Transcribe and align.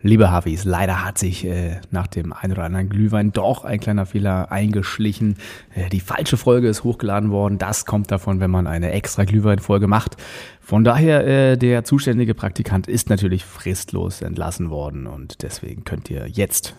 Liebe 0.00 0.30
Hafis, 0.30 0.64
leider 0.64 1.04
hat 1.04 1.18
sich 1.18 1.44
äh, 1.44 1.80
nach 1.90 2.06
dem 2.06 2.32
ein 2.32 2.52
oder 2.52 2.62
anderen 2.62 2.88
Glühwein 2.88 3.32
doch 3.32 3.64
ein 3.64 3.80
kleiner 3.80 4.06
Fehler 4.06 4.52
eingeschlichen. 4.52 5.38
Äh, 5.74 5.88
die 5.88 5.98
falsche 5.98 6.36
Folge 6.36 6.68
ist 6.68 6.84
hochgeladen 6.84 7.32
worden. 7.32 7.58
Das 7.58 7.84
kommt 7.84 8.12
davon, 8.12 8.38
wenn 8.38 8.50
man 8.52 8.68
eine 8.68 8.92
extra 8.92 9.24
Glühwein-Folge 9.24 9.88
macht. 9.88 10.16
Von 10.60 10.84
daher, 10.84 11.26
äh, 11.26 11.56
der 11.56 11.82
zuständige 11.82 12.34
Praktikant 12.34 12.86
ist 12.86 13.10
natürlich 13.10 13.44
fristlos 13.44 14.22
entlassen 14.22 14.70
worden 14.70 15.08
und 15.08 15.42
deswegen 15.42 15.82
könnt 15.82 16.08
ihr 16.10 16.28
jetzt 16.28 16.76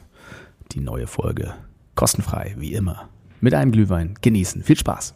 die 0.72 0.80
neue 0.80 1.06
Folge 1.06 1.54
kostenfrei, 1.96 2.56
wie 2.58 2.72
immer, 2.72 3.10
mit 3.42 3.54
einem 3.54 3.74
Glühwein 3.74 4.14
genießen. 4.22 4.64
Viel 4.64 4.78
Spaß! 4.78 5.14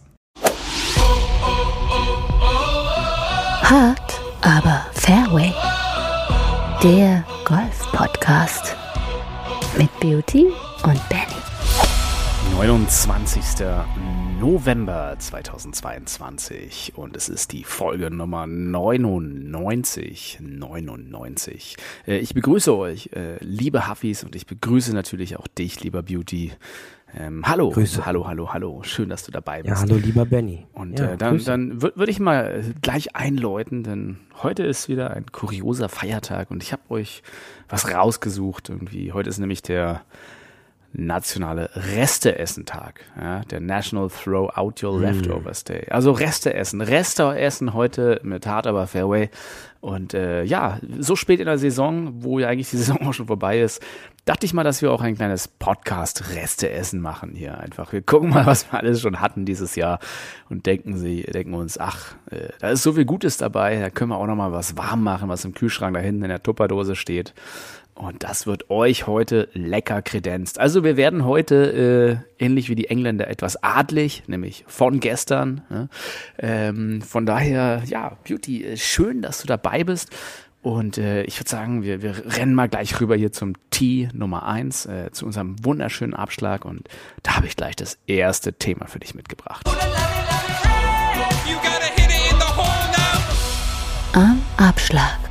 Hart, 3.63 4.21
aber 4.41 4.87
Fairway. 4.91 5.53
Der 6.83 7.23
Golf-Podcast 7.45 8.75
mit 9.77 9.89
Beauty 10.01 10.47
und 10.83 10.99
Benny. 11.07 11.23
29. 12.57 13.65
November 14.41 15.15
2022 15.17 16.91
und 16.97 17.15
es 17.15 17.29
ist 17.29 17.53
die 17.53 17.63
Folge 17.63 18.11
Nummer 18.11 18.47
99. 18.47 20.39
99. 20.41 21.77
Äh, 22.05 22.17
ich 22.17 22.33
begrüße 22.33 22.75
euch, 22.75 23.11
äh, 23.13 23.37
liebe 23.39 23.89
Huffis, 23.89 24.25
und 24.25 24.35
ich 24.35 24.45
begrüße 24.45 24.93
natürlich 24.93 25.37
auch 25.37 25.47
dich, 25.47 25.81
lieber 25.81 26.03
Beauty. 26.03 26.51
Ähm, 27.15 27.43
hallo, 27.45 27.69
Grüße. 27.69 28.05
hallo, 28.05 28.27
hallo, 28.27 28.53
hallo. 28.53 28.81
Schön, 28.83 29.09
dass 29.09 29.23
du 29.23 29.31
dabei 29.31 29.61
bist. 29.61 29.73
Ja, 29.73 29.79
hallo 29.81 29.95
lieber 29.97 30.25
Benny. 30.25 30.65
Und 30.73 30.99
ja, 30.99 31.11
äh, 31.11 31.17
dann, 31.17 31.43
dann 31.43 31.81
würde 31.81 31.97
würd 31.97 32.09
ich 32.09 32.19
mal 32.19 32.63
gleich 32.81 33.15
einläuten, 33.15 33.83
denn 33.83 34.17
heute 34.41 34.63
ist 34.63 34.89
wieder 34.89 35.11
ein 35.11 35.27
kurioser 35.31 35.89
Feiertag 35.89 36.49
und 36.49 36.63
ich 36.63 36.71
habe 36.71 36.81
euch 36.89 37.21
was 37.69 37.91
rausgesucht. 37.93 38.69
Irgendwie 38.69 39.11
heute 39.11 39.29
ist 39.29 39.37
nämlich 39.37 39.61
der 39.61 40.01
nationale 40.93 41.69
Resteessen-Tag, 41.73 43.01
ja, 43.19 43.41
der 43.41 43.59
National 43.59 44.09
Throw 44.09 44.49
Out 44.55 44.83
Your 44.83 44.99
Leftovers 44.99 45.63
Day. 45.63 45.87
Also 45.89 46.11
Reste 46.11 46.53
essen, 46.53 46.81
Reste 46.81 47.37
essen 47.37 47.73
heute 47.73 48.21
mit 48.23 48.45
Hard 48.45 48.67
aber 48.67 48.87
Fairway. 48.87 49.29
Und 49.81 50.13
äh, 50.13 50.43
ja, 50.43 50.79
so 50.99 51.17
spät 51.17 51.41
in 51.41 51.45
der 51.45 51.57
Saison, 51.57 52.23
wo 52.23 52.39
ja 52.39 52.47
eigentlich 52.47 52.69
die 52.69 52.77
Saison 52.83 53.01
auch 53.01 53.13
schon 53.13 53.27
vorbei 53.27 53.59
ist, 53.59 53.81
dachte 54.23 54.45
ich 54.45 54.53
mal, 54.53 54.63
dass 54.63 54.81
wir 54.81 54.91
auch 54.91 55.01
ein 55.01 55.15
kleines 55.15 55.47
Podcast-Reste-Essen 55.47 57.01
machen 57.01 57.33
hier 57.35 57.57
einfach. 57.57 57.91
Wir 57.91 58.01
gucken 58.01 58.29
mal, 58.29 58.45
was 58.45 58.71
wir 58.71 58.79
alles 58.79 59.01
schon 59.01 59.19
hatten 59.19 59.45
dieses 59.45 59.75
Jahr 59.75 59.99
und 60.49 60.65
denken 60.67 60.95
sie, 60.97 61.23
denken 61.23 61.53
uns, 61.55 61.77
ach, 61.77 62.15
äh, 62.29 62.49
da 62.59 62.69
ist 62.69 62.83
so 62.83 62.93
viel 62.93 63.05
Gutes 63.05 63.37
dabei, 63.37 63.79
da 63.79 63.89
können 63.89 64.11
wir 64.11 64.17
auch 64.17 64.27
noch 64.27 64.35
mal 64.35 64.53
was 64.53 64.77
warm 64.77 65.03
machen, 65.03 65.27
was 65.27 65.43
im 65.43 65.53
Kühlschrank 65.53 65.95
da 65.95 65.99
hinten 65.99 66.23
in 66.23 66.29
der 66.29 66.43
Tupperdose 66.43 66.95
steht. 66.95 67.33
Und 67.95 68.23
das 68.23 68.47
wird 68.47 68.69
euch 68.69 69.05
heute 69.05 69.49
lecker 69.53 70.01
kredenzt. 70.01 70.59
Also 70.59 70.83
wir 70.83 70.97
werden 70.97 71.25
heute, 71.25 72.23
äh, 72.39 72.43
ähnlich 72.43 72.69
wie 72.69 72.75
die 72.75 72.89
Engländer, 72.89 73.27
etwas 73.27 73.61
adlig, 73.61 74.23
nämlich 74.27 74.65
von 74.67 74.99
gestern. 74.99 75.61
Ne? 75.69 75.89
Ähm, 76.39 77.01
von 77.01 77.25
daher, 77.25 77.83
ja, 77.85 78.17
Beauty, 78.27 78.63
äh, 78.65 78.77
schön, 78.77 79.21
dass 79.21 79.41
du 79.41 79.47
dabei 79.47 79.83
bist. 79.83 80.09
Und 80.63 80.97
äh, 80.97 81.23
ich 81.23 81.39
würde 81.39 81.49
sagen, 81.49 81.83
wir, 81.83 82.01
wir 82.01 82.37
rennen 82.37 82.55
mal 82.55 82.69
gleich 82.69 82.99
rüber 82.99 83.15
hier 83.15 83.31
zum 83.31 83.53
T 83.69 84.09
Nummer 84.13 84.47
eins 84.47 84.85
äh, 84.85 85.11
zu 85.11 85.25
unserem 85.25 85.63
wunderschönen 85.63 86.13
Abschlag. 86.13 86.65
Und 86.65 86.87
da 87.21 87.35
habe 87.35 87.47
ich 87.47 87.55
gleich 87.55 87.75
das 87.75 87.99
erste 88.07 88.53
Thema 88.53 88.87
für 88.87 88.99
dich 88.99 89.13
mitgebracht. 89.13 89.69
Am 94.13 94.41
Abschlag. 94.57 95.22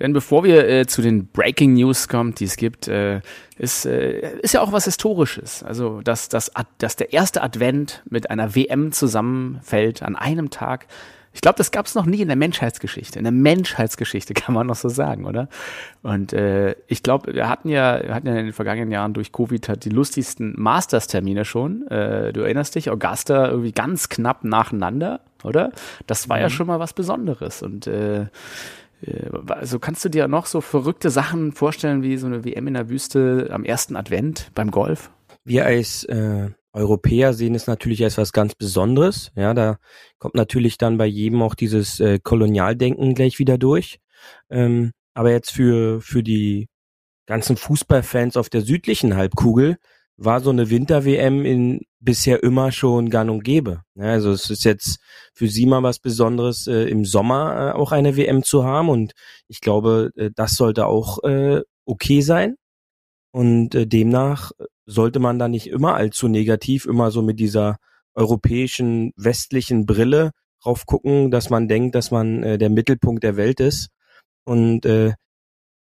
Denn 0.00 0.12
bevor 0.12 0.44
wir 0.44 0.66
äh, 0.66 0.86
zu 0.86 1.02
den 1.02 1.26
Breaking 1.26 1.74
News 1.74 2.08
kommen, 2.08 2.34
die 2.34 2.44
es 2.44 2.56
gibt, 2.56 2.88
äh, 2.88 3.20
ist, 3.58 3.84
äh, 3.84 4.38
ist 4.40 4.54
ja 4.54 4.62
auch 4.62 4.72
was 4.72 4.86
Historisches. 4.86 5.62
Also, 5.62 6.00
dass, 6.00 6.28
dass, 6.28 6.50
dass 6.78 6.96
der 6.96 7.12
erste 7.12 7.42
Advent 7.42 8.02
mit 8.08 8.30
einer 8.30 8.54
WM 8.54 8.92
zusammenfällt 8.92 10.02
an 10.02 10.16
einem 10.16 10.50
Tag. 10.50 10.86
Ich 11.32 11.42
glaube, 11.42 11.58
das 11.58 11.70
gab 11.70 11.86
es 11.86 11.94
noch 11.94 12.06
nie 12.06 12.22
in 12.22 12.26
der 12.26 12.36
Menschheitsgeschichte. 12.36 13.18
In 13.18 13.24
der 13.24 13.32
Menschheitsgeschichte 13.32 14.34
kann 14.34 14.54
man 14.54 14.66
noch 14.66 14.76
so 14.76 14.88
sagen, 14.88 15.26
oder? 15.26 15.48
Und 16.02 16.32
äh, 16.32 16.74
ich 16.88 17.02
glaube, 17.02 17.34
wir 17.34 17.48
hatten 17.48 17.68
ja, 17.68 18.02
wir 18.02 18.14
hatten 18.14 18.26
ja 18.26 18.36
in 18.36 18.46
den 18.46 18.52
vergangenen 18.54 18.90
Jahren 18.90 19.12
durch 19.12 19.32
Covid 19.32 19.68
halt 19.68 19.84
die 19.84 19.90
lustigsten 19.90 20.54
Masters-Termine 20.56 21.44
schon. 21.44 21.86
Äh, 21.88 22.32
du 22.32 22.40
erinnerst 22.40 22.74
dich, 22.74 22.90
Augusta 22.90 23.48
irgendwie 23.48 23.72
ganz 23.72 24.08
knapp 24.08 24.44
nacheinander, 24.44 25.20
oder? 25.44 25.70
Das 26.06 26.28
war 26.30 26.40
ja 26.40 26.48
schon 26.50 26.66
mal 26.66 26.80
was 26.80 26.94
Besonderes. 26.94 27.62
Und 27.62 27.86
äh, 27.86 28.26
also 29.48 29.78
kannst 29.78 30.04
du 30.04 30.08
dir 30.08 30.28
noch 30.28 30.46
so 30.46 30.60
verrückte 30.60 31.10
Sachen 31.10 31.52
vorstellen 31.52 32.02
wie 32.02 32.16
so 32.16 32.26
eine 32.26 32.44
WM 32.44 32.66
in 32.66 32.74
der 32.74 32.88
Wüste 32.88 33.48
am 33.50 33.64
ersten 33.64 33.96
Advent 33.96 34.50
beim 34.54 34.70
Golf? 34.70 35.10
Wir 35.44 35.66
als 35.66 36.04
äh, 36.04 36.50
Europäer 36.72 37.32
sehen 37.32 37.54
es 37.54 37.66
natürlich 37.66 38.04
als 38.04 38.18
was 38.18 38.32
ganz 38.32 38.54
Besonderes. 38.54 39.32
Ja, 39.34 39.54
da 39.54 39.78
kommt 40.18 40.34
natürlich 40.34 40.78
dann 40.78 40.98
bei 40.98 41.06
jedem 41.06 41.42
auch 41.42 41.54
dieses 41.54 41.98
äh, 42.00 42.18
Kolonialdenken 42.22 43.14
gleich 43.14 43.38
wieder 43.38 43.58
durch. 43.58 44.00
Ähm, 44.50 44.92
aber 45.14 45.30
jetzt 45.30 45.50
für 45.50 46.00
für 46.00 46.22
die 46.22 46.68
ganzen 47.26 47.56
Fußballfans 47.56 48.36
auf 48.36 48.50
der 48.50 48.60
südlichen 48.60 49.16
Halbkugel 49.16 49.78
war 50.20 50.40
so 50.40 50.50
eine 50.50 50.68
Winter-WM 50.68 51.46
in 51.46 51.80
bisher 51.98 52.42
immer 52.42 52.72
schon 52.72 53.08
gang 53.08 53.30
und 53.30 53.42
gäbe. 53.42 53.82
Also 53.98 54.30
es 54.32 54.50
ist 54.50 54.64
jetzt 54.64 54.98
für 55.34 55.48
sie 55.48 55.64
mal 55.64 55.82
was 55.82 55.98
Besonderes, 55.98 56.66
äh, 56.66 56.84
im 56.88 57.04
Sommer 57.06 57.72
äh, 57.74 57.78
auch 57.78 57.92
eine 57.92 58.16
WM 58.16 58.42
zu 58.42 58.64
haben 58.64 58.90
und 58.90 59.12
ich 59.48 59.60
glaube, 59.60 60.10
äh, 60.16 60.30
das 60.34 60.52
sollte 60.56 60.86
auch 60.86 61.24
äh, 61.24 61.62
okay 61.86 62.20
sein. 62.20 62.56
Und 63.32 63.74
äh, 63.74 63.86
demnach 63.86 64.50
sollte 64.86 65.20
man 65.20 65.38
da 65.38 65.48
nicht 65.48 65.68
immer 65.68 65.94
allzu 65.94 66.28
negativ, 66.28 66.84
immer 66.84 67.10
so 67.10 67.22
mit 67.22 67.40
dieser 67.40 67.78
europäischen, 68.14 69.12
westlichen 69.16 69.86
Brille 69.86 70.32
drauf 70.62 70.84
gucken, 70.84 71.30
dass 71.30 71.48
man 71.48 71.68
denkt, 71.68 71.94
dass 71.94 72.10
man 72.10 72.42
äh, 72.42 72.58
der 72.58 72.70
Mittelpunkt 72.70 73.24
der 73.24 73.36
Welt 73.36 73.60
ist. 73.60 73.88
Und 74.44 74.84
äh, 74.84 75.14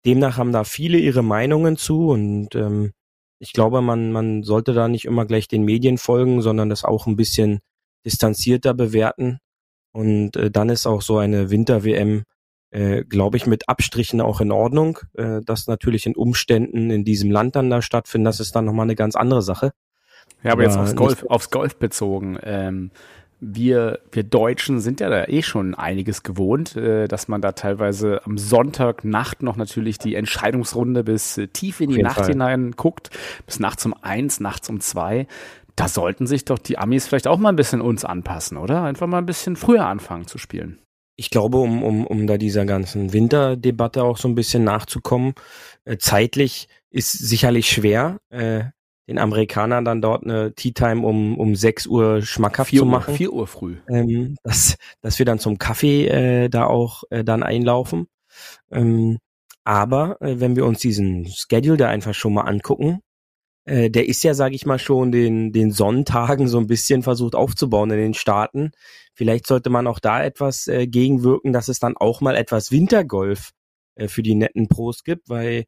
demnach 0.04 0.36
haben 0.36 0.52
da 0.52 0.64
viele 0.64 0.98
ihre 0.98 1.22
Meinungen 1.22 1.76
zu 1.76 2.08
und 2.08 2.54
ähm, 2.54 2.92
ich 3.38 3.52
glaube, 3.52 3.80
man, 3.82 4.12
man 4.12 4.42
sollte 4.42 4.72
da 4.72 4.88
nicht 4.88 5.04
immer 5.04 5.26
gleich 5.26 5.48
den 5.48 5.64
Medien 5.64 5.98
folgen, 5.98 6.42
sondern 6.42 6.68
das 6.68 6.84
auch 6.84 7.06
ein 7.06 7.16
bisschen 7.16 7.60
distanzierter 8.04 8.74
bewerten. 8.74 9.38
Und 9.92 10.36
äh, 10.36 10.50
dann 10.50 10.68
ist 10.68 10.86
auch 10.86 11.02
so 11.02 11.18
eine 11.18 11.50
Winter-WM, 11.50 12.24
äh, 12.70 13.04
glaube 13.04 13.36
ich, 13.36 13.46
mit 13.46 13.68
Abstrichen 13.68 14.20
auch 14.20 14.40
in 14.40 14.52
Ordnung. 14.52 14.98
Äh, 15.14 15.40
das 15.44 15.66
natürlich 15.66 16.06
in 16.06 16.16
Umständen 16.16 16.90
in 16.90 17.04
diesem 17.04 17.30
Land 17.30 17.56
dann 17.56 17.70
da 17.70 17.82
stattfinden, 17.82 18.24
das 18.24 18.40
ist 18.40 18.54
dann 18.54 18.64
nochmal 18.64 18.84
eine 18.84 18.96
ganz 18.96 19.16
andere 19.16 19.42
Sache. 19.42 19.72
Ja, 20.42 20.52
aber 20.52 20.62
jetzt 20.62 20.76
Ja, 20.76 20.82
aufs 20.82 20.96
Golf, 20.96 21.24
aufs 21.28 21.50
Golf 21.50 21.76
bezogen. 21.76 22.38
Ähm, 22.42 22.90
wir, 23.40 24.00
wir 24.10 24.24
Deutschen 24.24 24.80
sind 24.80 25.00
ja 25.00 25.08
da 25.08 25.24
eh 25.26 25.42
schon 25.42 25.74
einiges 25.74 26.22
gewohnt, 26.22 26.76
äh, 26.76 27.06
dass 27.06 27.28
man 27.28 27.40
da 27.40 27.52
teilweise 27.52 28.24
am 28.24 28.36
Sonntagnacht 28.36 29.42
noch 29.42 29.56
natürlich 29.56 29.98
die 29.98 30.14
Entscheidungsrunde 30.14 31.04
bis 31.04 31.38
äh, 31.38 31.48
tief 31.48 31.80
in 31.80 31.90
die 31.90 32.02
Nacht 32.02 32.16
Fall. 32.16 32.28
hinein 32.28 32.72
guckt, 32.72 33.10
bis 33.46 33.60
nachts 33.60 33.86
um 33.86 33.94
eins, 34.02 34.40
nachts 34.40 34.68
um 34.68 34.80
zwei. 34.80 35.26
Da 35.76 35.86
sollten 35.86 36.26
sich 36.26 36.44
doch 36.44 36.58
die 36.58 36.78
Amis 36.78 37.06
vielleicht 37.06 37.28
auch 37.28 37.38
mal 37.38 37.50
ein 37.50 37.56
bisschen 37.56 37.80
uns 37.80 38.04
anpassen, 38.04 38.56
oder? 38.56 38.82
Einfach 38.82 39.06
mal 39.06 39.18
ein 39.18 39.26
bisschen 39.26 39.54
früher 39.54 39.86
anfangen 39.86 40.26
zu 40.26 40.38
spielen. 40.38 40.80
Ich 41.14 41.30
glaube, 41.30 41.58
um, 41.58 41.82
um, 41.82 42.06
um 42.06 42.26
da 42.26 42.38
dieser 42.38 42.64
ganzen 42.64 43.12
Winterdebatte 43.12 44.02
auch 44.02 44.16
so 44.16 44.28
ein 44.28 44.34
bisschen 44.34 44.64
nachzukommen, 44.64 45.34
äh, 45.84 45.96
zeitlich 45.98 46.68
ist 46.90 47.12
sicherlich 47.12 47.70
schwer, 47.70 48.18
äh, 48.30 48.64
den 49.08 49.18
Amerikanern 49.18 49.84
dann 49.84 50.02
dort 50.02 50.24
eine 50.24 50.54
Tea 50.54 50.72
Time 50.72 51.06
um, 51.06 51.38
um 51.38 51.54
6 51.56 51.86
Uhr 51.86 52.22
schmackhaft 52.22 52.70
Vier 52.70 52.80
zu 52.80 52.84
Uhr, 52.84 52.90
machen. 52.90 53.14
vier 53.14 53.32
Uhr 53.32 53.46
früh. 53.46 53.76
ähm, 53.88 54.36
dass, 54.44 54.76
dass 55.00 55.18
wir 55.18 55.26
dann 55.26 55.38
zum 55.38 55.58
Kaffee 55.58 56.06
äh, 56.06 56.48
da 56.48 56.66
auch 56.66 57.04
äh, 57.10 57.24
dann 57.24 57.42
einlaufen. 57.42 58.06
Ähm, 58.70 59.18
aber 59.64 60.20
äh, 60.20 60.40
wenn 60.40 60.56
wir 60.56 60.66
uns 60.66 60.80
diesen 60.80 61.26
Schedule 61.26 61.76
da 61.78 61.88
einfach 61.88 62.14
schon 62.14 62.34
mal 62.34 62.42
angucken, 62.42 63.00
äh, 63.64 63.90
der 63.90 64.08
ist 64.08 64.22
ja, 64.24 64.34
sage 64.34 64.54
ich 64.54 64.66
mal, 64.66 64.78
schon 64.78 65.12
den, 65.12 65.52
den 65.52 65.72
Sonntagen 65.72 66.48
so 66.48 66.58
ein 66.58 66.66
bisschen 66.66 67.02
versucht 67.02 67.34
aufzubauen 67.34 67.90
in 67.90 67.98
den 67.98 68.14
Staaten. 68.14 68.70
Vielleicht 69.14 69.46
sollte 69.46 69.70
man 69.70 69.86
auch 69.86 69.98
da 69.98 70.22
etwas 70.22 70.68
äh, 70.68 70.86
gegenwirken, 70.86 71.52
dass 71.52 71.68
es 71.68 71.78
dann 71.78 71.96
auch 71.96 72.20
mal 72.20 72.36
etwas 72.36 72.72
Wintergolf 72.72 73.50
äh, 73.96 74.08
für 74.08 74.22
die 74.22 74.34
netten 74.34 74.68
Pros 74.68 75.02
gibt, 75.04 75.28
weil 75.28 75.64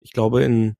ich 0.00 0.12
glaube, 0.12 0.42
in 0.44 0.74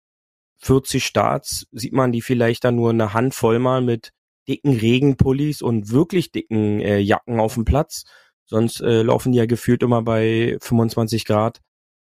40 0.59 1.05
Starts 1.05 1.67
sieht 1.73 1.93
man 1.93 2.13
die 2.13 2.23
vielleicht 2.23 2.65
dann 2.65 2.77
nur 2.77 2.91
eine 2.91 3.13
Handvoll 3.13 3.59
mal 3.59 3.81
mit 3.83 4.11
dicken 4.49 4.77
Regenpullis 4.77 5.63
und 5.63 5.91
wirklich 5.91 6.33
dicken 6.33 6.81
äh, 6.81 6.99
Jacken 6.99 7.41
auf 7.41 7.55
dem 7.55 7.65
Platz. 7.65 8.05
Sonst 8.47 8.81
äh, 8.81 9.03
laufen 9.03 9.33
die 9.33 9.39
ja 9.39 9.47
gefühlt 9.47 9.83
immer 9.83 10.03
bei 10.03 10.57
25 10.61 11.25
Grad 11.25 11.61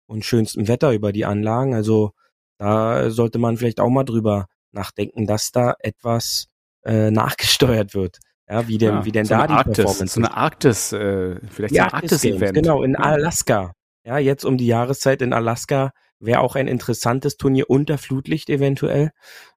und 0.06 0.24
schönstem 0.24 0.68
Wetter 0.68 0.92
über 0.92 1.12
die 1.12 1.24
Anlagen. 1.24 1.74
Also 1.74 2.12
da 2.58 3.10
sollte 3.10 3.38
man 3.38 3.56
vielleicht 3.56 3.80
auch 3.80 3.90
mal 3.90 4.04
drüber 4.04 4.46
nachdenken, 4.72 5.26
dass 5.26 5.52
da 5.52 5.74
etwas 5.80 6.46
äh, 6.84 7.10
nachgesteuert 7.10 7.94
wird. 7.94 8.18
Ja, 8.48 8.66
wie 8.66 8.78
denn, 8.78 8.94
Ja, 8.94 9.04
wie 9.04 9.12
denn 9.12 9.24
so 9.26 9.34
da 9.34 9.46
die 9.46 9.52
Arktis, 9.52 9.76
Performance 9.76 10.14
so 10.14 10.20
eine. 10.20 10.36
Arktis, 10.36 10.92
äh, 10.92 11.36
vielleicht 11.48 11.74
so 11.74 11.80
ein 11.80 11.90
Arktis 11.90 12.12
Arktis-Event. 12.12 12.54
genau, 12.54 12.82
in 12.82 12.96
Alaska. 12.96 13.74
Ja, 14.04 14.18
jetzt 14.18 14.44
um 14.44 14.56
die 14.56 14.66
Jahreszeit 14.66 15.22
in 15.22 15.32
Alaska 15.32 15.92
wäre 16.20 16.40
auch 16.40 16.54
ein 16.56 16.68
interessantes 16.68 17.36
Turnier 17.36 17.68
unter 17.68 17.98
Flutlicht 17.98 18.50
eventuell. 18.50 19.10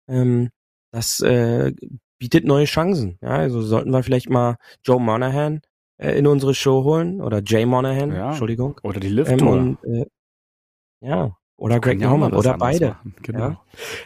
Ähm, 0.07 0.49
das 0.91 1.19
äh, 1.19 1.73
bietet 2.19 2.45
neue 2.45 2.65
Chancen. 2.65 3.17
Ja, 3.21 3.31
also 3.31 3.61
sollten 3.61 3.91
wir 3.91 4.03
vielleicht 4.03 4.29
mal 4.29 4.57
Joe 4.83 4.99
Monahan 4.99 5.61
äh, 5.97 6.17
in 6.17 6.27
unsere 6.27 6.53
Show 6.53 6.83
holen 6.83 7.21
oder 7.21 7.41
Jay 7.45 7.65
Monahan, 7.65 8.11
Ja. 8.11 8.29
Entschuldigung. 8.29 8.79
Oder 8.83 8.99
die 8.99 9.09
Lift 9.09 9.31
Ähm, 9.31 9.47
und, 9.47 9.77
äh, 9.83 10.05
ja, 11.01 11.35
oder 11.55 11.79
Greg 11.79 12.01
ja 12.01 12.09
Norman 12.09 12.33
oder 12.33 12.57
beide. 12.57 12.89
machen. 12.89 13.15
Genau. 13.21 13.39
Ja. 13.39 13.61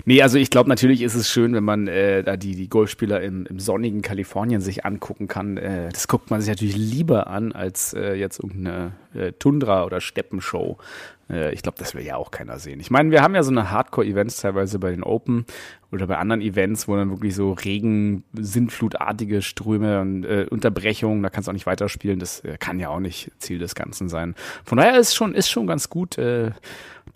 Nee, 0.05 0.21
also 0.21 0.37
ich 0.37 0.49
glaube, 0.49 0.69
natürlich 0.69 1.01
ist 1.01 1.15
es 1.15 1.29
schön, 1.29 1.53
wenn 1.53 1.63
man 1.63 1.87
äh, 1.87 2.23
da 2.23 2.37
die, 2.37 2.55
die 2.55 2.69
Golfspieler 2.69 3.21
im, 3.21 3.45
im 3.45 3.59
sonnigen 3.59 4.01
Kalifornien 4.01 4.61
sich 4.61 4.85
angucken 4.85 5.27
kann. 5.27 5.57
Äh, 5.57 5.89
das 5.89 6.07
guckt 6.07 6.29
man 6.29 6.41
sich 6.41 6.49
natürlich 6.49 6.75
lieber 6.75 7.27
an, 7.27 7.53
als 7.53 7.93
äh, 7.93 8.13
jetzt 8.15 8.39
irgendeine 8.43 8.91
äh, 9.13 9.31
Tundra- 9.31 9.85
oder 9.85 10.01
Steppenshow. 10.01 10.77
Äh, 11.29 11.53
ich 11.53 11.61
glaube, 11.61 11.77
das 11.77 11.95
will 11.95 12.03
ja 12.03 12.17
auch 12.17 12.31
keiner 12.31 12.59
sehen. 12.59 12.79
Ich 12.79 12.91
meine, 12.91 13.11
wir 13.11 13.21
haben 13.21 13.35
ja 13.35 13.43
so 13.43 13.51
eine 13.51 13.71
Hardcore-Events 13.71 14.37
teilweise 14.41 14.79
bei 14.79 14.91
den 14.91 15.03
Open 15.03 15.45
oder 15.91 16.07
bei 16.07 16.17
anderen 16.17 16.41
Events, 16.41 16.87
wo 16.87 16.95
dann 16.95 17.09
wirklich 17.09 17.33
so 17.33 17.53
Regen, 17.53 18.23
Sintflutartige 18.33 19.41
Ströme 19.41 20.01
und 20.01 20.25
äh, 20.25 20.45
Unterbrechungen, 20.49 21.23
da 21.23 21.29
kannst 21.29 21.47
du 21.47 21.51
auch 21.51 21.53
nicht 21.53 21.65
weiterspielen. 21.65 22.19
Das 22.19 22.41
äh, 22.41 22.57
kann 22.59 22.79
ja 22.79 22.89
auch 22.89 22.99
nicht 22.99 23.31
Ziel 23.39 23.59
des 23.59 23.73
Ganzen 23.73 24.09
sein. 24.09 24.35
Von 24.65 24.77
daher 24.77 24.99
ist 24.99 25.15
schon, 25.15 25.33
ist 25.33 25.49
schon 25.49 25.67
ganz 25.67 25.89
gut, 25.89 26.17
äh, 26.17 26.51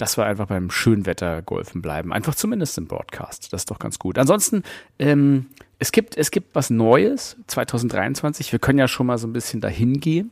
dass 0.02 0.18
wir 0.18 0.26
einfach 0.26 0.48
beim 0.48 0.72
Schönwetter 0.72 1.44
golfen 1.44 1.82
bleiben. 1.82 2.12
Einfach 2.12 2.34
zumindest 2.34 2.78
im 2.80 2.88
Broadcast. 2.88 3.54
Das 3.54 3.62
ist 3.62 3.72
doch 3.72 3.78
ganz 3.78 4.00
gut. 4.00 4.18
Ansonsten, 4.18 4.64
ähm, 4.98 5.46
es 5.82 5.92
gibt, 5.92 6.16
es 6.16 6.30
gibt 6.30 6.54
was 6.54 6.70
Neues 6.70 7.38
2023. 7.48 8.52
Wir 8.52 8.60
können 8.60 8.78
ja 8.78 8.88
schon 8.88 9.08
mal 9.08 9.18
so 9.18 9.28
ein 9.28 9.34
bisschen 9.34 9.62
dahin 9.62 10.00
gehen. 10.00 10.30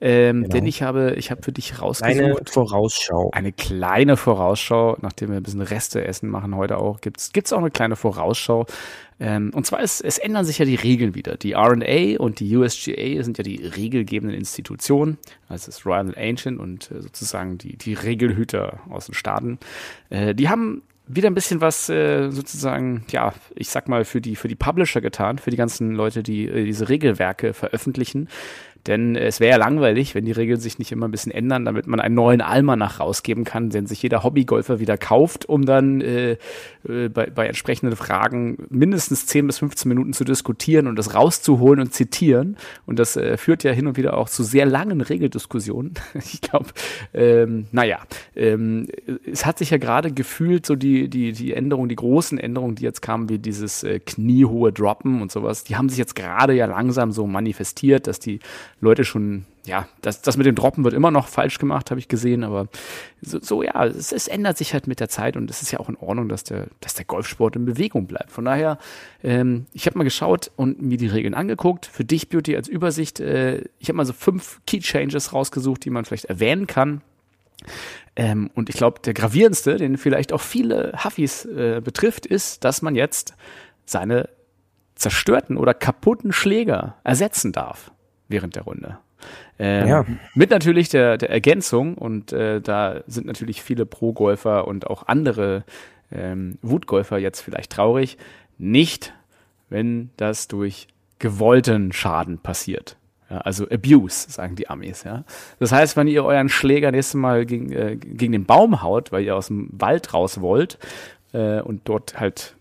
Ähm, 0.00 0.36
Genau. 0.42 0.48
Denn 0.48 0.66
ich 0.66 0.82
habe, 0.82 1.14
ich 1.16 1.30
habe 1.30 1.42
für 1.42 1.52
dich 1.52 1.72
Eine 1.72 1.80
rausgesucht. 1.80 2.50
Vorausschau. 2.50 3.30
Eine 3.32 3.52
kleine 3.52 4.16
Vorausschau, 4.16 4.96
nachdem 5.02 5.30
wir 5.30 5.36
ein 5.36 5.42
bisschen 5.42 5.60
Reste 5.60 6.04
essen 6.04 6.30
machen 6.30 6.56
heute 6.56 6.78
auch, 6.78 7.00
gibt's 7.02 7.32
gibt's 7.32 7.52
auch 7.52 7.58
eine 7.58 7.70
kleine 7.70 7.96
Vorausschau. 7.96 8.64
Ähm, 9.20 9.50
und 9.54 9.66
zwar 9.66 9.80
ist, 9.80 10.00
es 10.00 10.16
ändern 10.16 10.46
sich 10.46 10.58
ja 10.58 10.64
die 10.64 10.74
Regeln 10.76 11.14
wieder. 11.14 11.36
Die 11.36 11.52
R&A 11.52 12.18
und 12.18 12.40
die 12.40 12.56
USGA 12.56 13.22
sind 13.22 13.36
ja 13.36 13.44
die 13.44 13.56
regelgebenden 13.56 14.36
Institutionen, 14.36 15.18
also 15.48 15.66
das 15.66 15.84
Royal 15.84 16.06
and 16.06 16.16
Ancient 16.16 16.58
und 16.58 16.90
äh, 16.90 17.02
sozusagen 17.02 17.58
die, 17.58 17.76
die 17.76 17.94
Regelhüter 17.94 18.80
aus 18.88 19.06
den 19.06 19.14
Staaten. 19.14 19.58
Äh, 20.08 20.34
die 20.34 20.48
haben 20.48 20.82
wieder 21.06 21.30
ein 21.30 21.34
bisschen 21.34 21.60
was 21.60 21.88
äh, 21.88 22.30
sozusagen, 22.30 23.04
ja, 23.10 23.32
ich 23.54 23.70
sag 23.70 23.88
mal, 23.88 24.04
für 24.04 24.20
die, 24.20 24.36
für 24.36 24.48
die 24.48 24.56
Publisher 24.56 25.00
getan, 25.00 25.38
für 25.38 25.50
die 25.50 25.56
ganzen 25.56 25.92
Leute, 25.92 26.22
die 26.22 26.46
äh, 26.46 26.64
diese 26.64 26.88
Regelwerke 26.88 27.52
veröffentlichen. 27.52 28.28
Denn 28.86 29.16
es 29.16 29.40
wäre 29.40 29.52
ja 29.52 29.56
langweilig, 29.56 30.14
wenn 30.14 30.24
die 30.24 30.32
Regeln 30.32 30.60
sich 30.60 30.78
nicht 30.78 30.92
immer 30.92 31.08
ein 31.08 31.10
bisschen 31.10 31.32
ändern, 31.32 31.64
damit 31.64 31.86
man 31.86 32.00
einen 32.00 32.14
neuen 32.14 32.40
Almanach 32.40 33.00
rausgeben 33.00 33.44
kann, 33.44 33.70
den 33.70 33.86
sich 33.86 34.02
jeder 34.02 34.22
Hobbygolfer 34.22 34.78
wieder 34.78 34.96
kauft, 34.96 35.48
um 35.48 35.66
dann 35.66 36.00
äh, 36.00 36.36
äh, 36.88 37.08
bei, 37.08 37.26
bei 37.26 37.46
entsprechenden 37.46 37.96
Fragen 37.96 38.58
mindestens 38.70 39.26
10 39.26 39.46
bis 39.46 39.58
15 39.58 39.88
Minuten 39.88 40.12
zu 40.12 40.24
diskutieren 40.24 40.86
und 40.86 40.96
das 40.96 41.14
rauszuholen 41.14 41.80
und 41.80 41.92
zitieren. 41.92 42.56
Und 42.86 42.98
das 42.98 43.16
äh, 43.16 43.36
führt 43.36 43.64
ja 43.64 43.72
hin 43.72 43.86
und 43.86 43.96
wieder 43.96 44.16
auch 44.16 44.28
zu 44.28 44.42
sehr 44.42 44.66
langen 44.66 45.00
Regeldiskussionen. 45.00 45.94
Ich 46.36 46.40
glaube, 46.40 46.66
ähm, 47.14 47.66
naja, 47.72 47.98
ähm, 48.34 48.88
es 49.30 49.46
hat 49.46 49.58
sich 49.58 49.70
ja 49.70 49.78
gerade 49.78 50.12
gefühlt, 50.12 50.66
so 50.66 50.74
die, 50.74 51.08
die, 51.08 51.32
die 51.32 51.54
Änderungen, 51.54 51.88
die 51.88 51.96
großen 51.96 52.36
Änderungen, 52.36 52.74
die 52.74 52.82
jetzt 52.82 53.00
kamen, 53.00 53.28
wie 53.28 53.38
dieses 53.38 53.84
äh, 53.84 54.00
kniehohe 54.00 54.72
Droppen 54.72 55.22
und 55.22 55.30
sowas, 55.30 55.64
die 55.64 55.76
haben 55.76 55.88
sich 55.88 55.98
jetzt 55.98 56.16
gerade 56.16 56.52
ja 56.52 56.66
langsam 56.66 57.12
so 57.12 57.26
manifestiert, 57.26 58.06
dass 58.06 58.18
die 58.18 58.40
Leute 58.80 59.04
schon, 59.04 59.46
ja, 59.64 59.88
das, 60.02 60.20
das 60.20 60.36
mit 60.36 60.46
dem 60.46 60.54
Droppen 60.54 60.84
wird 60.84 60.92
immer 60.92 61.10
noch 61.10 61.28
falsch 61.28 61.58
gemacht, 61.58 61.90
habe 61.90 61.98
ich 61.98 62.08
gesehen, 62.08 62.44
aber 62.44 62.68
so, 63.22 63.40
so 63.40 63.62
ja, 63.62 63.86
es, 63.86 64.12
es 64.12 64.28
ändert 64.28 64.58
sich 64.58 64.74
halt 64.74 64.86
mit 64.86 65.00
der 65.00 65.08
Zeit 65.08 65.36
und 65.36 65.50
es 65.50 65.62
ist 65.62 65.70
ja 65.70 65.80
auch 65.80 65.88
in 65.88 65.96
Ordnung, 65.96 66.28
dass 66.28 66.44
der, 66.44 66.66
dass 66.80 66.94
der 66.94 67.06
Golfsport 67.06 67.56
in 67.56 67.64
Bewegung 67.64 68.06
bleibt. 68.06 68.30
Von 68.30 68.44
daher, 68.44 68.78
ähm, 69.22 69.66
ich 69.72 69.86
habe 69.86 69.96
mal 69.96 70.04
geschaut 70.04 70.50
und 70.56 70.82
mir 70.82 70.98
die 70.98 71.06
Regeln 71.06 71.34
angeguckt. 71.34 71.86
Für 71.86 72.04
dich, 72.04 72.28
Beauty, 72.28 72.54
als 72.54 72.68
Übersicht, 72.68 73.18
äh, 73.18 73.64
ich 73.78 73.88
habe 73.88 73.96
mal 73.96 74.06
so 74.06 74.12
fünf 74.12 74.60
Key 74.66 74.80
Changes 74.80 75.32
rausgesucht, 75.32 75.84
die 75.84 75.90
man 75.90 76.04
vielleicht 76.04 76.26
erwähnen 76.26 76.66
kann. 76.66 77.00
Ähm, 78.14 78.50
und 78.54 78.68
ich 78.68 78.76
glaube, 78.76 79.00
der 79.00 79.14
gravierendste, 79.14 79.76
den 79.78 79.96
vielleicht 79.96 80.34
auch 80.34 80.42
viele 80.42 80.92
Huffis 81.02 81.46
äh, 81.46 81.80
betrifft, 81.82 82.26
ist, 82.26 82.62
dass 82.64 82.82
man 82.82 82.94
jetzt 82.94 83.34
seine 83.86 84.28
zerstörten 84.96 85.56
oder 85.56 85.72
kaputten 85.72 86.32
Schläger 86.32 86.96
ersetzen 87.04 87.52
darf 87.52 87.90
während 88.28 88.56
der 88.56 88.62
Runde. 88.62 88.98
Ähm, 89.58 89.88
Ja. 89.88 90.04
Mit 90.34 90.50
natürlich 90.50 90.88
der, 90.88 91.16
der 91.16 91.30
Ergänzung, 91.30 91.96
und 91.96 92.32
äh, 92.32 92.60
da 92.60 93.02
sind 93.06 93.26
natürlich 93.26 93.62
viele 93.62 93.86
Pro-Golfer 93.86 94.66
und 94.66 94.86
auch 94.86 95.06
andere 95.06 95.64
ähm, 96.12 96.58
Wutgolfer 96.62 97.18
jetzt 97.18 97.40
vielleicht 97.40 97.72
traurig, 97.72 98.18
nicht, 98.58 99.12
wenn 99.68 100.10
das 100.16 100.48
durch 100.48 100.88
gewollten 101.18 101.92
Schaden 101.92 102.38
passiert. 102.38 102.96
Ja, 103.30 103.38
also 103.38 103.68
Abuse, 103.68 104.30
sagen 104.30 104.54
die 104.54 104.68
Amis. 104.68 105.02
Ja. 105.02 105.24
Das 105.58 105.72
heißt, 105.72 105.96
wenn 105.96 106.06
ihr 106.06 106.24
euren 106.24 106.48
Schläger 106.48 106.92
nächstes 106.92 107.14
Mal 107.14 107.44
gegen, 107.44 107.72
äh, 107.72 107.96
gegen 107.96 108.32
den 108.32 108.44
Baum 108.44 108.82
haut, 108.82 109.10
weil 109.10 109.24
ihr 109.24 109.34
aus 109.34 109.48
dem 109.48 109.68
Wald 109.72 110.14
raus 110.14 110.40
wollt 110.40 110.78
äh, 111.32 111.60
und 111.60 111.88
dort 111.88 112.20
halt 112.20 112.54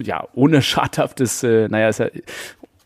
ja 0.00 0.26
ohne 0.34 0.62
schadhaftes, 0.62 1.44
äh, 1.44 1.68
naja, 1.68 1.88
ist 1.88 2.00
ja 2.00 2.08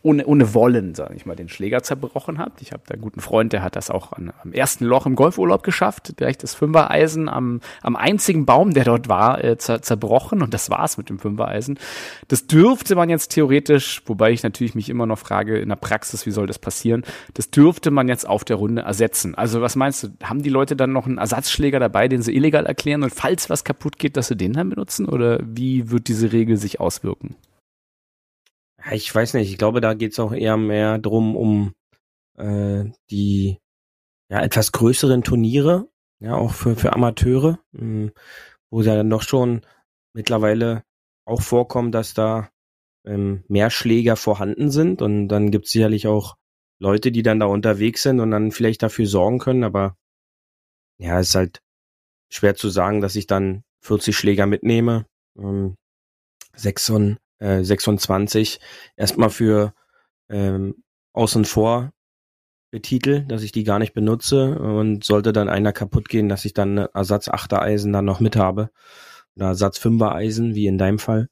ohne, 0.03 0.25
ohne 0.25 0.53
Wollen, 0.53 0.95
sage 0.95 1.15
ich 1.15 1.25
mal, 1.25 1.35
den 1.35 1.47
Schläger 1.47 1.81
zerbrochen 1.81 2.37
habt. 2.37 2.61
Ich 2.61 2.73
habe 2.73 2.83
da 2.85 2.93
einen 2.93 3.01
guten 3.01 3.21
Freund, 3.21 3.53
der 3.53 3.63
hat 3.63 3.77
das 3.77 3.89
auch 3.89 4.11
an, 4.11 4.33
am 4.43 4.51
ersten 4.51 4.83
Loch 4.83 5.05
im 5.05 5.15
Golfurlaub 5.15 5.63
geschafft, 5.63 6.19
direkt 6.19 6.43
das 6.43 6.53
Fünfereisen 6.53 7.29
am, 7.29 7.61
am 7.81 7.95
einzigen 7.95 8.45
Baum, 8.45 8.73
der 8.73 8.83
dort 8.83 9.07
war, 9.07 9.41
äh, 9.41 9.57
zer, 9.57 9.81
zerbrochen 9.81 10.41
und 10.41 10.53
das 10.53 10.69
war's 10.69 10.97
mit 10.97 11.09
dem 11.09 11.19
Fünfereisen. 11.19 11.79
Das 12.27 12.47
dürfte 12.47 12.95
man 12.95 13.09
jetzt 13.09 13.29
theoretisch, 13.29 14.01
wobei 14.05 14.31
ich 14.31 14.43
natürlich 14.43 14.75
mich 14.75 14.89
immer 14.89 15.05
noch 15.05 15.19
frage 15.19 15.57
in 15.57 15.69
der 15.69 15.77
Praxis, 15.77 16.25
wie 16.25 16.31
soll 16.31 16.47
das 16.47 16.59
passieren, 16.59 17.03
das 17.33 17.49
dürfte 17.49 17.89
man 17.89 18.09
jetzt 18.09 18.27
auf 18.27 18.43
der 18.43 18.57
Runde 18.57 18.81
ersetzen. 18.81 19.35
Also 19.35 19.61
was 19.61 19.77
meinst 19.77 20.03
du, 20.03 20.09
haben 20.21 20.43
die 20.43 20.49
Leute 20.49 20.75
dann 20.75 20.91
noch 20.91 21.07
einen 21.07 21.17
Ersatzschläger 21.17 21.79
dabei, 21.79 22.09
den 22.09 22.21
sie 22.21 22.35
illegal 22.35 22.65
erklären 22.65 23.03
und 23.03 23.13
falls 23.13 23.49
was 23.49 23.63
kaputt 23.63 23.99
geht, 23.99 24.17
dass 24.17 24.27
sie 24.27 24.35
den 24.35 24.51
dann 24.51 24.69
benutzen 24.69 25.07
oder 25.07 25.39
wie 25.45 25.89
wird 25.91 26.09
diese 26.09 26.33
Regel 26.33 26.57
sich 26.57 26.81
auswirken? 26.81 27.37
Ja, 28.85 28.91
Ich 28.93 29.13
weiß 29.13 29.33
nicht, 29.35 29.49
ich 29.51 29.57
glaube, 29.57 29.81
da 29.81 29.93
geht's 29.93 30.19
auch 30.19 30.33
eher 30.33 30.57
mehr 30.57 30.97
drum 30.99 31.35
um 31.35 31.73
äh, 32.37 32.85
die 33.11 33.59
ja 34.29 34.41
etwas 34.41 34.71
größeren 34.71 35.23
Turniere, 35.23 35.89
ja, 36.21 36.35
auch 36.35 36.53
für, 36.53 36.75
für 36.75 36.93
Amateure, 36.93 37.59
mh, 37.73 38.11
wo 38.71 38.81
es 38.81 38.87
ja 38.87 38.95
dann 38.95 39.09
doch 39.09 39.21
schon 39.23 39.61
mittlerweile 40.15 40.83
auch 41.25 41.41
vorkommt, 41.41 41.93
dass 41.95 42.13
da 42.13 42.49
ähm, 43.05 43.43
mehr 43.47 43.69
Schläger 43.69 44.15
vorhanden 44.15 44.71
sind 44.71 45.01
und 45.01 45.27
dann 45.27 45.51
gibt's 45.51 45.71
sicherlich 45.71 46.07
auch 46.07 46.35
Leute, 46.79 47.11
die 47.11 47.23
dann 47.23 47.39
da 47.39 47.45
unterwegs 47.47 48.03
sind 48.03 48.19
und 48.19 48.31
dann 48.31 48.51
vielleicht 48.51 48.83
dafür 48.83 49.05
sorgen 49.07 49.39
können, 49.39 49.63
aber 49.63 49.95
ja, 50.99 51.19
es 51.19 51.29
ist 51.29 51.35
halt 51.35 51.59
schwer 52.31 52.55
zu 52.55 52.69
sagen, 52.69 53.01
dass 53.01 53.15
ich 53.15 53.27
dann 53.27 53.63
40 53.83 54.15
Schläger 54.17 54.45
mitnehme. 54.47 55.05
Ähm, 55.37 55.75
26, 56.55 57.22
äh, 57.43 57.63
26 57.63 58.59
erstmal 58.95 59.29
für 59.29 59.73
ähm, 60.29 60.83
außen 61.13 61.45
vor 61.45 61.91
betitel, 62.71 63.25
dass 63.27 63.43
ich 63.43 63.51
die 63.51 63.63
gar 63.63 63.77
nicht 63.77 63.93
benutze 63.93 64.57
und 64.57 65.03
sollte 65.03 65.33
dann 65.33 65.49
einer 65.49 65.73
kaputt 65.73 66.09
gehen, 66.09 66.29
dass 66.29 66.45
ich 66.45 66.53
dann 66.53 66.77
Ersatz 66.77 67.29
Eisen 67.29 67.93
dann 67.93 68.05
noch 68.05 68.19
mit 68.19 68.35
habe 68.35 68.71
oder 69.35 69.47
Ersatz 69.47 69.77
Fünfer 69.77 70.15
Eisen 70.15 70.55
wie 70.55 70.67
in 70.67 70.77
deinem 70.77 70.99
Fall, 70.99 71.29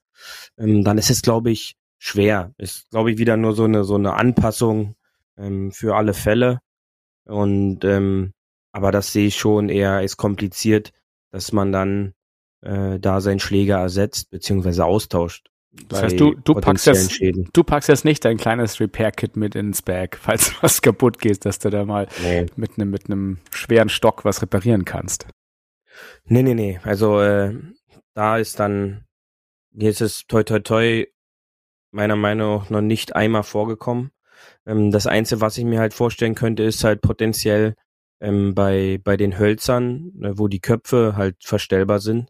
ähm, 0.58 0.84
dann 0.84 0.98
ist 0.98 1.10
es 1.10 1.22
glaube 1.22 1.50
ich 1.51 1.77
schwer. 1.98 2.53
Ist 2.58 2.89
glaube 2.91 3.12
ich 3.12 3.18
wieder 3.18 3.38
nur 3.38 3.53
so 3.56 3.63
eine 3.63 3.84
so 3.84 3.96
eine 3.96 4.13
Anpassung 4.13 4.96
ähm, 5.38 5.72
für 5.72 5.96
alle 5.96 6.13
Fälle 6.13 6.60
und 7.25 7.84
ähm, 7.86 8.34
aber 8.72 8.91
das 8.91 9.12
sehe 9.13 9.27
ich 9.27 9.38
schon 9.38 9.70
eher 9.70 9.94
als 9.94 10.18
kompliziert, 10.18 10.91
dass 11.32 11.51
man 11.53 11.72
dann 11.72 12.13
äh, 12.62 13.00
da 13.00 13.22
seinen 13.22 13.39
Schläger 13.39 13.77
ersetzt 13.80 14.30
beziehungsweise 14.30 14.86
austauscht. 14.86 15.50
Das 15.88 16.04
heißt, 16.04 16.20
du, 16.20 16.36
du, 16.36 16.56
packst 16.56 16.86
jetzt, 16.86 17.13
Schäden. 17.13 17.50
du 17.54 17.63
packst 17.63 17.88
jetzt 17.88 18.04
nicht 18.04 18.25
dein 18.25 18.38
kleines 18.38 18.80
Repair-Kit 18.82 19.38
mit 19.38 19.56
ins 19.56 19.82
Bag, 19.82 20.18
falls 20.22 20.54
was 20.62 20.82
kaputt 20.82 21.20
geht, 21.20 21.46
dass 21.46 21.60
du 21.60 21.70
da 21.70 21.86
mal 21.86 22.08
Nee. 22.22 22.46
mit 22.58 22.78
einem 22.78 22.90
mit 22.92 23.06
einem 23.06 23.38
schweren 23.51 23.90
Stock 23.90 24.25
was 24.25 24.42
reparieren 24.42 24.84
kannst. 24.86 25.28
Nee, 26.25 26.44
nee, 26.44 26.54
nee. 26.56 26.80
Also 26.84 27.22
äh, 27.22 27.54
da 28.13 28.38
ist 28.38 28.60
dann, 28.60 29.06
hier 29.74 29.90
ist 29.90 30.01
es 30.01 30.25
toi 30.28 30.44
toi 30.44 30.60
toi 30.60 31.06
meiner 31.92 32.16
Meinung 32.16 32.60
nach 32.60 32.70
noch 32.70 32.82
nicht 32.82 33.16
einmal 33.16 33.44
vorgekommen. 33.44 34.12
Ähm, 34.66 34.92
das 34.92 35.08
Einzige, 35.08 35.42
was 35.42 35.58
ich 35.58 35.66
mir 35.66 35.80
halt 35.80 35.94
vorstellen 35.94 36.36
könnte, 36.36 36.63
ist 36.63 36.84
halt 36.84 37.01
potenziell 37.01 37.75
ähm, 38.20 38.54
bei, 38.56 39.00
bei 39.04 39.18
den 39.18 39.38
Hölzern, 39.40 40.12
ne, 40.16 40.38
wo 40.38 40.48
die 40.48 40.60
Köpfe 40.62 41.13
halt 41.16 41.38
verstellbar 41.44 42.00
sind. 42.00 42.30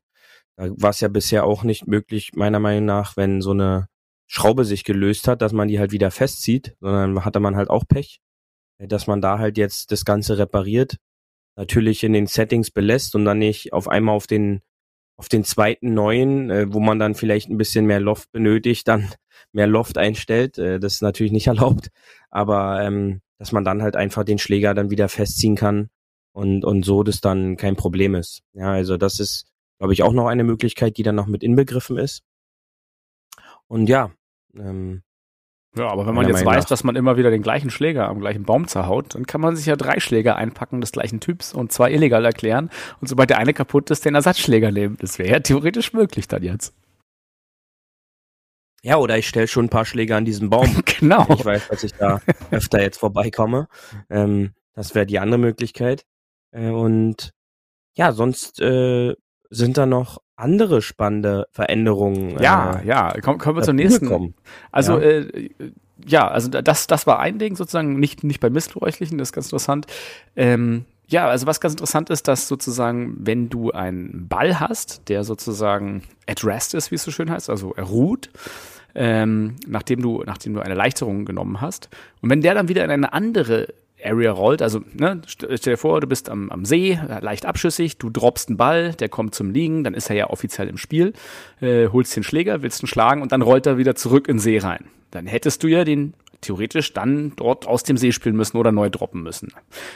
Da 0.62 0.70
war 0.77 0.91
es 0.91 1.00
ja 1.00 1.08
bisher 1.08 1.44
auch 1.44 1.63
nicht 1.63 1.88
möglich, 1.88 2.34
meiner 2.36 2.60
Meinung 2.60 2.86
nach, 2.86 3.18
wenn 3.18 3.41
so 3.41 3.50
eine 3.50 3.88
Schraube 4.27 4.63
sich 4.63 4.84
gelöst 4.84 5.27
hat, 5.27 5.41
dass 5.41 5.53
man 5.53 5.68
die 5.68 5.80
halt 5.80 5.91
wieder 5.91 6.12
festzieht, 6.12 6.75
sondern 6.80 7.25
hatte 7.25 7.39
man 7.39 7.56
halt 7.56 7.72
auch 7.72 7.84
Pech, 7.88 8.20
äh, 8.77 8.88
dass 8.88 9.08
man 9.08 9.22
da 9.22 9.39
halt 9.39 9.58
jetzt 9.58 9.91
das 9.91 10.06
Ganze 10.06 10.38
repariert. 10.38 10.98
natürlich 11.58 12.03
in 12.03 12.13
den 12.13 12.27
Settings 12.27 12.72
belässt 12.72 13.15
und 13.15 13.25
dann 13.25 13.39
nicht 13.39 13.74
auf 13.74 13.88
einmal 13.88 14.15
auf 14.15 14.27
den 14.27 14.62
auf 15.18 15.30
den 15.30 15.44
zweiten 15.44 15.94
neuen, 15.94 16.50
äh, 16.51 16.74
wo 16.74 16.80
man 16.80 17.00
dann 17.00 17.15
vielleicht 17.15 17.50
ein 17.50 17.58
bisschen 17.58 17.86
mehr 17.86 18.00
Loft 18.00 18.32
benötigt, 18.32 18.88
dann 18.88 19.10
mehr 19.53 19.68
Loft 19.68 19.98
einstellt. 19.98 20.58
Äh, 20.60 20.80
das 20.80 20.96
ist 20.96 21.01
natürlich 21.01 21.32
nicht 21.32 21.48
erlaubt, 21.53 21.89
aber 22.30 22.82
ähm, 22.84 23.22
dass 23.39 23.51
man 23.51 23.63
dann 23.65 23.82
halt 23.82 23.96
einfach 23.96 24.24
den 24.25 24.38
Schläger 24.38 24.74
dann 24.75 24.91
wieder 24.91 25.10
festziehen 25.10 25.56
kann 25.56 25.89
und 26.34 26.63
und 26.65 26.86
so 26.86 27.03
das 27.03 27.20
dann 27.22 27.58
kein 27.58 27.75
Problem 27.75 28.15
ist. 28.15 28.44
Ja, 28.53 28.72
also 28.74 28.98
das 28.98 29.20
ist, 29.20 29.50
glaube 29.82 29.94
ich, 29.94 30.04
auch 30.04 30.14
noch 30.14 30.28
eine 30.28 30.44
Möglichkeit, 30.44 30.98
die 30.98 31.04
dann 31.04 31.16
noch 31.16 31.26
mit 31.26 31.42
inbegriffen 31.42 31.98
ist. 31.98 32.22
Und 33.66 33.90
ja, 33.90 34.12
ähm, 34.56 35.02
ja, 35.76 35.88
aber 35.88 36.06
wenn 36.06 36.14
man 36.14 36.28
jetzt 36.28 36.46
weiß, 36.46 36.66
nach. 36.66 36.70
dass 36.70 36.84
man 36.84 36.96
immer 36.96 37.18
wieder 37.18 37.32
den 37.32 37.42
gleichen 37.42 37.72
Schläger 37.72 38.08
am 38.08 38.20
gleichen 38.20 38.44
Baum 38.44 38.68
zerhaut, 38.68 39.16
dann 39.16 39.26
kann 39.26 39.42
man 39.42 39.56
sich 39.56 39.66
ja 39.66 39.76
drei 39.76 40.00
Schläger 40.00 40.36
einpacken 40.36 40.82
des 40.82 40.92
gleichen 40.92 41.20
Typs 41.20 41.52
und 41.52 41.72
zwei 41.72 41.92
illegal 41.92 42.24
erklären 42.26 42.70
und 43.00 43.08
sobald 43.08 43.32
der 43.32 43.40
eine 43.40 43.56
kaputt 43.56 43.90
ist, 43.90 44.06
den 44.06 44.14
Ersatzschläger 44.14 44.72
nehmen. 44.72 44.98
Das 45.00 45.18
wäre 45.18 45.32
ja 45.32 45.40
theoretisch 45.40 45.94
möglich 45.94 46.28
dann 46.28 46.44
jetzt. 46.44 46.76
Ja, 48.84 48.98
oder 48.98 49.18
ich 49.18 49.28
stelle 49.28 49.48
schon 49.48 49.66
ein 49.66 49.70
paar 49.70 49.86
Schläger 49.86 50.16
an 50.16 50.26
diesen 50.26 50.52
Baum. 50.52 50.84
genau. 51.00 51.26
Ich 51.34 51.44
weiß, 51.44 51.70
dass 51.70 51.84
ich 51.84 51.94
da 51.94 52.22
öfter 52.52 52.84
jetzt 52.84 53.00
vorbeikomme. 53.00 53.68
Ähm, 54.12 54.54
das 54.76 54.94
wäre 54.94 55.08
die 55.08 55.18
andere 55.18 55.40
Möglichkeit. 55.40 56.06
Äh, 56.52 56.70
und 56.70 57.32
ja, 57.98 58.12
sonst 58.12 58.62
äh, 58.62 59.16
sind 59.51 59.77
da 59.77 59.86
noch 59.86 60.22
andere 60.36 60.81
spannende 60.81 61.46
Veränderungen. 61.51 62.39
Ja, 62.41 62.79
äh, 62.79 62.88
ja, 62.88 63.13
Komm, 63.22 63.38
kommen 63.38 63.58
wir 63.58 63.63
zur 63.63 63.75
nächsten. 63.75 64.08
Kommen. 64.08 64.34
Also 64.72 64.98
ja. 64.98 65.05
Äh, 65.05 65.50
ja, 66.03 66.27
also 66.27 66.50
das, 66.50 66.88
das 66.88 67.05
war 67.05 67.20
ein 67.20 67.38
Ding 67.38 67.55
sozusagen, 67.55 68.00
nicht, 68.00 68.24
nicht 68.24 68.39
bei 68.39 68.50
Missbräuchlichen, 68.50 69.20
das 69.20 69.29
ist 69.29 69.34
ganz 69.34 69.48
interessant. 69.48 69.86
Ähm, 70.36 70.86
ja, 71.08 71.27
also 71.27 71.46
was 71.46 71.60
ganz 71.60 71.74
interessant 71.74 72.10
ist, 72.10 72.27
dass 72.27 72.48
sozusagen, 72.48 73.17
wenn 73.20 73.50
du 73.50 73.72
einen 73.72 74.27
Ball 74.27 74.60
hast, 74.60 75.10
der 75.10 75.24
sozusagen 75.24 76.03
at 76.25 76.43
rest 76.43 76.74
ist, 76.74 76.89
wie 76.89 76.96
es 76.96 77.03
so 77.03 77.12
schön 77.12 77.29
heißt, 77.29 77.50
also 77.50 77.74
er 77.75 77.84
ruht, 77.84 78.29
ähm, 78.96 79.58
nachdem 79.67 80.01
du, 80.01 80.24
nachdem 80.25 80.53
du 80.53 80.62
eine 80.62 80.72
Erleichterung 80.72 81.25
genommen 81.25 81.62
hast, 81.62 81.89
und 82.22 82.29
wenn 82.29 82.41
der 82.41 82.55
dann 82.55 82.70
wieder 82.70 82.84
in 82.84 82.91
eine 82.91 83.13
andere 83.13 83.67
Area 84.03 84.31
rollt. 84.31 84.62
Also 84.62 84.81
ne, 84.93 85.22
stell 85.25 85.58
dir 85.58 85.77
vor, 85.77 86.01
du 86.01 86.08
bist 86.08 86.29
am, 86.29 86.50
am 86.50 86.65
See, 86.65 87.00
leicht 87.22 87.46
abschüssig, 87.46 87.98
du 87.98 88.10
droppst 88.10 88.50
einen 88.50 88.58
Ball, 88.58 88.93
der 88.93 89.10
kommt 89.10 89.36
zum 89.36 89.51
Liegen, 89.51 89.84
dann 89.84 89.93
ist 89.93 90.10
er 90.10 90.15
ja 90.15 90.29
offiziell 90.29 90.67
im 90.67 90.77
Spiel, 90.77 91.13
äh, 91.62 91.88
holst 91.88 92.15
den 92.15 92.24
Schläger, 92.24 92.62
willst 92.62 92.84
ihn 92.84 92.88
schlagen 92.88 93.22
und 93.22 93.31
dann 93.31 93.41
rollt 93.41 93.65
er 93.65 93.77
wieder 93.77 93.96
zurück 93.96 94.27
in 94.27 94.38
den 94.38 94.41
See 94.41 94.58
rein. 94.58 94.86
Dann 95.12 95.27
hättest 95.27 95.63
du 95.63 95.67
ja 95.67 95.84
den 95.84 96.13
theoretisch 96.41 96.93
dann 96.93 97.34
dort 97.36 97.67
aus 97.67 97.84
dem 97.84 97.98
See 97.98 98.12
spielen 98.12 98.36
müssen 98.36 98.58
oder 98.58 98.72
neu 98.72 98.89
droppen 98.89 99.22
müssen. 99.24 99.53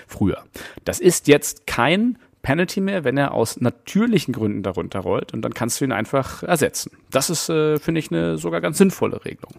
Früher. 0.07 0.43
Das 0.83 0.99
ist 0.99 1.27
jetzt 1.27 1.65
kein 1.65 2.17
Penalty 2.43 2.79
mehr, 2.79 3.03
wenn 3.03 3.17
er 3.17 3.33
aus 3.33 3.59
natürlichen 3.59 4.33
Gründen 4.33 4.61
darunter 4.61 4.99
rollt 4.99 5.33
und 5.33 5.41
dann 5.41 5.55
kannst 5.55 5.81
du 5.81 5.85
ihn 5.85 5.91
einfach 5.91 6.43
ersetzen. 6.43 6.91
Das 7.09 7.31
ist, 7.31 7.49
äh, 7.49 7.79
finde 7.79 7.99
ich, 7.99 8.11
eine 8.11 8.37
sogar 8.37 8.61
ganz 8.61 8.77
sinnvolle 8.77 9.25
Regelung. 9.25 9.53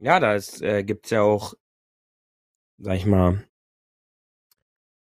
Ja, 0.00 0.20
da 0.20 0.36
äh, 0.60 0.82
gibt 0.84 1.06
es 1.06 1.10
ja 1.10 1.22
auch 1.22 1.54
sag 2.78 2.96
ich 2.96 3.06
mal, 3.06 3.44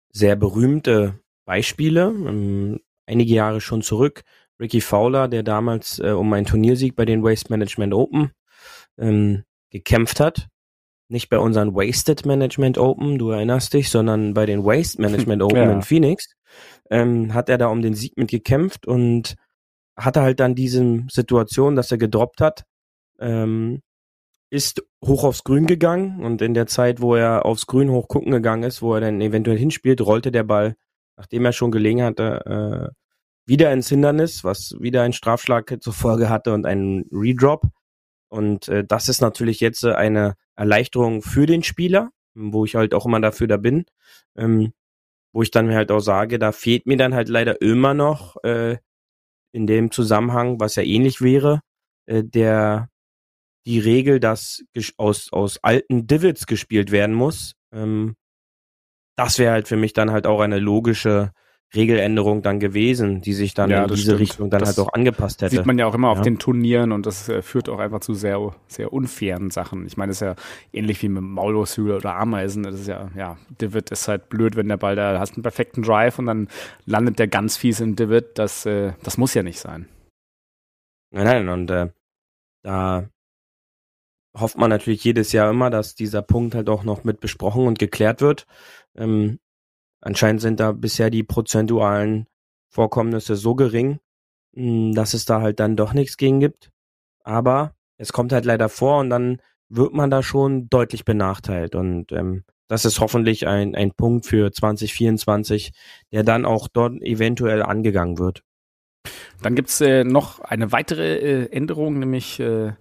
sehr 0.10 0.36
berühmte 0.36 1.20
Beispiele. 1.46 2.04
Ähm, 2.04 2.80
einige 3.06 3.34
Jahre 3.34 3.62
schon 3.62 3.82
zurück. 3.82 4.24
Ricky 4.60 4.82
Fowler, 4.82 5.28
der 5.28 5.44
damals 5.44 6.00
äh, 6.00 6.12
um 6.12 6.32
einen 6.34 6.46
Turniersieg 6.46 6.96
bei 6.96 7.06
den 7.06 7.24
Waste 7.24 7.52
Management 7.52 7.94
Open 7.94 8.32
ähm, 8.98 9.44
gekämpft 9.70 10.20
hat. 10.20 10.48
Nicht 11.10 11.30
bei 11.30 11.38
unseren 11.38 11.76
Wasted 11.76 12.26
Management 12.26 12.78
Open, 12.78 13.18
du 13.18 13.32
erinnerst 13.32 13.74
dich, 13.74 13.90
sondern 13.90 14.34
bei 14.34 14.46
den 14.46 14.64
Waste 14.64 15.02
Management 15.02 15.42
Open 15.44 15.58
ja. 15.58 15.72
in 15.72 15.82
Phoenix. 15.82 16.28
Ähm, 16.90 17.34
hat 17.34 17.50
er 17.50 17.58
da 17.58 17.68
um 17.68 17.82
den 17.82 17.96
Sieg 17.96 18.16
mitgekämpft 18.18 18.88
und 18.88 19.36
hatte 19.98 20.22
halt 20.22 20.40
dann 20.40 20.56
diese 20.56 21.04
Situation, 21.10 21.76
dass 21.76 21.92
er 21.92 21.98
gedroppt 21.98 22.42
hat, 22.42 22.64
ähm, 23.20 23.82
ist 24.54 24.84
hoch 25.04 25.24
aufs 25.24 25.44
Grün 25.44 25.66
gegangen 25.66 26.24
und 26.24 26.40
in 26.44 26.54
der 26.54 26.68
Zeit, 26.68 27.02
wo 27.02 27.16
er 27.16 27.44
aufs 27.44 27.66
Grün 27.66 27.90
hoch 27.90 28.08
gucken 28.08 28.32
gegangen 28.32 28.62
ist, 28.62 28.84
wo 28.84 28.94
er 28.94 29.02
dann 29.02 29.20
eventuell 29.20 29.58
hinspielt, 29.58 30.00
rollte 30.00 30.32
der 30.32 30.44
Ball, 30.44 30.76
nachdem 31.18 31.46
er 31.46 31.54
schon 31.54 31.72
gelegen 31.72 32.04
hatte, 32.04 32.94
äh, 32.94 32.96
wieder 33.48 33.74
ins 33.74 33.90
Hindernis, 33.90 34.44
was 34.44 34.76
wieder 34.80 35.02
einen 35.02 35.14
Strafschlag 35.14 35.76
zur 35.82 35.94
Folge 35.94 36.30
hatte 36.30 36.54
und 36.54 36.68
einen 36.68 37.06
Redrop. 37.12 37.64
Und 38.30 38.68
äh, 38.68 38.84
das 38.86 39.10
ist 39.10 39.22
natürlich 39.22 39.60
jetzt 39.60 39.84
eine 39.86 40.36
Erleichterung 40.56 41.24
für 41.24 41.48
den 41.48 41.64
Spieler, 41.64 42.12
wo 42.36 42.64
ich 42.64 42.76
halt 42.76 42.94
auch 42.94 43.08
immer 43.08 43.20
dafür 43.20 43.48
da 43.48 43.58
bin, 43.58 43.86
ähm, 44.38 44.72
wo 45.34 45.42
ich 45.42 45.50
dann 45.50 45.74
halt 45.74 45.92
auch 45.92 46.00
sage, 46.00 46.38
da 46.38 46.52
fehlt 46.52 46.86
mir 46.86 46.98
dann 46.98 47.16
halt 47.16 47.28
leider 47.28 47.60
immer 47.60 47.96
noch 47.96 48.36
äh, 48.44 48.78
in 49.52 49.66
dem 49.66 49.90
Zusammenhang, 49.90 50.60
was 50.60 50.76
ja 50.76 50.84
ähnlich 50.84 51.22
wäre, 51.22 51.62
äh, 52.06 52.24
der 52.24 52.90
die 53.66 53.80
Regel, 53.80 54.20
dass 54.20 54.64
aus, 54.98 55.32
aus 55.32 55.60
alten 55.64 56.08
Divots 56.08 56.46
gespielt 56.46 56.92
werden 56.92 57.16
muss. 57.16 57.56
Ähm, 57.74 58.16
das 59.16 59.40
wäre 59.40 59.54
halt 59.54 59.68
für 59.68 59.78
mich 59.78 59.94
dann 59.94 60.12
halt 60.12 60.26
auch 60.26 60.42
eine 60.42 60.60
logische 60.60 61.32
Regeländerung 61.76 62.44
dann 62.44 62.60
gewesen, 62.60 63.22
die 63.22 63.34
sich 63.34 63.56
dann 63.56 63.72
ja, 63.72 63.84
in 63.84 63.90
diese 63.90 64.02
stimmt. 64.04 64.20
Richtung 64.20 64.50
dann 64.50 64.60
das 64.60 64.78
halt 64.78 64.88
auch 64.88 64.94
angepasst 64.94 65.42
hätte. 65.42 65.56
Sieht 65.56 65.66
man 65.66 65.80
ja 65.80 65.88
auch 65.88 65.96
immer 65.96 66.10
ja. 66.10 66.12
auf 66.12 66.22
den 66.22 66.38
Turnieren 66.38 66.92
und 66.92 67.06
das 67.06 67.30
äh, 67.30 67.42
führt 67.42 67.68
auch 67.68 67.80
einfach 67.80 68.00
zu 68.00 68.14
sehr, 68.14 68.54
sehr 68.68 68.94
unfairen 68.94 69.50
Sachen. 69.50 69.88
Ich 69.88 69.98
meine, 69.98 70.12
das 70.12 70.18
ist 70.18 70.22
ja 70.22 70.36
ähnlich 70.72 71.02
wie 71.02 71.10
mit 71.10 71.24
Maulwurfshügel 71.24 71.96
oder 71.96 72.16
Ameisen. 72.16 72.64
Das 72.64 72.76
ist 72.76 72.88
ja, 72.88 73.10
ja, 73.16 73.38
Divot 73.60 73.90
ist 73.90 74.08
halt 74.08 74.30
blöd, 74.30 74.56
wenn 74.56 74.68
der 74.68 74.78
Ball 74.78 74.96
da, 74.96 75.20
hast 75.20 75.34
einen 75.34 75.44
perfekten 75.44 75.82
Drive 75.82 76.20
und 76.20 76.28
dann 76.28 76.48
landet 76.86 77.18
der 77.18 77.28
ganz 77.28 77.58
fies 77.58 77.80
im 77.80 77.96
Divot. 77.96 78.38
Das, 78.38 78.68
äh, 78.68 78.94
das 79.02 79.18
muss 79.18 79.34
ja 79.34 79.42
nicht 79.42 79.60
sein. 79.60 79.88
Nein, 81.12 81.26
nein, 81.26 81.50
und 81.50 81.72
äh, 81.72 81.90
da 82.64 83.10
hofft 84.36 84.58
man 84.58 84.70
natürlich 84.70 85.04
jedes 85.04 85.32
Jahr 85.32 85.50
immer, 85.52 85.70
dass 85.70 85.96
dieser 85.96 86.22
Punkt 86.22 86.56
halt 86.56 86.70
auch 86.70 86.84
noch 86.84 87.04
mit 87.04 87.20
besprochen 87.20 87.68
und 87.68 87.80
geklärt 87.80 88.22
wird. 88.22 88.46
Ähm, 88.96 89.40
anscheinend 90.02 90.42
sind 90.42 90.60
da 90.60 90.72
bisher 90.72 91.10
die 91.10 91.24
prozentualen 91.24 92.28
Vorkommnisse 92.70 93.36
so 93.36 93.56
gering, 93.56 94.00
hm, 94.56 94.94
dass 94.94 95.14
es 95.14 95.26
da 95.26 95.42
halt 95.42 95.60
dann 95.60 95.76
doch 95.76 95.94
nichts 95.94 96.18
gegen 96.18 96.40
gibt. 96.40 96.72
Aber 97.24 97.76
es 97.98 98.12
kommt 98.12 98.34
halt 98.34 98.46
leider 98.46 98.70
vor 98.70 99.00
und 99.00 99.10
dann 99.10 99.40
wird 99.70 99.94
man 99.94 100.10
da 100.10 100.24
schon 100.24 100.70
deutlich 100.70 101.06
benachteilt. 101.06 101.76
Und 101.76 102.12
ähm, 102.12 102.44
das 102.68 102.86
ist 102.86 103.00
hoffentlich 103.00 103.48
ein, 103.48 103.76
ein 103.76 103.92
Punkt 103.92 104.26
für 104.26 104.52
2024, 104.52 105.72
der 106.12 106.24
dann 106.24 106.46
auch 106.46 106.68
dort 106.68 107.02
eventuell 107.02 107.62
angegangen 107.62 108.18
wird. 108.18 108.44
Dann 109.42 109.56
gibt's 109.56 109.82
äh, 109.82 110.04
noch 110.04 110.40
eine 110.40 110.72
weitere 110.72 111.18
äh, 111.18 111.52
Änderung, 111.52 112.00
nämlich 112.00 112.40
äh, 112.40 112.74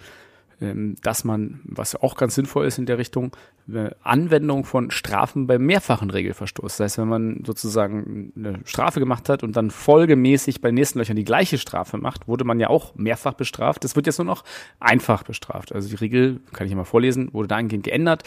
dass 1.03 1.25
man, 1.25 1.61
was 1.65 1.97
auch 1.97 2.17
ganz 2.17 2.35
sinnvoll 2.35 2.67
ist 2.67 2.79
in 2.79 2.87
der 2.87 2.99
Richtung, 2.99 3.37
äh, 3.73 3.91
Anwendung 4.03 4.65
von 4.65 4.91
Strafen 4.91 5.47
beim 5.47 5.65
mehrfachen 5.65 6.11
Regelverstoß. 6.11 6.77
Das 6.77 6.85
heißt, 6.85 6.99
wenn 6.99 7.09
man 7.09 7.43
sozusagen 7.45 8.33
eine 8.37 8.61
Strafe 8.65 9.01
gemacht 9.01 9.29
hat 9.29 9.43
und 9.43 9.57
dann 9.57 9.71
folgemäßig 9.71 10.61
bei 10.61 10.71
nächsten 10.71 10.99
Löchern 10.99 11.17
die 11.17 11.25
gleiche 11.25 11.59
Strafe 11.59 11.99
macht, 11.99 12.29
wurde 12.29 12.45
man 12.45 12.61
ja 12.61 12.69
auch 12.69 12.95
mehrfach 12.95 13.35
bestraft. 13.35 13.85
Das 13.85 13.97
wird 13.97 14.07
jetzt 14.07 14.19
nur 14.19 14.27
noch 14.27 14.45
einfach 14.81 15.23
bestraft. 15.23 15.73
Also 15.73 15.89
die 15.89 15.97
Regel, 15.97 16.41
kann 16.53 16.67
ich 16.67 16.75
mal 16.75 16.85
vorlesen, 16.85 17.33
wurde 17.33 17.49
dahingehend 17.49 17.85
geändert, 17.85 18.23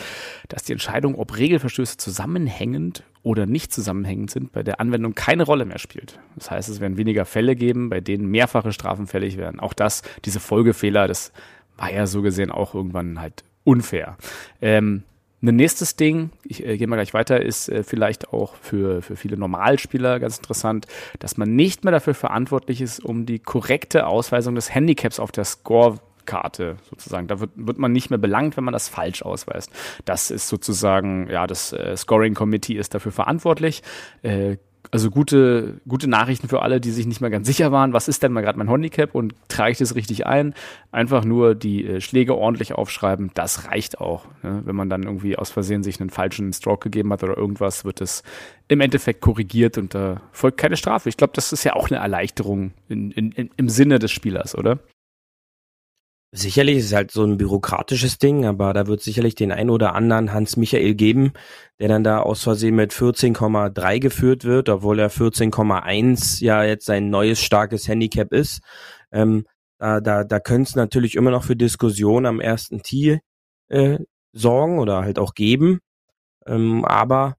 dass 0.50 0.64
die 0.64 0.74
Entscheidung, 0.74 1.16
ob 1.16 1.38
Regelverstöße 1.38 1.98
zusammenhängend 1.98 3.04
oder 3.26 3.48
nicht 3.48 3.74
zusammenhängend 3.74 4.30
sind, 4.30 4.52
bei 4.52 4.62
der 4.62 4.80
Anwendung 4.80 5.16
keine 5.16 5.44
Rolle 5.44 5.66
mehr 5.66 5.80
spielt. 5.80 6.20
Das 6.36 6.52
heißt, 6.52 6.70
es 6.70 6.80
werden 6.80 6.96
weniger 6.98 7.26
Fälle 7.26 7.56
geben, 7.56 7.90
bei 7.90 8.00
denen 8.00 8.28
mehrfache 8.28 8.72
Strafen 8.72 9.08
fällig 9.08 9.36
werden. 9.38 9.60
Auch 9.60 9.74
das, 9.74 10.04
diese 10.26 10.40
Folgefehler, 10.40 11.08
das 11.08 11.34
war 11.78 11.92
ja 11.92 12.08
so 12.08 12.22
gesehen 12.22 12.52
auch 12.52 12.74
irgendwann 12.76 13.20
halt 13.20 13.44
unfair. 13.64 14.18
Ähm, 14.62 15.04
ein 15.42 15.56
nächstes 15.58 15.96
Ding, 15.96 16.32
ich 16.44 16.66
äh, 16.66 16.78
gehe 16.78 16.88
mal 16.88 16.96
gleich 16.96 17.14
weiter, 17.14 17.42
ist 17.42 17.70
äh, 17.70 17.84
vielleicht 17.84 18.30
auch 18.30 18.56
für, 18.56 19.02
für 19.02 19.16
viele 19.16 19.38
Normalspieler 19.38 20.20
ganz 20.20 20.38
interessant, 20.38 20.88
dass 21.20 21.38
man 21.38 21.56
nicht 21.56 21.84
mehr 21.84 21.92
dafür 21.92 22.14
verantwortlich 22.14 22.82
ist, 22.82 23.04
um 23.04 23.26
die 23.26 23.40
korrekte 23.40 24.08
Ausweisung 24.08 24.56
des 24.56 24.74
Handicaps 24.74 25.20
auf 25.20 25.32
der 25.32 25.46
Scorekarte 25.46 26.78
sozusagen. 26.90 27.28
Da 27.28 27.40
wird, 27.40 27.52
wird 27.56 27.78
man 27.78 27.92
nicht 27.92 28.10
mehr 28.10 28.20
belangt, 28.20 28.58
wenn 28.58 28.64
man 28.64 28.74
das 28.74 28.90
falsch 28.90 29.22
ausweist. 29.22 29.72
Das 30.06 30.32
ist 30.32 30.48
sozusagen, 30.48 31.30
ja, 31.30 31.46
das 31.48 31.74
äh, 31.74 31.96
Scoring 31.96 32.34
Committee 32.34 32.76
ist 32.76 32.96
dafür 32.96 33.12
verantwortlich. 33.12 33.84
Äh, 34.24 34.58
also 34.92 35.10
gute, 35.10 35.82
gute 35.88 36.08
Nachrichten 36.08 36.48
für 36.48 36.62
alle, 36.62 36.80
die 36.80 36.92
sich 36.92 37.06
nicht 37.06 37.22
mehr 37.22 37.30
ganz 37.30 37.48
sicher 37.48 37.72
waren, 37.72 37.94
was 37.94 38.08
ist 38.08 38.24
denn 38.24 38.32
mal 38.32 38.42
gerade 38.42 38.58
mein 38.58 38.70
Handicap 38.70 39.14
und 39.14 39.36
trage 39.48 39.72
ich 39.72 39.78
das 39.78 39.96
richtig 39.96 40.26
ein? 40.26 40.54
Einfach 40.92 41.26
nur 41.26 41.56
die 41.56 41.86
äh, 41.86 42.02
Schläge 42.02 42.36
ordentlich 42.36 42.74
aufschreiben, 42.74 43.32
das 43.34 43.66
reicht 43.66 44.00
auch. 44.00 44.26
Ne? 44.44 44.62
Wenn 44.66 44.76
man 44.76 44.90
dann 44.90 45.04
irgendwie 45.04 45.38
aus 45.38 45.50
Versehen 45.50 45.84
sich 45.84 46.00
einen 46.00 46.10
falschen 46.10 46.54
Stroke 46.54 46.90
gegeben 46.90 47.12
hat 47.12 47.24
oder 47.24 47.38
irgendwas, 47.38 47.86
wird 47.86 48.02
es 48.02 48.24
im 48.68 48.82
Endeffekt 48.82 49.22
korrigiert 49.22 49.78
und 49.78 49.94
da 49.94 50.22
folgt 50.32 50.58
keine 50.58 50.78
Strafe. 50.78 51.10
Ich 51.10 51.18
glaube, 51.18 51.34
das 51.36 51.54
ist 51.54 51.64
ja 51.64 51.74
auch 51.74 51.90
eine 51.90 52.00
Erleichterung 52.00 52.72
in, 52.90 53.12
in, 53.12 53.32
in, 53.32 53.50
im 53.58 53.70
Sinne 53.70 54.00
des 54.00 54.12
Spielers, 54.12 54.56
oder? 54.56 54.80
Sicherlich 56.38 56.80
ist 56.80 56.88
es 56.88 56.94
halt 56.94 57.12
so 57.12 57.24
ein 57.24 57.38
bürokratisches 57.38 58.18
Ding, 58.18 58.46
aber 58.46 58.74
da 58.74 58.88
wird 58.88 59.02
sicherlich 59.02 59.36
den 59.36 59.54
ein 59.54 59.70
oder 59.70 59.96
anderen 59.96 60.34
Hans 60.34 60.58
Michael 60.58 60.94
geben, 60.94 61.32
der 61.80 61.88
dann 61.88 62.04
da 62.04 62.20
aus 62.20 62.44
Versehen 62.44 62.76
mit 62.76 62.92
14,3 62.92 64.00
geführt 64.00 64.44
wird, 64.44 64.68
obwohl 64.68 65.00
er 65.00 65.10
14,1 65.10 66.44
ja 66.44 66.66
jetzt 66.66 66.88
sein 66.88 67.10
neues 67.10 67.40
starkes 67.42 67.88
Handicap 67.88 68.34
ist. 68.34 68.60
Ähm, 69.14 69.46
da 69.78 70.02
da, 70.02 70.26
da 70.26 70.42
könnte 70.42 70.68
es 70.68 70.76
natürlich 70.76 71.16
immer 71.16 71.32
noch 71.32 71.46
für 71.46 71.56
Diskussionen 71.56 72.26
am 72.26 72.42
ersten 72.42 72.82
Tee 72.84 73.22
äh, 73.70 74.00
sorgen 74.34 74.80
oder 74.80 75.04
halt 75.04 75.20
auch 75.20 75.36
geben. 75.36 75.80
Ähm, 76.46 76.84
aber 76.84 77.38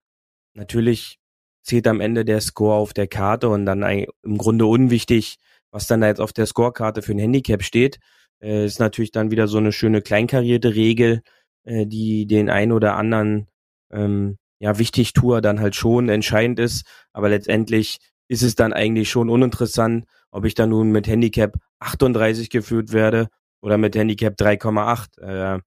natürlich 0.54 1.18
zählt 1.62 1.86
am 1.86 2.00
Ende 2.00 2.24
der 2.24 2.40
Score 2.40 2.76
auf 2.76 2.94
der 2.94 3.08
Karte 3.08 3.50
und 3.50 3.66
dann 3.66 3.82
im 3.82 4.38
Grunde 4.38 4.64
unwichtig, 4.64 5.36
was 5.70 5.86
dann 5.86 6.00
da 6.00 6.06
jetzt 6.06 6.20
auf 6.22 6.32
der 6.32 6.46
Scorekarte 6.46 7.02
für 7.02 7.12
ein 7.12 7.18
Handicap 7.18 7.62
steht. 7.62 7.98
Äh, 8.42 8.66
ist 8.66 8.80
natürlich 8.80 9.12
dann 9.12 9.30
wieder 9.30 9.48
so 9.48 9.58
eine 9.58 9.72
schöne 9.72 10.02
kleinkarierte 10.02 10.74
Regel, 10.74 11.22
äh, 11.64 11.86
die 11.86 12.26
den 12.26 12.50
ein 12.50 12.72
oder 12.72 12.96
anderen 12.96 13.48
ähm, 13.90 14.38
ja 14.58 14.78
wichtig 14.78 15.12
Tour 15.12 15.40
dann 15.40 15.60
halt 15.60 15.74
schon 15.74 16.08
entscheidend 16.08 16.58
ist. 16.58 16.86
Aber 17.12 17.28
letztendlich 17.28 17.98
ist 18.28 18.42
es 18.42 18.54
dann 18.54 18.72
eigentlich 18.72 19.10
schon 19.10 19.30
uninteressant, 19.30 20.06
ob 20.30 20.44
ich 20.44 20.54
dann 20.54 20.70
nun 20.70 20.90
mit 20.90 21.06
Handicap 21.06 21.56
38 21.80 22.50
geführt 22.50 22.92
werde 22.92 23.28
oder 23.60 23.78
mit 23.78 23.96
Handicap 23.96 24.34
3,8. 24.38 25.56
Äh, 25.56 25.60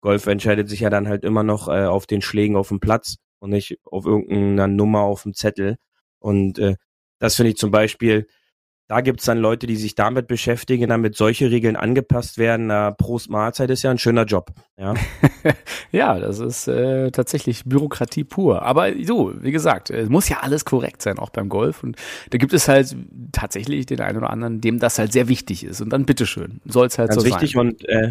Golf 0.00 0.26
entscheidet 0.26 0.68
sich 0.68 0.80
ja 0.80 0.90
dann 0.90 1.08
halt 1.08 1.24
immer 1.24 1.42
noch 1.42 1.68
äh, 1.68 1.84
auf 1.84 2.06
den 2.06 2.22
Schlägen 2.22 2.56
auf 2.56 2.68
dem 2.68 2.80
Platz 2.80 3.16
und 3.38 3.50
nicht 3.50 3.78
auf 3.84 4.06
irgendeiner 4.06 4.66
Nummer 4.66 5.00
auf 5.00 5.22
dem 5.24 5.34
Zettel. 5.34 5.76
Und 6.18 6.58
äh, 6.58 6.76
das 7.18 7.36
finde 7.36 7.50
ich 7.50 7.56
zum 7.56 7.70
Beispiel 7.70 8.26
da 8.90 9.02
gibt's 9.02 9.24
dann 9.24 9.38
Leute, 9.38 9.68
die 9.68 9.76
sich 9.76 9.94
damit 9.94 10.26
beschäftigen, 10.26 10.88
damit 10.88 11.14
solche 11.14 11.48
Regeln 11.48 11.76
angepasst 11.76 12.38
werden. 12.38 12.66
Na, 12.66 12.90
Prost 12.90 13.30
Mahlzeit 13.30 13.70
ist 13.70 13.84
ja 13.84 13.92
ein 13.92 13.98
schöner 13.98 14.24
Job. 14.24 14.50
Ja, 14.76 14.94
ja 15.92 16.18
das 16.18 16.40
ist 16.40 16.66
äh, 16.66 17.12
tatsächlich 17.12 17.62
Bürokratie 17.64 18.24
pur. 18.24 18.62
Aber 18.62 18.88
so, 19.04 19.32
wie 19.42 19.52
gesagt, 19.52 19.90
es 19.90 20.08
muss 20.08 20.28
ja 20.28 20.38
alles 20.40 20.64
korrekt 20.64 21.02
sein, 21.02 21.20
auch 21.20 21.30
beim 21.30 21.48
Golf. 21.48 21.84
Und 21.84 21.98
da 22.30 22.38
gibt 22.38 22.52
es 22.52 22.66
halt 22.66 22.96
tatsächlich 23.30 23.86
den 23.86 24.00
einen 24.00 24.18
oder 24.18 24.30
anderen, 24.30 24.60
dem 24.60 24.80
das 24.80 24.98
halt 24.98 25.12
sehr 25.12 25.28
wichtig 25.28 25.62
ist. 25.62 25.80
Und 25.80 25.90
dann 25.90 26.04
bitteschön, 26.04 26.60
soll 26.64 26.88
es 26.88 26.98
halt 26.98 27.10
Ganz 27.10 27.22
so 27.22 27.28
wichtig 27.28 27.52
sein. 27.52 27.60
und 27.60 27.88
äh, 27.88 28.10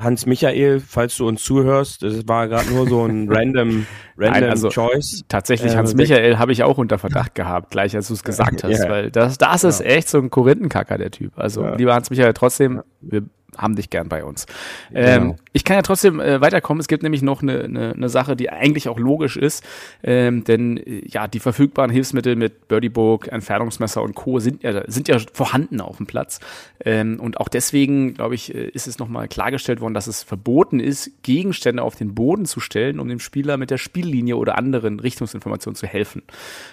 Hans 0.00 0.26
Michael, 0.26 0.80
falls 0.80 1.16
du 1.16 1.26
uns 1.28 1.42
zuhörst, 1.44 2.02
das 2.02 2.26
war 2.26 2.48
gerade 2.48 2.70
nur 2.70 2.88
so 2.88 3.04
ein 3.04 3.28
random, 3.32 3.86
random 4.16 4.40
Nein, 4.40 4.44
also 4.44 4.68
Choice. 4.68 5.22
Tatsächlich, 5.28 5.72
Äh, 5.72 5.76
Hans 5.76 5.90
der- 5.90 5.96
Michael 5.98 6.38
habe 6.38 6.52
ich 6.52 6.62
auch 6.62 6.78
unter 6.78 6.98
Verdacht 6.98 7.34
gehabt, 7.34 7.70
gleich 7.70 7.94
als 7.94 8.08
du 8.08 8.14
es 8.14 8.24
gesagt 8.24 8.64
hast, 8.64 8.84
Ja. 8.84 8.88
weil 8.90 9.10
das, 9.10 9.38
das 9.38 9.64
ist 9.64 9.80
Ja. 9.80 9.86
echt 9.86 10.08
so 10.08 10.18
ein 10.18 10.30
Korinthenkacker, 10.30 10.98
der 10.98 11.10
Typ. 11.10 11.32
Also, 11.38 11.66
lieber 11.76 11.94
Hans 11.94 12.10
Michael, 12.10 12.32
trotzdem, 12.34 12.82
wir 13.00 13.22
haben 13.60 13.76
dich 13.76 13.90
gern 13.90 14.08
bei 14.08 14.24
uns. 14.24 14.46
Ähm, 14.94 15.20
Genau. 15.20 15.36
ich 15.52 15.64
kann 15.64 15.76
ja 15.76 15.82
trotzdem 15.82 16.20
äh, 16.20 16.40
weiterkommen. 16.40 16.80
Es 16.80 16.88
gibt 16.88 17.02
nämlich 17.02 17.22
noch 17.22 17.42
eine, 17.42 17.64
eine, 17.64 17.92
eine 17.92 18.08
Sache, 18.08 18.36
die 18.36 18.50
eigentlich 18.50 18.88
auch 18.88 18.98
logisch 18.98 19.36
ist, 19.36 19.64
ähm, 20.02 20.44
denn 20.44 20.76
äh, 20.76 21.02
ja, 21.06 21.28
die 21.28 21.40
verfügbaren 21.40 21.90
Hilfsmittel 21.90 22.36
mit 22.36 22.68
Birdie-Book, 22.68 23.28
Entfernungsmesser 23.28 24.02
und 24.02 24.14
Co. 24.14 24.38
sind 24.38 24.62
ja, 24.62 24.82
sind 24.86 25.08
ja 25.08 25.18
vorhanden 25.32 25.80
auf 25.80 25.96
dem 25.98 26.06
Platz. 26.06 26.40
Ähm, 26.84 27.20
und 27.20 27.38
auch 27.38 27.48
deswegen, 27.48 28.14
glaube 28.14 28.34
ich, 28.34 28.54
äh, 28.54 28.68
ist 28.68 28.86
es 28.86 28.98
nochmal 28.98 29.28
klargestellt 29.28 29.80
worden, 29.80 29.94
dass 29.94 30.06
es 30.06 30.22
verboten 30.22 30.80
ist, 30.80 31.22
Gegenstände 31.22 31.82
auf 31.82 31.96
den 31.96 32.14
Boden 32.14 32.46
zu 32.46 32.60
stellen, 32.60 33.00
um 33.00 33.08
dem 33.08 33.20
Spieler 33.20 33.56
mit 33.56 33.70
der 33.70 33.78
Spiellinie 33.78 34.36
oder 34.36 34.56
anderen 34.56 35.00
Richtungsinformationen 35.00 35.74
zu 35.76 35.86
helfen. 35.86 36.22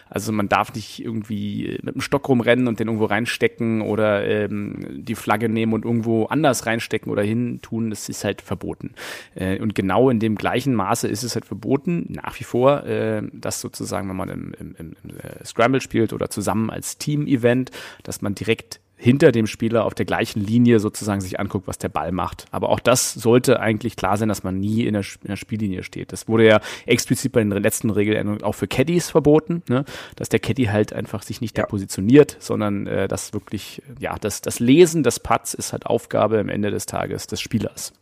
Also 0.10 0.32
man 0.32 0.50
darf 0.50 0.74
nicht 0.74 1.04
irgendwie 1.04 1.68
äh, 1.68 1.80
mit 1.82 1.96
dem 1.96 2.02
Stock 2.02 2.28
rumrennen 2.30 2.68
und 2.68 2.80
den 2.80 2.88
irgendwo 2.88 3.06
reinstecken 3.06 3.82
oder 3.82 4.26
ähm, 4.26 5.04
die 5.04 5.16
Flagge 5.16 5.50
nehmen 5.50 5.74
und 5.74 5.86
irgendwo 5.86 6.26
anders 6.26 6.66
reinstecken 6.78 7.12
oder 7.12 7.24
hin 7.24 7.60
tun. 7.62 7.90
Das 7.90 8.10
ist 8.10 8.24
halt 8.24 8.42
verboten. 8.42 8.94
Äh, 9.36 9.60
und 9.60 9.76
genau 9.76 10.10
in 10.10 10.20
dem 10.20 10.36
gleichen 10.36 10.76
Maße 10.76 11.08
ist 11.08 11.24
es 11.24 11.36
halt 11.36 11.46
verboten, 11.46 12.06
nach 12.10 12.40
wie 12.40 12.44
vor, 12.44 12.86
äh, 12.86 13.22
dass 13.34 13.62
sozusagen, 13.62 14.08
wenn 14.10 14.16
man 14.16 14.30
im, 14.30 14.54
im, 14.60 14.76
im 14.78 14.92
äh, 15.18 15.44
Scramble 15.46 15.82
spielt 15.82 16.14
oder 16.14 16.30
zusammen 16.30 16.70
als 16.70 16.98
Team-Event, 16.98 17.72
dass 18.04 18.22
man 18.22 18.36
direkt 18.36 18.80
hinter 18.98 19.32
dem 19.32 19.46
Spieler 19.48 19.86
auf 19.86 19.94
der 19.94 20.06
gleichen 20.06 20.42
Linie 20.42 20.80
sozusagen 20.80 21.22
sich 21.22 21.40
anguckt, 21.40 21.68
was 21.68 21.78
der 21.78 21.90
Ball 21.90 22.12
macht. 22.12 22.46
Aber 22.52 22.70
auch 22.70 22.80
das 22.80 23.14
sollte 23.14 23.60
eigentlich 23.60 23.96
klar 23.96 24.18
sein, 24.18 24.28
dass 24.28 24.44
man 24.44 24.60
nie 24.60 24.86
in 24.86 24.94
der, 24.94 25.04
in 25.22 25.28
der 25.28 25.36
Spiellinie 25.36 25.84
steht. 25.84 26.12
Das 26.12 26.28
wurde 26.28 26.48
ja 26.48 26.60
explizit 26.88 27.32
bei 27.32 27.42
den 27.42 27.52
letzten 27.52 27.92
Regeländerungen 27.92 28.44
auch 28.44 28.56
für 28.56 28.68
Caddies 28.68 29.10
verboten, 29.12 29.62
ne? 29.70 29.86
dass 30.16 30.30
der 30.30 30.40
Caddy 30.40 30.66
halt 30.66 30.94
einfach 30.94 31.22
sich 31.22 31.42
nicht 31.42 31.58
da 31.58 31.62
Ja. 31.62 31.68
positioniert, 31.68 32.38
sondern 32.40 32.88
äh, 32.88 33.08
das 33.08 33.34
wirklich, 33.34 33.84
ja, 34.00 34.18
das, 34.20 34.42
das 34.42 34.60
Lesen 34.60 35.04
des 35.04 35.20
Putts 35.20 35.54
ist 35.54 35.74
halt 35.74 35.86
Aufgabe 35.86 36.40
am 36.40 36.50
Ende 36.50 36.72
des 36.72 36.88
Tages 36.88 37.28
des 37.28 37.40
Spielers. 37.40 37.94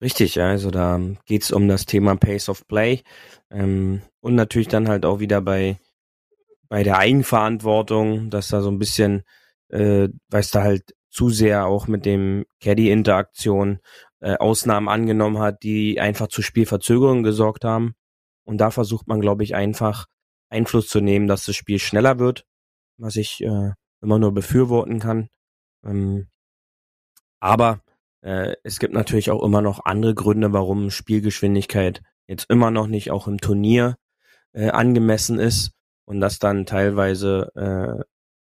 Richtig, 0.00 0.34
ja, 0.34 0.48
also 0.48 0.70
da 0.70 1.00
geht's 1.26 1.52
um 1.52 1.68
das 1.68 1.86
Thema 1.86 2.16
Pace 2.16 2.48
of 2.48 2.66
Play 2.66 3.02
ähm, 3.50 4.02
und 4.20 4.34
natürlich 4.34 4.68
dann 4.68 4.88
halt 4.88 5.04
auch 5.04 5.20
wieder 5.20 5.40
bei 5.40 5.78
bei 6.72 6.84
der 6.84 6.96
Eigenverantwortung, 6.96 8.30
dass 8.30 8.48
da 8.48 8.62
so 8.62 8.70
ein 8.70 8.78
bisschen, 8.78 9.24
äh, 9.68 10.08
weiß 10.30 10.52
da 10.52 10.62
halt 10.62 10.94
zu 11.10 11.28
sehr 11.28 11.66
auch 11.66 11.86
mit 11.86 12.06
dem 12.06 12.46
Caddy-Interaktion 12.60 13.80
äh, 14.20 14.38
Ausnahmen 14.38 14.88
angenommen 14.88 15.38
hat, 15.38 15.64
die 15.64 16.00
einfach 16.00 16.28
zu 16.28 16.40
Spielverzögerungen 16.40 17.24
gesorgt 17.24 17.66
haben. 17.66 17.92
Und 18.44 18.56
da 18.56 18.70
versucht 18.70 19.06
man, 19.06 19.20
glaube 19.20 19.44
ich, 19.44 19.54
einfach 19.54 20.06
Einfluss 20.48 20.88
zu 20.88 21.02
nehmen, 21.02 21.26
dass 21.26 21.44
das 21.44 21.56
Spiel 21.56 21.78
schneller 21.78 22.18
wird, 22.18 22.46
was 22.96 23.16
ich 23.16 23.42
äh, 23.42 23.72
immer 24.00 24.18
nur 24.18 24.32
befürworten 24.32 24.98
kann. 24.98 25.28
Ähm, 25.84 26.28
aber 27.38 27.82
äh, 28.22 28.54
es 28.64 28.78
gibt 28.78 28.94
natürlich 28.94 29.30
auch 29.30 29.42
immer 29.42 29.60
noch 29.60 29.84
andere 29.84 30.14
Gründe, 30.14 30.54
warum 30.54 30.88
Spielgeschwindigkeit 30.88 32.00
jetzt 32.26 32.48
immer 32.48 32.70
noch 32.70 32.86
nicht 32.86 33.10
auch 33.10 33.28
im 33.28 33.36
Turnier 33.36 33.98
äh, 34.54 34.70
angemessen 34.70 35.38
ist 35.38 35.72
und 36.04 36.20
dass 36.20 36.38
dann 36.38 36.66
teilweise 36.66 37.50
äh, 37.54 38.02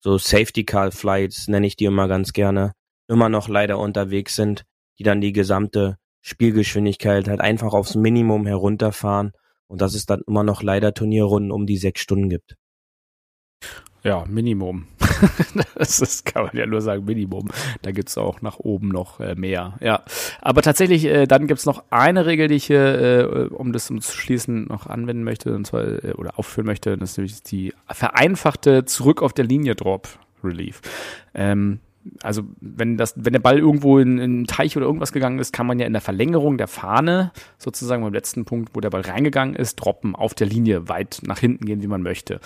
so 0.01 0.19
Safety 0.19 0.65
Car 0.65 0.93
Flights, 0.93 1.49
nenne 1.49 1.67
ich 1.67 1.77
die 1.77 1.87
immer 1.87 2.09
ganz 2.09 2.33
gerne, 2.33 2.73
immer 3.09 3.29
noch 3.29 3.49
leider 3.49 3.79
unterwegs 3.79 4.37
sind, 4.37 4.65
die 4.99 5.03
dann 5.03 5.21
die 5.21 5.33
gesamte 5.33 5.97
Spielgeschwindigkeit 6.21 7.29
halt 7.29 7.41
einfach 7.41 7.73
aufs 7.73 7.95
Minimum 7.95 8.47
herunterfahren 8.47 9.33
und 9.67 9.81
dass 9.81 9.95
es 9.95 10.07
dann 10.07 10.23
immer 10.27 10.43
noch 10.43 10.63
leider 10.63 10.95
Turnierrunden 10.95 11.53
um 11.53 11.67
die 11.67 11.79
sechs 11.79 12.01
Stunden 12.01 12.29
gibt. 12.29 12.57
Ja, 14.09 14.25
Minimum. 14.27 14.87
das 15.75 16.01
ist, 16.01 16.25
kann 16.25 16.45
man 16.45 16.57
ja 16.57 16.65
nur 16.65 16.81
sagen, 16.81 17.05
Minimum. 17.05 17.51
Da 17.83 17.91
gibt's 17.91 18.17
auch 18.17 18.41
nach 18.41 18.59
oben 18.59 18.89
noch 18.89 19.21
äh, 19.21 19.35
mehr. 19.35 19.75
Ja. 19.83 20.03
Aber 20.41 20.63
tatsächlich, 20.63 21.05
äh, 21.05 21.27
dann 21.27 21.47
gibt's 21.47 21.67
noch 21.67 21.85
eine 21.91 22.25
Regel, 22.25 22.49
die 22.49 22.55
ich 22.55 22.65
hier, 22.65 22.81
äh, 22.81 23.55
um 23.55 23.75
das 23.75 23.91
um 23.91 24.01
zu 24.01 24.17
schließen, 24.17 24.65
noch 24.65 24.87
anwenden 24.87 25.25
möchte, 25.25 25.55
und 25.55 25.67
zwar, 25.67 25.83
äh, 25.83 26.15
oder 26.17 26.39
aufführen 26.39 26.65
möchte. 26.65 26.97
Das 26.97 27.11
ist 27.11 27.19
nämlich 27.19 27.43
die 27.43 27.75
vereinfachte 27.87 28.87
Zurück 28.87 29.21
auf 29.21 29.35
der 29.35 29.45
Linie 29.45 29.75
Drop 29.75 30.09
Relief. 30.43 30.81
Ähm, 31.35 31.81
also 32.23 32.43
wenn 32.61 32.97
das, 32.97 33.15
wenn 33.17 33.33
der 33.33 33.41
Ball 33.41 33.59
irgendwo 33.59 33.99
in, 33.99 34.19
in 34.19 34.23
einen 34.23 34.47
Teich 34.47 34.77
oder 34.77 34.87
irgendwas 34.87 35.13
gegangen 35.13 35.39
ist, 35.39 35.53
kann 35.53 35.67
man 35.67 35.79
ja 35.79 35.87
in 35.87 35.93
der 35.93 36.03
Verlängerung 36.03 36.59
der 36.59 36.69
Fahne, 36.69 37.33
sozusagen 37.59 38.03
beim 38.03 38.13
letzten 38.13 38.45
Punkt, 38.45 38.71
wo 38.75 38.81
der 38.81 38.91
Ball 38.91 39.03
reingegangen 39.03 39.57
ist, 39.57 39.77
droppen, 39.77 40.15
auf 40.15 40.35
der 40.35 40.47
Linie 40.47 40.89
weit 40.89 41.21
nach 41.25 41.39
hinten 41.39 41.67
gehen, 41.67 41.83
wie 41.83 41.87
man 41.87 42.03
möchte. 42.03 42.41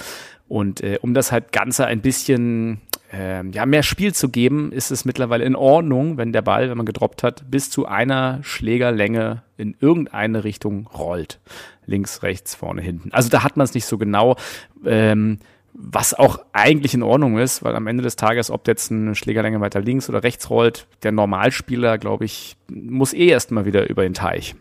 Und 0.49 0.83
äh, 0.83 0.99
um 1.01 1.15
das 1.15 1.33
halt 1.33 1.53
Ganze 1.53 1.87
ein 1.87 2.03
bisschen 2.03 2.81
ähm, 3.13 3.53
ja, 3.53 3.67
mehr 3.67 3.83
Spiel 3.83 4.15
zu 4.15 4.29
geben, 4.29 4.73
ist 4.73 4.91
es 4.91 5.05
mittlerweile 5.05 5.45
in 5.45 5.55
Ordnung, 5.55 6.17
wenn 6.17 6.33
der 6.33 6.43
Ball, 6.43 6.71
wenn 6.71 6.77
man 6.77 6.87
gedroppt 6.87 7.23
hat, 7.23 7.51
bis 7.51 7.71
zu 7.71 7.87
einer 7.87 8.41
Schlägerlänge 8.43 9.43
in 9.57 9.77
irgendeine 9.81 10.45
Richtung 10.45 10.87
rollt. 10.87 11.39
Links, 11.85 12.23
rechts, 12.23 12.55
vorne, 12.55 12.81
hinten. 12.81 13.13
Also 13.13 13.29
da 13.29 13.45
hat 13.45 13.57
man 13.57 13.65
es 13.65 13.75
nicht 13.75 13.87
so 13.87 13.99
genau. 13.99 14.37
Ähm, 14.85 15.39
was 15.75 16.13
auch 16.15 16.39
eigentlich 16.53 16.95
in 16.95 17.03
Ordnung 17.03 17.39
ist, 17.39 17.65
weil 17.65 17.75
am 17.75 17.87
Ende 17.87 18.03
des 18.03 18.17
Tages, 18.17 18.51
ob 18.51 18.69
jetzt 18.69 18.91
eine 18.91 19.15
Schlägerlänge 19.15 19.61
weiter 19.61 19.81
links 19.81 20.09
oder 20.09 20.23
rechts 20.23 20.51
rollt, 20.51 20.87
der 21.03 21.13
Normalspieler, 21.13 21.99
glaube 21.99 22.25
ich, 22.25 22.57
muss 22.69 23.15
eh 23.15 23.29
erstmal 23.29 23.65
wieder 23.65 23.89
über 23.89 24.03
den 24.03 24.15
Teich. 24.15 24.55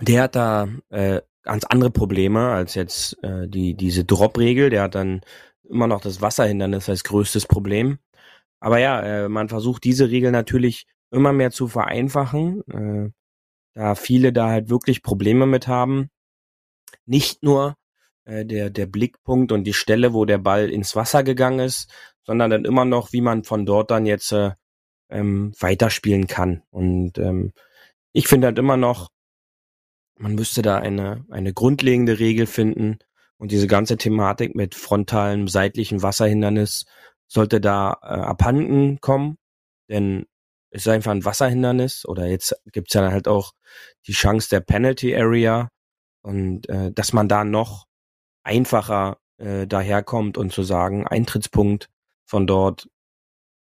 Der 0.00 0.22
hat 0.22 0.36
da 0.36 0.68
äh, 0.90 1.20
ganz 1.42 1.64
andere 1.64 1.90
Probleme 1.90 2.50
als 2.50 2.74
jetzt 2.74 3.22
äh, 3.22 3.48
die 3.48 3.74
diese 3.74 4.04
Drop-Regel. 4.04 4.70
Der 4.70 4.82
hat 4.82 4.94
dann 4.94 5.22
immer 5.68 5.86
noch 5.86 6.00
das 6.00 6.20
Wasserhindernis 6.20 6.88
als 6.88 7.04
größtes 7.04 7.46
Problem. 7.46 7.98
Aber 8.60 8.78
ja, 8.78 9.00
äh, 9.00 9.28
man 9.28 9.48
versucht 9.48 9.84
diese 9.84 10.10
Regel 10.10 10.30
natürlich 10.30 10.86
immer 11.10 11.32
mehr 11.32 11.50
zu 11.50 11.68
vereinfachen, 11.68 12.62
äh, 12.68 13.10
da 13.74 13.94
viele 13.94 14.32
da 14.32 14.48
halt 14.48 14.68
wirklich 14.68 15.02
Probleme 15.02 15.46
mit 15.46 15.68
haben. 15.68 16.10
Nicht 17.06 17.42
nur 17.42 17.76
äh, 18.24 18.44
der 18.44 18.70
der 18.70 18.86
Blickpunkt 18.86 19.52
und 19.52 19.64
die 19.64 19.72
Stelle, 19.72 20.12
wo 20.14 20.24
der 20.24 20.38
Ball 20.38 20.70
ins 20.70 20.96
Wasser 20.96 21.22
gegangen 21.22 21.60
ist, 21.60 21.90
sondern 22.24 22.50
dann 22.50 22.64
immer 22.64 22.84
noch, 22.84 23.12
wie 23.12 23.20
man 23.20 23.44
von 23.44 23.66
dort 23.66 23.90
dann 23.90 24.06
jetzt 24.06 24.32
äh, 24.32 24.52
ähm, 25.10 25.52
weiterspielen 25.58 26.26
kann. 26.26 26.62
Und 26.70 27.18
ähm, 27.18 27.52
ich 28.12 28.28
finde 28.28 28.48
halt 28.48 28.58
immer 28.58 28.76
noch, 28.76 29.10
man 30.16 30.34
müsste 30.34 30.62
da 30.62 30.78
eine, 30.78 31.24
eine 31.30 31.52
grundlegende 31.52 32.18
Regel 32.18 32.46
finden. 32.46 32.98
Und 33.36 33.52
diese 33.52 33.66
ganze 33.66 33.96
Thematik 33.96 34.54
mit 34.54 34.74
frontalem, 34.74 35.48
seitlichen 35.48 36.02
Wasserhindernis 36.02 36.84
sollte 37.26 37.60
da 37.60 37.98
äh, 38.02 38.06
abhanden 38.06 39.00
kommen, 39.00 39.36
denn 39.88 40.26
es 40.70 40.86
ist 40.86 40.88
einfach 40.88 41.12
ein 41.12 41.24
Wasserhindernis 41.24 42.04
oder 42.06 42.26
jetzt 42.26 42.56
gibt's 42.72 42.94
ja 42.94 43.10
halt 43.10 43.28
auch 43.28 43.52
die 44.06 44.12
Chance 44.12 44.48
der 44.50 44.60
Penalty 44.60 45.14
Area 45.14 45.68
und 46.24 46.68
äh, 46.68 46.90
dass 46.90 47.12
man 47.12 47.28
da 47.28 47.44
noch 47.44 47.86
einfacher 48.42 49.18
äh, 49.38 49.66
daherkommt 49.66 50.38
und 50.38 50.52
zu 50.52 50.62
sagen, 50.62 51.06
Eintrittspunkt 51.06 51.90
von 52.24 52.46
dort 52.46 52.88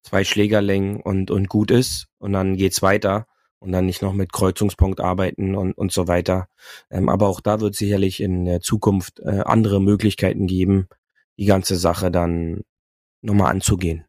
zwei 0.03 0.25
Schlägerlängen 0.25 1.01
und, 1.01 1.31
und 1.31 1.49
gut 1.49 1.71
ist 1.71 2.07
und 2.19 2.33
dann 2.33 2.57
geht's 2.57 2.83
weiter 2.83 3.27
und 3.59 3.73
dann 3.73 3.87
nicht 3.87 4.03
noch 4.03 4.13
mit 4.13 4.33
Kreuzungspunkt 4.33 5.01
arbeiten 5.01 5.55
und, 5.55 5.73
und 5.73 5.93
so 5.93 6.09
weiter. 6.09 6.49
Ähm, 6.91 7.09
aber 7.09 7.29
auch 7.29 7.41
da 7.41 7.61
wird 7.61 7.75
sicherlich 7.75 8.21
in 8.21 8.45
der 8.45 8.61
Zukunft 8.61 9.21
äh, 9.21 9.43
andere 9.45 9.81
Möglichkeiten 9.81 10.47
geben, 10.47 10.89
die 11.39 11.47
ganze 11.47 11.77
Sache 11.77 12.11
dann 12.11 12.63
nochmal 13.21 13.51
anzugehen. 13.53 14.05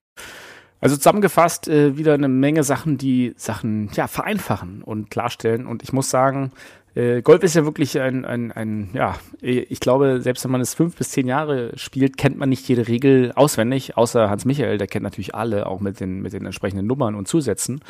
Also 0.80 0.98
zusammengefasst 0.98 1.68
äh, 1.70 1.98
wieder 1.98 2.14
eine 2.14 2.28
Menge 2.28 2.64
Sachen, 2.64 2.98
die 2.98 3.34
Sachen 3.38 3.90
ja 3.94 4.08
vereinfachen 4.08 4.84
und 4.84 5.10
klarstellen. 5.10 5.66
Und 5.66 5.82
ich 5.82 5.94
muss 5.94 6.10
sagen, 6.10 6.52
Golf 6.96 7.42
ist 7.42 7.56
ja 7.56 7.66
wirklich 7.66 8.00
ein, 8.00 8.24
ein, 8.24 8.52
ein, 8.52 8.92
ja, 8.94 9.16
ich 9.42 9.80
glaube, 9.80 10.22
selbst 10.22 10.44
wenn 10.44 10.52
man 10.52 10.62
es 10.62 10.76
fünf 10.76 10.96
bis 10.96 11.10
zehn 11.10 11.28
Jahre 11.28 11.72
spielt, 11.76 12.18
kennt 12.18 12.38
man 12.38 12.50
nicht 12.50 12.68
jede 12.68 12.88
Regel 12.88 13.32
auswendig, 13.34 13.98
außer 13.98 14.30
Hans 14.30 14.46
Michael, 14.46 14.78
der 14.78 14.86
kennt 14.86 15.04
natürlich 15.04 15.34
alle, 15.34 15.66
auch 15.66 15.80
mit 15.80 16.00
den, 16.00 16.22
mit 16.22 16.34
den 16.34 16.46
entsprechenden 16.46 16.86
Nummern 16.86 17.16
und 17.16 17.28
Zusätzen. 17.28 17.82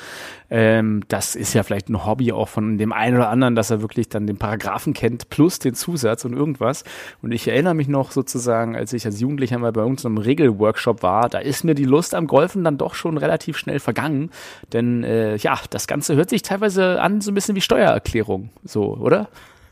Ähm, 0.49 1.03
das 1.09 1.35
ist 1.35 1.53
ja 1.53 1.63
vielleicht 1.63 1.89
ein 1.89 2.05
Hobby 2.05 2.31
auch 2.31 2.47
von 2.47 2.77
dem 2.77 2.93
einen 2.93 3.17
oder 3.17 3.29
anderen, 3.29 3.55
dass 3.55 3.71
er 3.71 3.81
wirklich 3.81 4.07
dann 4.07 4.25
den 4.25 4.37
Paragraphen 4.37 4.93
kennt, 4.93 5.29
plus 5.29 5.59
den 5.59 5.73
Zusatz 5.73 6.23
und 6.23 6.33
irgendwas. 6.33 6.85
Und 7.21 7.33
ich 7.33 7.47
erinnere 7.47 7.73
mich 7.73 7.89
noch 7.89 8.11
sozusagen, 8.11 8.75
als 8.75 8.93
ich 8.93 9.05
als 9.05 9.19
Jugendlicher 9.19 9.59
mal 9.59 9.73
bei 9.73 9.83
uns 9.83 10.05
in 10.05 10.11
einem 10.11 10.17
Regelworkshop 10.19 11.03
war, 11.03 11.27
da 11.27 11.39
ist 11.39 11.65
mir 11.65 11.75
die 11.75 11.83
Lust 11.83 12.15
am 12.15 12.27
Golfen 12.27 12.63
dann 12.63 12.77
doch 12.77 12.95
schon 12.95 13.17
relativ 13.17 13.57
schnell 13.57 13.79
vergangen. 13.79 14.29
Denn 14.71 15.03
äh, 15.03 15.35
ja, 15.35 15.59
das 15.69 15.87
Ganze 15.87 16.15
hört 16.15 16.29
sich 16.29 16.41
teilweise 16.41 17.01
an, 17.01 17.19
so 17.19 17.31
ein 17.31 17.35
bisschen 17.35 17.55
wie 17.55 17.61
Steuererklärung. 17.61 18.49
So, 18.63 18.92
oder? 18.99 19.29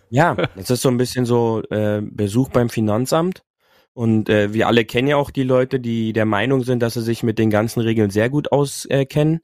Ja, 0.09 0.35
es 0.55 0.69
ist 0.69 0.81
so 0.81 0.89
ein 0.89 0.97
bisschen 0.97 1.25
so 1.25 1.63
äh, 1.69 2.01
Besuch 2.01 2.49
beim 2.49 2.69
Finanzamt. 2.69 3.43
Und 3.93 4.29
äh, 4.29 4.53
wir 4.53 4.67
alle 4.67 4.85
kennen 4.85 5.07
ja 5.07 5.17
auch 5.17 5.31
die 5.31 5.43
Leute, 5.43 5.79
die 5.79 6.13
der 6.13 6.25
Meinung 6.25 6.63
sind, 6.63 6.81
dass 6.81 6.93
sie 6.93 7.01
sich 7.01 7.23
mit 7.23 7.37
den 7.39 7.49
ganzen 7.49 7.81
Regeln 7.81 8.09
sehr 8.09 8.29
gut 8.29 8.51
auskennen. 8.51 9.41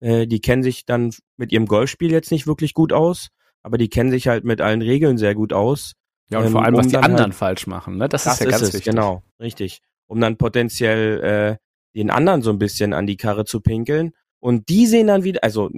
Äh, 0.00 0.26
die 0.26 0.40
kennen 0.40 0.62
sich 0.62 0.86
dann 0.86 1.12
mit 1.36 1.52
ihrem 1.52 1.66
Golfspiel 1.66 2.10
jetzt 2.10 2.30
nicht 2.30 2.46
wirklich 2.46 2.72
gut 2.72 2.92
aus, 2.92 3.28
aber 3.62 3.76
die 3.76 3.88
kennen 3.88 4.10
sich 4.10 4.28
halt 4.28 4.44
mit 4.44 4.60
allen 4.60 4.80
Regeln 4.82 5.18
sehr 5.18 5.34
gut 5.34 5.52
aus. 5.52 5.92
Ja, 6.30 6.38
und 6.38 6.46
ähm, 6.46 6.52
vor 6.52 6.64
allem, 6.64 6.74
um 6.74 6.80
was 6.80 6.88
die 6.88 6.96
anderen 6.96 7.24
halt, 7.24 7.34
falsch 7.34 7.66
machen. 7.66 7.98
Ne? 7.98 8.08
Das, 8.08 8.24
das 8.24 8.34
ist 8.34 8.40
ja 8.40 8.50
ganz 8.50 8.62
es, 8.62 8.72
wichtig. 8.74 8.90
Genau, 8.90 9.22
richtig. 9.38 9.82
Um 10.06 10.20
dann 10.20 10.38
potenziell 10.38 11.20
äh, 11.20 11.98
den 11.98 12.10
anderen 12.10 12.42
so 12.42 12.50
ein 12.50 12.58
bisschen 12.58 12.94
an 12.94 13.06
die 13.06 13.16
Karre 13.16 13.44
zu 13.44 13.60
pinkeln. 13.60 14.12
Und 14.38 14.68
die 14.70 14.86
sehen 14.86 15.08
dann 15.08 15.24
wieder, 15.24 15.40
also 15.42 15.70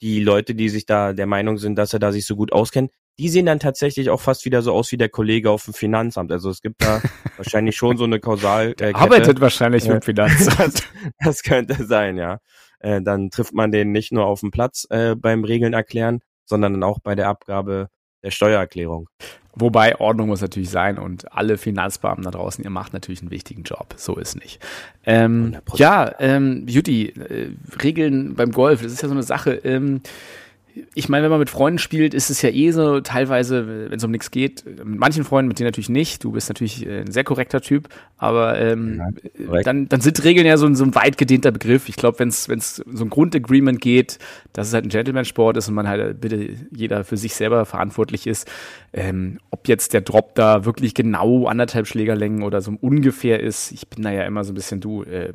die 0.00 0.20
Leute, 0.20 0.54
die 0.54 0.68
sich 0.68 0.86
da 0.86 1.12
der 1.12 1.26
Meinung 1.26 1.58
sind, 1.58 1.76
dass 1.76 1.92
er 1.92 1.98
da 1.98 2.12
sich 2.12 2.26
so 2.26 2.36
gut 2.36 2.52
auskennt, 2.52 2.90
die 3.18 3.28
sehen 3.28 3.46
dann 3.46 3.58
tatsächlich 3.58 4.10
auch 4.10 4.20
fast 4.20 4.44
wieder 4.44 4.62
so 4.62 4.72
aus 4.72 4.92
wie 4.92 4.96
der 4.96 5.08
Kollege 5.08 5.50
auf 5.50 5.64
dem 5.64 5.74
Finanzamt. 5.74 6.30
Also 6.30 6.50
es 6.50 6.62
gibt 6.62 6.82
da 6.82 7.02
wahrscheinlich 7.36 7.76
schon 7.76 7.96
so 7.96 8.04
eine 8.04 8.20
Kausal. 8.20 8.74
Äh, 8.80 8.92
arbeitet 8.94 9.40
wahrscheinlich 9.40 9.86
äh, 9.88 9.94
mit 9.94 10.04
Finanzamt. 10.04 10.84
Das, 11.18 11.42
könnte 11.42 11.84
sein, 11.84 12.16
ja. 12.16 12.38
Äh, 12.78 13.02
dann 13.02 13.30
trifft 13.30 13.54
man 13.54 13.72
den 13.72 13.90
nicht 13.90 14.12
nur 14.12 14.26
auf 14.26 14.40
dem 14.40 14.50
Platz 14.50 14.86
äh, 14.90 15.16
beim 15.16 15.42
Regeln 15.42 15.72
erklären, 15.72 16.20
sondern 16.44 16.74
dann 16.74 16.82
auch 16.84 17.00
bei 17.00 17.14
der 17.14 17.28
Abgabe 17.28 17.88
der 18.22 18.30
Steuererklärung. 18.30 19.08
Wobei 19.54 19.98
Ordnung 19.98 20.28
muss 20.28 20.40
natürlich 20.40 20.70
sein 20.70 20.98
und 20.98 21.32
alle 21.32 21.58
Finanzbeamten 21.58 22.24
da 22.24 22.30
draußen, 22.30 22.62
ihr 22.62 22.70
macht 22.70 22.92
natürlich 22.92 23.22
einen 23.22 23.32
wichtigen 23.32 23.64
Job. 23.64 23.94
So 23.96 24.16
ist 24.16 24.36
nicht. 24.36 24.64
Ähm, 25.04 25.56
ja, 25.74 26.14
ähm, 26.20 26.64
Beauty, 26.66 27.08
äh, 27.08 27.50
Regeln 27.82 28.34
beim 28.34 28.52
Golf, 28.52 28.82
das 28.82 28.92
ist 28.92 29.02
ja 29.02 29.08
so 29.08 29.14
eine 29.14 29.24
Sache. 29.24 29.54
Ähm, 29.64 30.00
ich 30.94 31.08
meine, 31.08 31.24
wenn 31.24 31.30
man 31.30 31.38
mit 31.38 31.50
Freunden 31.50 31.78
spielt, 31.78 32.14
ist 32.14 32.30
es 32.30 32.42
ja 32.42 32.50
eh 32.50 32.70
so, 32.70 33.00
teilweise, 33.00 33.88
wenn 33.90 33.96
es 33.96 34.04
um 34.04 34.10
nichts 34.10 34.30
geht, 34.30 34.64
mit 34.64 34.98
manchen 34.98 35.24
Freunden, 35.24 35.48
mit 35.48 35.58
denen 35.58 35.68
natürlich 35.68 35.88
nicht, 35.88 36.24
du 36.24 36.32
bist 36.32 36.48
natürlich 36.48 36.86
äh, 36.86 37.00
ein 37.00 37.10
sehr 37.10 37.24
korrekter 37.24 37.60
Typ, 37.60 37.88
aber 38.16 38.58
ähm, 38.60 39.00
ja, 39.38 39.62
dann, 39.62 39.88
dann 39.88 40.00
sind 40.00 40.22
Regeln 40.24 40.46
ja 40.46 40.56
so 40.56 40.66
ein, 40.66 40.74
so 40.74 40.84
ein 40.84 40.94
weit 40.94 41.18
gedehnter 41.18 41.50
Begriff. 41.50 41.88
Ich 41.88 41.96
glaube, 41.96 42.18
wenn 42.18 42.28
es 42.28 42.44
so 42.44 43.04
ein 43.04 43.10
Grundagreement 43.10 43.80
geht, 43.80 44.18
dass 44.52 44.68
es 44.68 44.74
halt 44.74 44.84
ein 44.84 44.90
Gentleman-Sport 44.90 45.56
ist 45.56 45.68
und 45.68 45.74
man 45.74 45.88
halt 45.88 46.20
bitte 46.20 46.50
jeder 46.70 47.04
für 47.04 47.16
sich 47.16 47.34
selber 47.34 47.64
verantwortlich 47.64 48.26
ist, 48.26 48.48
ähm, 48.92 49.38
ob 49.50 49.68
jetzt 49.68 49.92
der 49.92 50.00
Drop 50.00 50.34
da 50.34 50.64
wirklich 50.64 50.94
genau 50.94 51.46
anderthalb 51.46 51.86
Schlägerlängen 51.86 52.42
oder 52.42 52.60
so 52.60 52.76
ungefähr 52.80 53.40
ist, 53.40 53.72
ich 53.72 53.88
bin 53.88 54.02
da 54.02 54.10
ja 54.10 54.24
immer 54.24 54.44
so 54.44 54.52
ein 54.52 54.54
bisschen 54.54 54.80
du, 54.80 55.02
äh, 55.04 55.32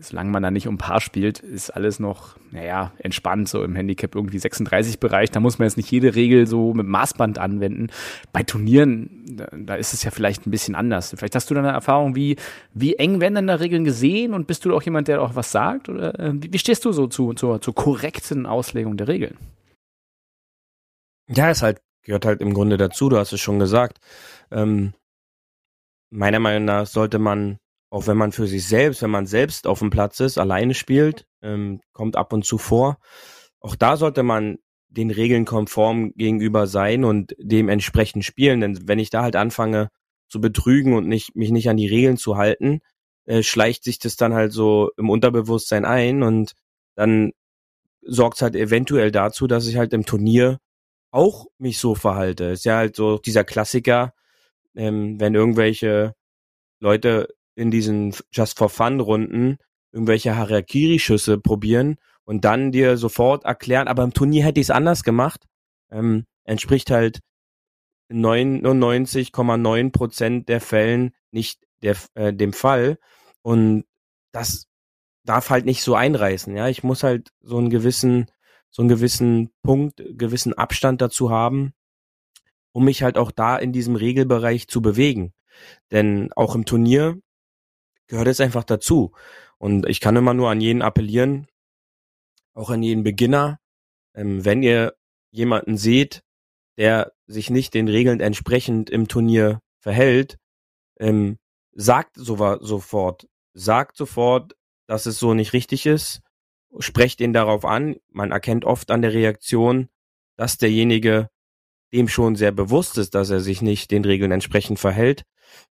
solange 0.00 0.30
man 0.30 0.42
da 0.42 0.50
nicht 0.50 0.68
um 0.68 0.78
Paar 0.78 1.00
spielt, 1.00 1.40
ist 1.40 1.70
alles 1.70 1.98
noch, 1.98 2.36
naja, 2.50 2.92
entspannt, 2.98 3.48
so 3.48 3.62
im 3.62 3.74
Handicap 3.74 4.14
irgendwie 4.14 4.38
36-Bereich. 4.38 5.30
Da 5.30 5.40
muss 5.40 5.58
man 5.58 5.66
jetzt 5.66 5.76
nicht 5.76 5.90
jede 5.90 6.14
Regel 6.14 6.46
so 6.46 6.74
mit 6.74 6.86
Maßband 6.86 7.38
anwenden. 7.38 7.88
Bei 8.32 8.42
Turnieren, 8.42 9.38
da, 9.52 9.74
ist 9.74 9.94
es 9.94 10.02
ja 10.02 10.10
vielleicht 10.10 10.46
ein 10.46 10.50
bisschen 10.50 10.74
anders. 10.74 11.14
Vielleicht 11.16 11.34
hast 11.34 11.50
du 11.50 11.54
da 11.54 11.60
eine 11.60 11.70
Erfahrung, 11.70 12.14
wie, 12.14 12.36
wie 12.74 12.96
eng 12.96 13.20
werden 13.20 13.34
denn 13.34 13.46
da 13.46 13.56
Regeln 13.56 13.84
gesehen 13.84 14.34
und 14.34 14.46
bist 14.46 14.64
du 14.64 14.74
auch 14.74 14.82
jemand, 14.82 15.08
der 15.08 15.22
auch 15.22 15.34
was 15.34 15.50
sagt? 15.52 15.88
Oder 15.88 16.18
äh, 16.18 16.32
wie, 16.34 16.52
wie, 16.52 16.58
stehst 16.58 16.84
du 16.84 16.92
so 16.92 17.06
zu, 17.06 17.32
zur, 17.34 17.60
zur 17.60 17.74
korrekten 17.74 18.46
Auslegung 18.46 18.96
der 18.96 19.08
Regeln? 19.08 19.36
Ja, 21.28 21.50
es 21.50 21.62
halt, 21.62 21.80
gehört 22.02 22.24
halt 22.24 22.40
im 22.40 22.54
Grunde 22.54 22.76
dazu, 22.76 23.08
du 23.08 23.16
hast 23.16 23.32
es 23.32 23.40
schon 23.40 23.58
gesagt. 23.58 23.98
Ähm, 24.50 24.94
meiner 26.10 26.40
Meinung 26.40 26.64
nach 26.64 26.86
sollte 26.86 27.18
man 27.18 27.58
auch 27.90 28.06
wenn 28.06 28.16
man 28.16 28.32
für 28.32 28.46
sich 28.46 28.66
selbst, 28.66 29.02
wenn 29.02 29.10
man 29.10 29.26
selbst 29.26 29.66
auf 29.66 29.80
dem 29.80 29.90
Platz 29.90 30.20
ist, 30.20 30.38
alleine 30.38 30.74
spielt, 30.74 31.26
ähm, 31.42 31.80
kommt 31.92 32.16
ab 32.16 32.32
und 32.32 32.44
zu 32.44 32.56
vor. 32.56 32.98
Auch 33.60 33.74
da 33.74 33.96
sollte 33.96 34.22
man 34.22 34.58
den 34.88 35.10
Regeln 35.10 35.44
konform 35.44 36.12
gegenüber 36.14 36.66
sein 36.66 37.04
und 37.04 37.34
dementsprechend 37.38 38.24
spielen. 38.24 38.60
Denn 38.60 38.88
wenn 38.88 38.98
ich 38.98 39.10
da 39.10 39.22
halt 39.22 39.36
anfange 39.36 39.90
zu 40.28 40.40
betrügen 40.40 40.94
und 40.94 41.08
nicht, 41.08 41.36
mich 41.36 41.50
nicht 41.50 41.68
an 41.68 41.76
die 41.76 41.88
Regeln 41.88 42.16
zu 42.16 42.36
halten, 42.36 42.80
äh, 43.26 43.42
schleicht 43.42 43.84
sich 43.84 43.98
das 43.98 44.16
dann 44.16 44.34
halt 44.34 44.52
so 44.52 44.90
im 44.96 45.10
Unterbewusstsein 45.10 45.84
ein 45.84 46.22
und 46.22 46.54
dann 46.94 47.32
sorgt 48.02 48.36
es 48.36 48.42
halt 48.42 48.56
eventuell 48.56 49.10
dazu, 49.10 49.46
dass 49.46 49.66
ich 49.66 49.76
halt 49.76 49.92
im 49.92 50.06
Turnier 50.06 50.58
auch 51.10 51.46
mich 51.58 51.78
so 51.78 51.94
verhalte. 51.94 52.44
Ist 52.46 52.64
ja 52.64 52.76
halt 52.76 52.96
so 52.96 53.18
dieser 53.18 53.44
Klassiker, 53.44 54.14
ähm, 54.76 55.18
wenn 55.20 55.34
irgendwelche 55.34 56.14
Leute 56.80 57.28
in 57.54 57.70
diesen 57.70 58.14
Just 58.32 58.58
for 58.58 58.68
Fun 58.68 59.00
Runden 59.00 59.58
irgendwelche 59.92 60.36
Harakiri-Schüsse 60.36 61.38
probieren 61.38 61.96
und 62.24 62.44
dann 62.44 62.72
dir 62.72 62.96
sofort 62.96 63.44
erklären, 63.44 63.88
aber 63.88 64.04
im 64.04 64.12
Turnier 64.12 64.44
hätte 64.44 64.60
ich 64.60 64.66
es 64.66 64.70
anders 64.70 65.02
gemacht, 65.02 65.46
ähm, 65.90 66.26
entspricht 66.44 66.90
halt 66.90 67.20
99,9 68.10 69.92
Prozent 69.92 70.48
der 70.48 70.60
Fällen 70.60 71.12
nicht 71.30 71.60
der, 71.82 71.96
äh, 72.14 72.32
dem 72.32 72.52
Fall 72.52 72.98
und 73.42 73.84
das 74.32 74.66
darf 75.24 75.50
halt 75.50 75.64
nicht 75.64 75.82
so 75.82 75.94
einreißen, 75.94 76.56
ja. 76.56 76.68
Ich 76.68 76.82
muss 76.82 77.02
halt 77.02 77.30
so 77.40 77.58
einen 77.58 77.70
gewissen, 77.70 78.26
so 78.70 78.82
einen 78.82 78.88
gewissen 78.88 79.50
Punkt, 79.62 80.02
gewissen 80.16 80.54
Abstand 80.54 81.00
dazu 81.00 81.30
haben, 81.30 81.72
um 82.72 82.84
mich 82.84 83.02
halt 83.02 83.18
auch 83.18 83.30
da 83.30 83.56
in 83.56 83.72
diesem 83.72 83.96
Regelbereich 83.96 84.68
zu 84.68 84.80
bewegen. 84.80 85.32
Denn 85.90 86.32
auch 86.34 86.54
im 86.54 86.64
Turnier 86.64 87.20
gehört 88.10 88.28
es 88.28 88.40
einfach 88.40 88.64
dazu. 88.64 89.12
Und 89.56 89.88
ich 89.88 90.00
kann 90.00 90.16
immer 90.16 90.34
nur 90.34 90.50
an 90.50 90.60
jeden 90.60 90.82
appellieren, 90.82 91.46
auch 92.54 92.68
an 92.68 92.82
jeden 92.82 93.04
Beginner, 93.04 93.58
ähm, 94.14 94.44
wenn 94.44 94.62
ihr 94.62 94.94
jemanden 95.30 95.76
seht, 95.76 96.22
der 96.76 97.12
sich 97.26 97.50
nicht 97.50 97.72
den 97.72 97.88
Regeln 97.88 98.20
entsprechend 98.20 98.90
im 98.90 99.06
Turnier 99.06 99.60
verhält, 99.78 100.38
ähm, 100.98 101.38
sagt 101.72 102.16
so, 102.16 102.36
sofort, 102.60 103.28
sagt 103.54 103.96
sofort, 103.96 104.56
dass 104.86 105.06
es 105.06 105.18
so 105.18 105.32
nicht 105.34 105.52
richtig 105.52 105.86
ist, 105.86 106.20
sprecht 106.78 107.20
ihn 107.20 107.32
darauf 107.32 107.64
an. 107.64 107.96
Man 108.08 108.32
erkennt 108.32 108.64
oft 108.64 108.90
an 108.90 109.02
der 109.02 109.12
Reaktion, 109.12 109.88
dass 110.36 110.58
derjenige 110.58 111.28
dem 111.92 112.08
schon 112.08 112.34
sehr 112.34 112.52
bewusst 112.52 112.98
ist, 112.98 113.14
dass 113.14 113.30
er 113.30 113.40
sich 113.40 113.62
nicht 113.62 113.90
den 113.92 114.04
Regeln 114.04 114.32
entsprechend 114.32 114.80
verhält 114.80 115.24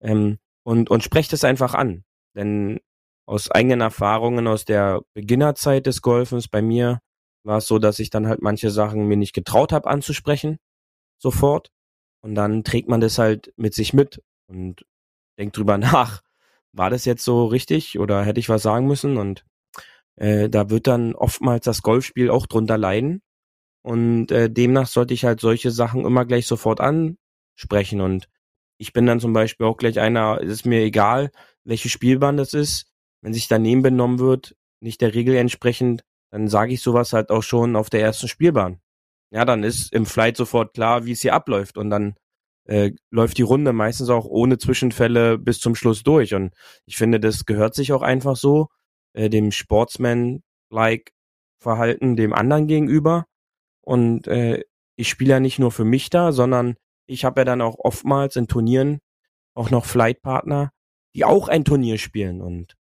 ähm, 0.01 0.37
und, 0.63 0.89
und 0.89 1.03
sprecht 1.03 1.31
es 1.33 1.43
einfach 1.43 1.73
an. 1.73 2.03
Denn 2.35 2.79
aus 3.25 3.49
eigenen 3.49 3.81
Erfahrungen 3.81 4.47
aus 4.47 4.65
der 4.65 5.01
Beginnerzeit 5.13 5.85
des 5.85 6.01
Golfens 6.01 6.47
bei 6.47 6.61
mir 6.61 6.99
war 7.43 7.57
es 7.57 7.67
so, 7.67 7.79
dass 7.79 7.99
ich 7.99 8.09
dann 8.09 8.27
halt 8.27 8.41
manche 8.41 8.69
Sachen 8.69 9.07
mir 9.07 9.17
nicht 9.17 9.33
getraut 9.33 9.71
habe 9.71 9.89
anzusprechen, 9.89 10.57
sofort. 11.17 11.71
Und 12.21 12.35
dann 12.35 12.63
trägt 12.63 12.89
man 12.89 13.01
das 13.01 13.17
halt 13.19 13.53
mit 13.55 13.73
sich 13.73 13.93
mit 13.93 14.21
und 14.47 14.85
denkt 15.39 15.57
drüber 15.57 15.77
nach, 15.79 16.21
war 16.71 16.89
das 16.89 17.05
jetzt 17.05 17.23
so 17.23 17.45
richtig 17.45 17.99
oder 17.99 18.23
hätte 18.23 18.39
ich 18.39 18.49
was 18.49 18.63
sagen 18.63 18.87
müssen? 18.87 19.17
Und 19.17 19.45
äh, 20.17 20.49
da 20.49 20.69
wird 20.69 20.87
dann 20.87 21.15
oftmals 21.15 21.65
das 21.65 21.81
Golfspiel 21.81 22.29
auch 22.29 22.47
drunter 22.47 22.77
leiden. 22.77 23.21
Und 23.83 24.31
äh, 24.31 24.49
demnach 24.49 24.87
sollte 24.87 25.13
ich 25.13 25.25
halt 25.25 25.39
solche 25.39 25.71
Sachen 25.71 26.05
immer 26.05 26.25
gleich 26.25 26.47
sofort 26.47 26.81
ansprechen. 26.81 28.01
Und 28.01 28.27
ich 28.77 28.93
bin 28.93 29.05
dann 29.05 29.19
zum 29.19 29.33
Beispiel 29.33 29.67
auch 29.67 29.77
gleich 29.77 29.99
einer, 29.99 30.41
ist 30.41 30.65
mir 30.65 30.81
egal, 30.81 31.31
welche 31.65 31.89
Spielbahn 31.89 32.37
das 32.37 32.53
ist. 32.53 32.87
wenn 33.21 33.33
sich 33.33 33.47
daneben 33.47 33.81
benommen 33.81 34.19
wird, 34.19 34.55
nicht 34.81 35.01
der 35.01 35.15
Regel 35.15 35.35
entsprechend, 35.35 36.03
dann 36.29 36.47
sage 36.47 36.73
ich 36.73 36.81
sowas 36.81 37.11
halt 37.11 37.31
auch 37.31 37.41
schon 37.41 37.75
auf 37.75 37.89
der 37.89 38.01
ersten 38.01 38.27
Spielbahn. 38.27 38.81
Ja, 39.31 39.45
dann 39.45 39.63
ist 39.63 39.91
im 39.93 40.05
Flight 40.05 40.37
sofort 40.37 40.73
klar, 40.73 41.05
wie 41.05 41.13
es 41.13 41.21
hier 41.21 41.33
abläuft 41.33 41.77
und 41.77 41.89
dann 41.89 42.15
äh, 42.65 42.91
läuft 43.09 43.37
die 43.37 43.43
Runde 43.43 43.73
meistens 43.73 44.09
auch 44.09 44.25
ohne 44.25 44.57
Zwischenfälle 44.57 45.37
bis 45.37 45.59
zum 45.59 45.75
Schluss 45.75 46.03
durch. 46.03 46.33
Und 46.35 46.53
ich 46.85 46.97
finde, 46.97 47.19
das 47.19 47.45
gehört 47.45 47.75
sich 47.75 47.93
auch 47.93 48.01
einfach 48.01 48.35
so, 48.35 48.67
äh, 49.13 49.29
dem 49.29 49.51
Sportsman-like 49.51 51.11
Verhalten 51.59 52.15
dem 52.15 52.33
anderen 52.33 52.67
gegenüber. 52.67 53.25
Und 53.81 54.27
äh, 54.27 54.63
ich 54.95 55.09
spiele 55.09 55.31
ja 55.31 55.39
nicht 55.39 55.59
nur 55.59 55.71
für 55.71 55.85
mich 55.85 56.09
da, 56.09 56.31
sondern 56.31 56.75
ich 57.07 57.25
habe 57.25 57.41
ja 57.41 57.45
dann 57.45 57.61
auch 57.61 57.75
oftmals 57.79 58.35
in 58.35 58.47
Turnieren 58.47 58.99
auch 59.55 59.69
noch 59.71 59.85
Flightpartner, 59.85 60.71
die 61.15 61.25
auch 61.25 61.47
ein 61.47 61.65
Turnier 61.65 61.97
spielen. 61.97 62.41
Und 62.41 62.75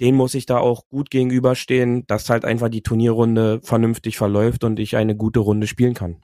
denen 0.00 0.16
muss 0.16 0.34
ich 0.34 0.46
da 0.46 0.58
auch 0.58 0.88
gut 0.88 1.10
gegenüberstehen, 1.10 2.06
dass 2.06 2.30
halt 2.30 2.44
einfach 2.44 2.68
die 2.70 2.82
Turnierrunde 2.82 3.60
vernünftig 3.62 4.16
verläuft 4.16 4.64
und 4.64 4.78
ich 4.78 4.96
eine 4.96 5.16
gute 5.16 5.40
Runde 5.40 5.66
spielen 5.66 5.94
kann. 5.94 6.22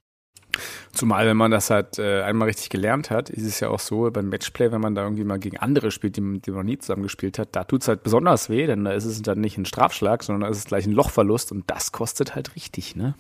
Zumal, 0.93 1.27
wenn 1.27 1.37
man 1.37 1.51
das 1.51 1.69
halt 1.69 1.99
äh, 1.99 2.23
einmal 2.23 2.49
richtig 2.49 2.71
gelernt 2.71 3.11
hat, 3.11 3.29
ist 3.29 3.45
es 3.45 3.61
ja 3.61 3.69
auch 3.69 3.81
so 3.81 4.11
beim 4.11 4.31
Matchplay, 4.31 4.73
wenn 4.73 4.81
man 4.81 4.95
da 4.95 5.03
irgendwie 5.03 5.25
mal 5.25 5.39
gegen 5.39 5.59
andere 5.59 5.91
spielt, 5.91 6.17
die, 6.17 6.41
die 6.41 6.51
man 6.51 6.61
noch 6.61 6.71
nie 6.71 6.79
zusammen 6.79 7.03
gespielt 7.03 7.39
hat, 7.39 7.55
da 7.55 7.65
tut's 7.65 7.89
halt 7.89 8.03
besonders 8.03 8.49
weh, 8.49 8.67
denn 8.67 8.85
da 8.85 8.93
ist 8.93 9.05
es 9.05 9.21
dann 9.21 9.41
nicht 9.41 9.59
ein 9.59 9.67
Strafschlag, 9.67 10.23
sondern 10.23 10.43
da 10.43 10.49
ist 10.49 10.59
es 10.59 10.65
gleich 10.65 10.87
ein 10.87 10.93
Lochverlust 10.93 11.53
und 11.53 11.71
das 11.71 11.93
kostet 11.93 12.35
halt 12.35 12.55
richtig, 12.57 12.97
ne? 12.97 13.15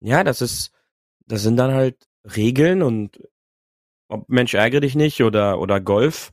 Ja, 0.00 0.24
das 0.24 0.40
ist, 0.40 0.72
das 1.26 1.42
sind 1.42 1.58
dann 1.58 1.72
halt 1.72 2.08
Regeln 2.24 2.82
und 2.82 3.20
ob 4.12 4.28
Mensch 4.28 4.54
ärgere 4.54 4.80
dich 4.80 4.94
nicht 4.94 5.22
oder, 5.22 5.58
oder 5.60 5.80
Golf, 5.80 6.30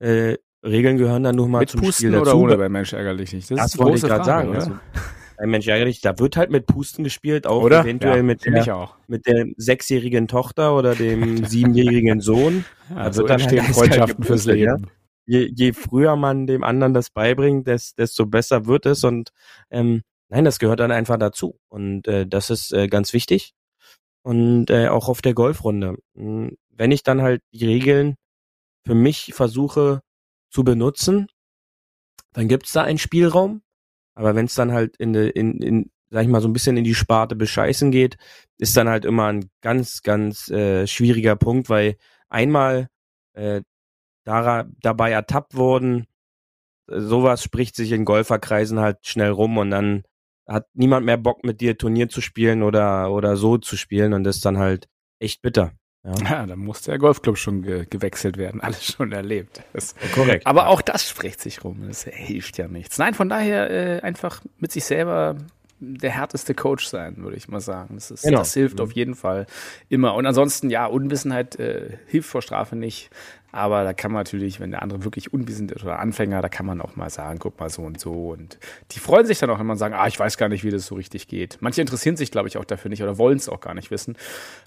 äh, 0.00 0.36
Regeln 0.62 0.98
gehören 0.98 1.22
dann 1.22 1.36
nur 1.36 1.48
mal 1.48 1.60
Mit 1.60 1.70
zum 1.70 1.80
Pusten 1.80 2.08
Spiel 2.08 2.10
dazu. 2.12 2.22
oder 2.22 2.36
ohne 2.36 2.56
bei 2.58 2.68
Mensch 2.68 2.92
ärgerlich 2.92 3.32
nicht? 3.32 3.50
Das, 3.50 3.66
ist 3.66 3.74
die 3.74 3.78
wollte 3.78 3.96
ich 3.96 4.02
gerade 4.02 4.24
sagen. 4.24 4.54
Also, 4.54 4.72
ein 5.38 5.48
Mensch 5.48 5.66
ärgere 5.68 5.86
dich, 5.86 6.02
da 6.02 6.18
wird 6.18 6.36
halt 6.36 6.50
mit 6.50 6.66
Pusten 6.66 7.02
gespielt, 7.02 7.46
auch 7.46 7.62
Oder? 7.62 7.80
eventuell 7.80 8.18
ja, 8.18 8.22
mit, 8.22 8.44
der, 8.44 8.90
mit 9.06 9.26
der 9.26 9.46
sechsjährigen 9.56 10.28
Tochter 10.28 10.76
oder 10.76 10.94
dem 10.94 11.44
siebenjährigen 11.46 12.20
Sohn. 12.20 12.66
Ja, 12.90 13.04
Da 13.04 13.12
so 13.12 13.20
wird 13.20 13.30
dann 13.30 13.42
halt 13.42 13.74
Freundschaften 13.74 14.24
fürs 14.24 14.44
gepustet, 14.44 14.58
ja. 14.58 14.74
Leben. 14.74 14.90
Je, 15.24 15.50
je 15.54 15.72
früher 15.72 16.16
man 16.16 16.46
dem 16.46 16.62
anderen 16.62 16.92
das 16.92 17.08
beibringt, 17.08 17.66
des, 17.66 17.94
desto 17.94 18.26
besser 18.26 18.66
wird 18.66 18.84
es 18.84 19.02
und 19.04 19.30
ähm, 19.70 20.02
nein, 20.28 20.44
das 20.44 20.58
gehört 20.58 20.80
dann 20.80 20.90
einfach 20.90 21.16
dazu 21.16 21.58
und 21.68 22.06
äh, 22.06 22.26
das 22.26 22.50
ist 22.50 22.72
äh, 22.72 22.88
ganz 22.88 23.14
wichtig 23.14 23.54
und 24.22 24.70
äh, 24.70 24.88
auch 24.88 25.08
auf 25.08 25.22
der 25.22 25.34
Golfrunde. 25.34 25.96
Mh, 26.14 26.50
Wenn 26.70 26.92
ich 26.92 27.02
dann 27.02 27.22
halt 27.22 27.42
die 27.52 27.66
Regeln 27.66 28.16
für 28.86 28.94
mich 28.94 29.32
versuche 29.34 30.02
zu 30.50 30.64
benutzen, 30.64 31.28
dann 32.32 32.48
gibt's 32.48 32.72
da 32.72 32.82
einen 32.82 32.98
Spielraum, 32.98 33.62
aber 34.14 34.34
wenn 34.34 34.46
es 34.46 34.54
dann 34.54 34.72
halt 34.72 34.96
in, 34.96 35.14
in, 35.14 35.60
in, 35.62 35.90
sag 36.10 36.22
ich 36.22 36.28
mal, 36.28 36.40
so 36.40 36.48
ein 36.48 36.52
bisschen 36.52 36.76
in 36.76 36.84
die 36.84 36.94
Sparte 36.94 37.36
bescheißen 37.36 37.90
geht, 37.90 38.16
ist 38.58 38.76
dann 38.76 38.88
halt 38.88 39.04
immer 39.04 39.26
ein 39.26 39.50
ganz, 39.62 40.02
ganz 40.02 40.48
äh, 40.50 40.86
schwieriger 40.86 41.36
Punkt, 41.36 41.68
weil 41.68 41.96
einmal 42.28 42.88
äh, 43.34 43.62
dara, 44.24 44.66
dabei 44.80 45.10
ertappt 45.12 45.56
worden, 45.56 46.06
sowas 46.86 47.42
spricht 47.42 47.76
sich 47.76 47.92
in 47.92 48.04
Golferkreisen 48.04 48.80
halt 48.80 49.06
schnell 49.06 49.30
rum 49.30 49.58
und 49.58 49.70
dann 49.70 50.04
hat 50.50 50.66
niemand 50.74 51.06
mehr 51.06 51.16
Bock 51.16 51.44
mit 51.44 51.60
dir 51.60 51.78
Turnier 51.78 52.08
zu 52.08 52.20
spielen 52.20 52.62
oder 52.62 53.10
oder 53.12 53.36
so 53.36 53.56
zu 53.56 53.76
spielen 53.76 54.12
und 54.12 54.24
das 54.24 54.36
ist 54.36 54.44
dann 54.44 54.58
halt 54.58 54.88
echt 55.20 55.42
bitter. 55.42 55.72
Ja, 56.04 56.14
Ja, 56.22 56.46
dann 56.46 56.58
muss 56.58 56.82
der 56.82 56.98
Golfclub 56.98 57.38
schon 57.38 57.62
ge 57.62 57.86
gewechselt 57.88 58.36
werden. 58.36 58.60
Alles 58.62 58.84
schon 58.84 59.12
erlebt. 59.12 59.62
Das, 59.72 59.94
korrekt. 60.14 60.46
aber 60.46 60.68
auch 60.68 60.82
das 60.82 61.08
spricht 61.08 61.40
sich 61.40 61.62
rum. 61.62 61.84
Das 61.86 62.04
hilft 62.04 62.58
ja 62.58 62.68
nichts. 62.68 62.98
Nein, 62.98 63.14
von 63.14 63.28
daher 63.28 63.70
äh, 63.70 64.00
einfach 64.00 64.42
mit 64.58 64.72
sich 64.72 64.84
selber 64.84 65.36
der 65.80 66.10
härteste 66.10 66.54
Coach 66.54 66.86
sein, 66.86 67.16
würde 67.18 67.36
ich 67.36 67.48
mal 67.48 67.60
sagen. 67.60 67.94
Das, 67.94 68.10
ist, 68.10 68.22
Genau. 68.22 68.38
das 68.38 68.54
hilft 68.54 68.80
auf 68.80 68.92
jeden 68.92 69.14
Fall 69.14 69.46
immer. 69.88 70.14
Und 70.14 70.26
ansonsten, 70.26 70.70
ja, 70.70 70.86
Unwissenheit 70.86 71.58
äh, 71.58 71.96
hilft 72.06 72.28
vor 72.28 72.42
Strafe 72.42 72.76
nicht. 72.76 73.10
Aber 73.52 73.82
da 73.82 73.92
kann 73.92 74.12
man 74.12 74.20
natürlich, 74.20 74.60
wenn 74.60 74.70
der 74.70 74.80
andere 74.82 75.02
wirklich 75.02 75.32
unwissend 75.32 75.72
ist 75.72 75.82
oder 75.82 75.98
Anfänger, 75.98 76.40
da 76.40 76.48
kann 76.48 76.66
man 76.66 76.80
auch 76.80 76.94
mal 76.94 77.10
sagen, 77.10 77.40
guck 77.40 77.58
mal 77.58 77.68
so 77.68 77.82
und 77.82 77.98
so. 77.98 78.30
Und 78.30 78.58
die 78.92 79.00
freuen 79.00 79.26
sich 79.26 79.40
dann 79.40 79.50
auch, 79.50 79.58
wenn 79.58 79.66
man 79.66 79.76
sagen, 79.76 79.94
ah, 79.94 80.06
ich 80.06 80.18
weiß 80.18 80.36
gar 80.36 80.48
nicht, 80.48 80.62
wie 80.62 80.70
das 80.70 80.86
so 80.86 80.94
richtig 80.94 81.26
geht. 81.26 81.58
Manche 81.60 81.80
interessieren 81.80 82.16
sich, 82.16 82.30
glaube 82.30 82.46
ich, 82.46 82.58
auch 82.58 82.64
dafür 82.64 82.90
nicht 82.90 83.02
oder 83.02 83.18
wollen 83.18 83.38
es 83.38 83.48
auch 83.48 83.60
gar 83.60 83.74
nicht 83.74 83.90
wissen. 83.90 84.16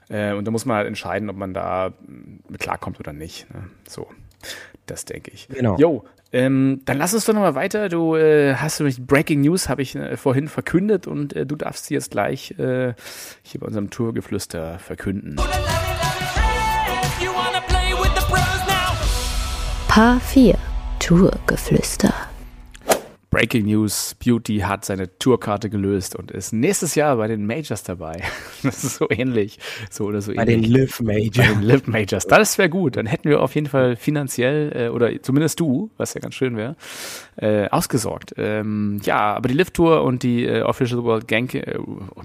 Äh, 0.09 0.33
und 0.33 0.43
da 0.45 0.51
muss 0.51 0.65
man 0.65 0.75
halt 0.77 0.87
entscheiden, 0.87 1.29
ob 1.29 1.37
man 1.37 1.53
da 1.53 1.91
mm, 1.91 2.39
mit 2.49 2.59
klarkommt 2.59 2.99
oder 2.99 3.13
nicht. 3.13 3.49
Ne? 3.53 3.69
So, 3.87 4.07
das 4.85 5.05
denke 5.05 5.31
ich. 5.31 5.47
Genau. 5.47 5.77
Jo, 5.77 6.03
ähm, 6.33 6.81
dann 6.85 6.97
lass 6.97 7.13
uns 7.13 7.25
doch 7.25 7.33
nochmal 7.33 7.53
weiter. 7.53 7.89
Du 7.89 8.15
äh, 8.15 8.55
hast 8.55 8.79
nämlich 8.79 9.05
Breaking 9.05 9.41
News, 9.41 9.69
habe 9.69 9.83
ich 9.83 9.95
äh, 9.95 10.17
vorhin 10.17 10.47
verkündet 10.47 11.05
und 11.05 11.35
äh, 11.35 11.45
du 11.45 11.55
darfst 11.55 11.85
sie 11.85 11.93
jetzt 11.93 12.09
gleich 12.09 12.51
äh, 12.57 12.93
hier 13.43 13.59
bei 13.59 13.67
unserem 13.67 13.91
Tourgeflüster 13.91 14.79
verkünden. 14.79 15.35
Paar 19.87 20.19
4 20.19 20.57
Tourgeflüster. 20.99 22.32
Breaking 23.33 23.65
News, 23.65 24.15
Beauty 24.23 24.59
hat 24.59 24.85
seine 24.85 25.17
Tourkarte 25.17 25.71
gelöst 25.71 26.15
und 26.15 26.29
ist 26.29 26.53
nächstes 26.53 26.93
Jahr 26.93 27.17
bei 27.17 27.27
den 27.27 27.47
Majors 27.47 27.83
dabei. 27.83 28.21
Das 28.63 28.81
ist 28.81 28.95
so 28.95 29.09
ähnlich. 29.09 29.59
So 29.89 30.05
oder 30.05 30.21
so 30.21 30.33
bei 30.33 30.45
den 30.45 30.63
ähnlich. 30.63 30.71
Live 30.71 30.99
bei 30.99 31.15
Major. 31.15 31.43
den 31.43 31.63
Live 31.63 31.85
Majors. 31.85 32.25
Das 32.27 32.57
wäre 32.57 32.69
gut. 32.69 32.95
Dann 32.95 33.05
hätten 33.05 33.27
wir 33.27 33.41
auf 33.41 33.55
jeden 33.55 33.67
Fall 33.67 33.97
finanziell, 33.97 34.71
äh, 34.73 34.87
oder 34.87 35.21
zumindest 35.21 35.59
du, 35.59 35.89
was 35.97 36.13
ja 36.13 36.21
ganz 36.21 36.35
schön 36.35 36.55
wäre, 36.55 36.77
äh, 37.35 37.67
ausgesorgt. 37.67 38.35
Ähm, 38.37 39.01
ja, 39.03 39.35
aber 39.35 39.49
die 39.49 39.55
Live 39.55 39.71
Tour 39.71 40.03
und 40.03 40.23
die 40.23 40.45
äh, 40.45 40.61
Official 40.61 41.03
World 41.03 41.27
Ganking, 41.27 41.63
äh, 41.63 41.77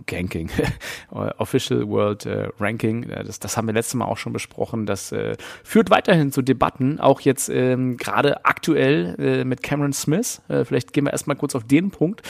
Ganking, 0.07 0.49
Official 1.11 1.89
World 1.89 2.25
äh, 2.27 2.51
Ranking, 2.61 3.11
äh, 3.11 3.25
das, 3.25 3.41
das 3.41 3.57
haben 3.57 3.67
wir 3.67 3.75
letztes 3.75 3.95
Mal 3.95 4.05
auch 4.05 4.19
schon 4.19 4.33
besprochen. 4.33 4.87
Das 4.87 5.11
äh, 5.11 5.37
führt 5.65 5.91
weiterhin 5.91 6.31
zu 6.31 6.43
Debatten, 6.43 7.01
auch 7.01 7.21
jetzt 7.21 7.49
ähm, 7.49 7.97
gerade 7.97 8.45
aktuell 8.45 9.45
mit 9.45 9.63
Cameron 9.63 9.93
Smith. 9.93 10.41
Vielleicht 10.49 10.93
gehen 10.99 11.05
wir 11.05 11.13
erstmal 11.13 11.37
kurz 11.37 11.55
auf 11.55 11.63
den 11.63 11.93
Punkt. 11.93 12.23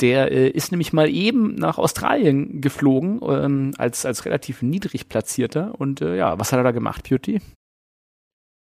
Der 0.00 0.32
äh, 0.32 0.48
ist 0.48 0.72
nämlich 0.72 0.94
mal 0.94 1.10
eben 1.10 1.56
nach 1.56 1.76
Australien 1.76 2.62
geflogen, 2.62 3.20
ähm, 3.22 3.74
als, 3.76 4.06
als 4.06 4.24
relativ 4.24 4.62
niedrig 4.62 5.10
platzierter. 5.10 5.78
Und 5.78 6.00
äh, 6.00 6.16
ja, 6.16 6.38
was 6.38 6.50
hat 6.50 6.58
er 6.58 6.62
da 6.62 6.70
gemacht, 6.70 7.06
Beauty? 7.06 7.42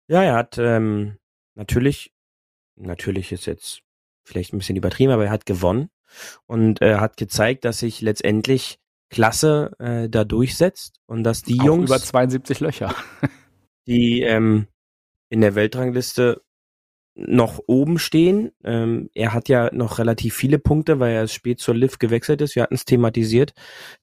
Ja, 0.06 0.22
er 0.22 0.34
hat 0.34 0.56
ähm, 0.58 1.16
natürlich, 1.56 2.12
natürlich 2.76 3.32
ist 3.32 3.46
jetzt 3.46 3.80
vielleicht 4.24 4.52
ein 4.52 4.58
bisschen 4.58 4.76
übertrieben, 4.76 5.12
aber 5.12 5.24
er 5.24 5.32
hat 5.32 5.46
gewonnen 5.46 5.90
und 6.46 6.80
er 6.80 7.00
hat 7.00 7.16
gezeigt, 7.16 7.64
dass 7.64 7.80
sich 7.80 8.00
letztendlich 8.02 8.78
Klasse 9.08 9.72
äh, 9.80 10.08
da 10.08 10.22
durchsetzt 10.22 11.00
und 11.06 11.24
dass 11.24 11.42
die 11.42 11.58
Auch 11.58 11.64
Jungs, 11.64 11.90
über 11.90 11.98
72 11.98 12.60
Löcher. 12.60 12.94
die 13.88 14.22
ähm, 14.22 14.68
in 15.28 15.40
der 15.40 15.56
Weltrangliste 15.56 16.40
noch 17.26 17.60
oben 17.66 17.98
stehen. 17.98 18.52
Ähm, 18.64 19.10
er 19.14 19.32
hat 19.32 19.48
ja 19.48 19.72
noch 19.72 19.98
relativ 19.98 20.34
viele 20.34 20.58
Punkte, 20.58 21.00
weil 21.00 21.14
er 21.14 21.28
spät 21.28 21.60
zur 21.60 21.74
Liv 21.74 21.98
gewechselt 21.98 22.40
ist. 22.40 22.56
Wir 22.56 22.62
hatten 22.62 22.74
es 22.74 22.84
thematisiert, 22.84 23.52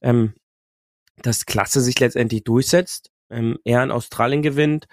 ähm, 0.00 0.34
dass 1.22 1.46
Klasse 1.46 1.80
sich 1.80 1.98
letztendlich 1.98 2.44
durchsetzt. 2.44 3.10
Ähm, 3.30 3.58
er 3.64 3.82
in 3.82 3.90
Australien 3.90 4.42
gewinnt, 4.42 4.86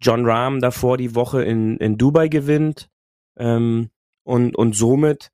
John 0.00 0.26
Rahm 0.26 0.60
davor 0.60 0.96
die 0.96 1.14
Woche 1.14 1.42
in, 1.42 1.76
in 1.78 1.98
Dubai 1.98 2.28
gewinnt 2.28 2.88
ähm, 3.36 3.90
und, 4.24 4.56
und 4.56 4.74
somit 4.74 5.30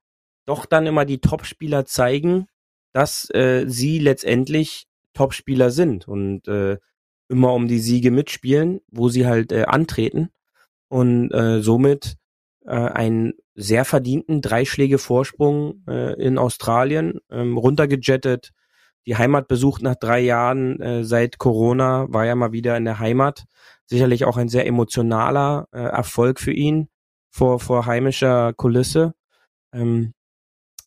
doch 0.46 0.66
dann 0.66 0.86
immer 0.86 1.04
die 1.04 1.20
Topspieler 1.20 1.86
zeigen, 1.86 2.46
dass 2.92 3.28
äh, 3.30 3.64
sie 3.66 3.98
letztendlich 3.98 4.86
Topspieler 5.14 5.70
sind 5.70 6.06
und 6.06 6.48
äh, 6.48 6.78
immer 7.28 7.54
um 7.54 7.68
die 7.68 7.78
Siege 7.78 8.10
mitspielen, 8.10 8.80
wo 8.90 9.08
sie 9.08 9.26
halt 9.26 9.52
äh, 9.52 9.64
antreten 9.64 10.30
und 10.88 11.32
äh, 11.32 11.60
somit 11.62 12.16
einen 12.70 13.34
sehr 13.54 13.84
verdienten 13.84 14.40
drei 14.40 14.64
Schläge 14.64 14.98
Vorsprung 14.98 15.84
äh, 15.88 16.14
in 16.20 16.38
Australien 16.38 17.20
ähm, 17.30 17.56
runtergejettet, 17.56 18.52
die 19.06 19.16
Heimat 19.16 19.48
besucht 19.48 19.82
nach 19.82 19.96
drei 19.96 20.20
Jahren 20.20 20.80
äh, 20.80 21.04
seit 21.04 21.38
Corona, 21.38 22.06
war 22.08 22.24
ja 22.24 22.34
mal 22.34 22.52
wieder 22.52 22.76
in 22.76 22.84
der 22.84 22.98
Heimat. 22.98 23.44
Sicherlich 23.86 24.24
auch 24.24 24.38
ein 24.38 24.48
sehr 24.48 24.66
emotionaler 24.66 25.68
äh, 25.72 25.78
Erfolg 25.78 26.40
für 26.40 26.52
ihn 26.52 26.88
vor, 27.30 27.60
vor 27.60 27.86
heimischer 27.86 28.54
Kulisse. 28.54 29.14
Ähm, 29.72 30.14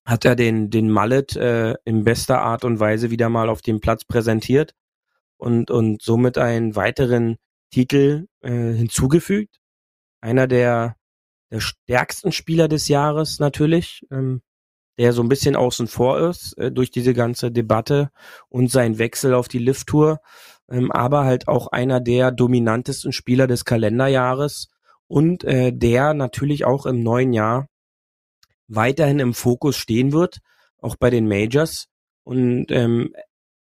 hat 0.05 0.25
er 0.25 0.35
den, 0.35 0.69
den 0.69 0.89
Mallet 0.89 1.35
äh, 1.35 1.75
in 1.85 2.03
bester 2.05 2.41
Art 2.41 2.63
und 2.63 2.79
Weise 2.79 3.11
wieder 3.11 3.29
mal 3.29 3.49
auf 3.49 3.61
dem 3.61 3.81
Platz 3.81 4.05
präsentiert 4.05 4.73
und, 5.37 5.69
und 5.69 6.01
somit 6.01 6.37
einen 6.37 6.75
weiteren 6.75 7.37
Titel 7.71 8.27
äh, 8.41 8.49
hinzugefügt. 8.49 9.57
Einer 10.21 10.47
der, 10.47 10.95
der 11.51 11.59
stärksten 11.59 12.31
Spieler 12.31 12.67
des 12.67 12.87
Jahres 12.87 13.39
natürlich, 13.39 14.05
ähm, 14.11 14.41
der 14.97 15.13
so 15.13 15.21
ein 15.21 15.29
bisschen 15.29 15.55
außen 15.55 15.87
vor 15.87 16.19
ist 16.19 16.57
äh, 16.57 16.71
durch 16.71 16.91
diese 16.91 17.13
ganze 17.13 17.51
Debatte 17.51 18.09
und 18.49 18.71
sein 18.71 18.97
Wechsel 18.97 19.33
auf 19.33 19.47
die 19.47 19.59
Lift-Tour, 19.59 20.19
ähm, 20.69 20.91
aber 20.91 21.23
halt 21.23 21.47
auch 21.47 21.67
einer 21.67 21.99
der 21.99 22.31
dominantesten 22.31 23.11
Spieler 23.11 23.47
des 23.47 23.65
Kalenderjahres 23.65 24.69
und 25.07 25.43
äh, 25.43 25.71
der 25.71 26.13
natürlich 26.13 26.65
auch 26.65 26.85
im 26.85 27.03
neuen 27.03 27.33
Jahr 27.33 27.67
weiterhin 28.67 29.19
im 29.19 29.33
Fokus 29.33 29.77
stehen 29.77 30.11
wird, 30.11 30.39
auch 30.81 30.95
bei 30.97 31.09
den 31.09 31.27
Majors. 31.27 31.87
Und 32.23 32.71
ähm, 32.71 33.13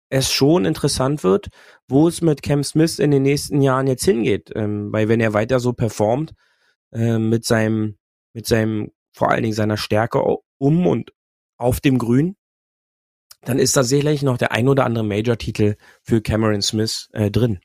es 0.08 0.32
schon 0.32 0.64
interessant 0.64 1.22
wird, 1.22 1.48
wo 1.88 2.08
es 2.08 2.20
mit 2.20 2.42
Cam 2.42 2.64
Smith 2.64 2.98
in 2.98 3.10
den 3.10 3.22
nächsten 3.22 3.60
Jahren 3.60 3.86
jetzt 3.86 4.04
hingeht, 4.04 4.50
ähm, 4.54 4.92
weil 4.92 5.08
wenn 5.08 5.20
er 5.20 5.32
weiter 5.32 5.60
so 5.60 5.72
performt 5.72 6.34
äh, 6.96 7.18
mit 7.18 7.44
seinem 7.44 7.96
mit 8.32 8.46
seinem 8.46 8.90
vor 9.12 9.30
allen 9.30 9.42
Dingen 9.42 9.54
seiner 9.54 9.76
Stärke 9.76 10.22
um 10.58 10.86
und 10.86 11.12
auf 11.58 11.80
dem 11.80 11.98
Grün, 11.98 12.36
dann 13.42 13.58
ist 13.58 13.76
da 13.76 13.82
sicherlich 13.82 14.22
noch 14.22 14.38
der 14.38 14.52
ein 14.52 14.68
oder 14.68 14.84
andere 14.84 15.04
Major-Titel 15.04 15.76
für 16.02 16.20
Cameron 16.20 16.62
Smith 16.62 17.08
äh, 17.12 17.30
drin. 17.30 17.60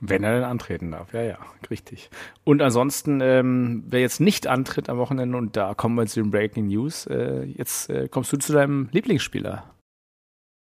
Wenn 0.00 0.22
er 0.22 0.34
denn 0.34 0.44
antreten 0.44 0.92
darf, 0.92 1.12
ja, 1.12 1.22
ja, 1.22 1.38
richtig. 1.70 2.10
Und 2.44 2.62
ansonsten, 2.62 3.20
ähm, 3.20 3.82
wer 3.86 4.00
jetzt 4.00 4.20
nicht 4.20 4.46
antritt 4.46 4.88
am 4.88 4.98
Wochenende, 4.98 5.36
und 5.36 5.56
da 5.56 5.74
kommen 5.74 5.96
wir 5.96 6.06
zu 6.06 6.22
den 6.22 6.30
Breaking 6.30 6.68
News, 6.68 7.06
äh, 7.06 7.42
jetzt 7.44 7.90
äh, 7.90 8.08
kommst 8.08 8.32
du 8.32 8.36
zu 8.36 8.52
deinem 8.52 8.88
Lieblingsspieler. 8.92 9.74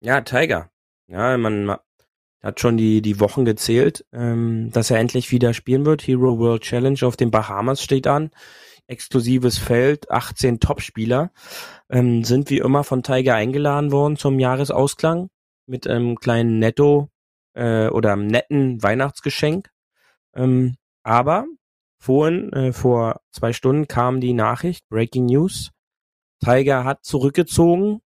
Ja, 0.00 0.20
Tiger. 0.20 0.70
Ja, 1.08 1.36
man 1.36 1.76
hat 2.42 2.60
schon 2.60 2.76
die, 2.76 3.02
die 3.02 3.20
Wochen 3.20 3.44
gezählt, 3.44 4.04
ähm, 4.12 4.70
dass 4.72 4.90
er 4.90 4.98
endlich 4.98 5.30
wieder 5.30 5.54
spielen 5.54 5.86
wird. 5.86 6.02
Hero 6.02 6.38
World 6.38 6.62
Challenge 6.62 6.98
auf 7.02 7.16
den 7.16 7.30
Bahamas 7.30 7.82
steht 7.82 8.06
an. 8.06 8.30
Exklusives 8.88 9.58
Feld, 9.58 10.10
18 10.10 10.58
Topspieler. 10.58 11.30
Ähm, 11.88 12.24
sind 12.24 12.50
wie 12.50 12.58
immer 12.58 12.84
von 12.84 13.02
Tiger 13.02 13.36
eingeladen 13.36 13.92
worden 13.92 14.16
zum 14.16 14.38
Jahresausklang 14.38 15.30
mit 15.66 15.86
einem 15.86 16.16
kleinen 16.16 16.58
Netto 16.58 17.08
äh, 17.54 17.88
oder 17.88 18.12
einem 18.12 18.26
netten 18.26 18.82
Weihnachtsgeschenk. 18.82 19.70
Ähm, 20.34 20.76
aber 21.02 21.46
vorhin, 21.98 22.52
äh, 22.52 22.72
vor 22.72 23.20
zwei 23.30 23.52
Stunden 23.52 23.86
kam 23.86 24.20
die 24.20 24.32
Nachricht, 24.32 24.88
Breaking 24.88 25.26
News. 25.26 25.70
Tiger 26.40 26.84
hat 26.84 27.04
zurückgezogen 27.04 28.00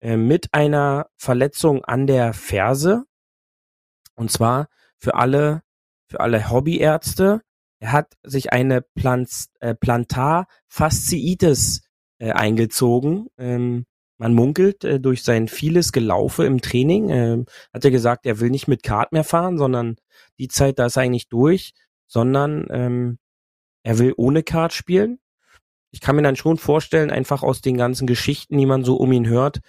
äh, 0.00 0.16
mit 0.16 0.52
einer 0.52 1.08
Verletzung 1.16 1.84
an 1.84 2.06
der 2.06 2.32
Ferse. 2.32 3.04
Und 4.18 4.32
zwar 4.32 4.68
für 4.98 5.14
alle, 5.14 5.62
für 6.08 6.20
alle 6.20 6.50
Hobbyärzte. 6.50 7.40
Er 7.80 7.92
hat 7.92 8.16
sich 8.24 8.52
eine 8.52 8.82
Plant, 8.82 9.30
äh, 9.60 9.76
Plantarfasziitis 9.76 11.82
äh, 12.18 12.32
eingezogen. 12.32 13.28
Ähm, 13.38 13.86
man 14.18 14.34
munkelt 14.34 14.82
äh, 14.82 14.98
durch 14.98 15.22
sein 15.22 15.46
vieles 15.46 15.92
Gelaufe 15.92 16.44
im 16.44 16.60
Training. 16.60 17.10
Äh, 17.10 17.44
hat 17.72 17.84
er 17.84 17.92
gesagt, 17.92 18.26
er 18.26 18.40
will 18.40 18.50
nicht 18.50 18.66
mit 18.66 18.82
Kart 18.82 19.12
mehr 19.12 19.22
fahren, 19.22 19.56
sondern 19.56 19.94
die 20.38 20.48
Zeit, 20.48 20.80
da 20.80 20.86
ist 20.86 20.96
er 20.96 21.04
eigentlich 21.04 21.28
durch, 21.28 21.72
sondern 22.08 22.66
ähm, 22.70 23.18
er 23.84 24.00
will 24.00 24.14
ohne 24.16 24.42
Kart 24.42 24.72
spielen. 24.72 25.20
Ich 25.92 26.00
kann 26.00 26.16
mir 26.16 26.22
dann 26.22 26.36
schon 26.36 26.56
vorstellen, 26.56 27.12
einfach 27.12 27.44
aus 27.44 27.60
den 27.60 27.76
ganzen 27.76 28.08
Geschichten, 28.08 28.58
die 28.58 28.66
man 28.66 28.82
so 28.82 28.96
um 28.96 29.12
ihn 29.12 29.28
hört, 29.28 29.60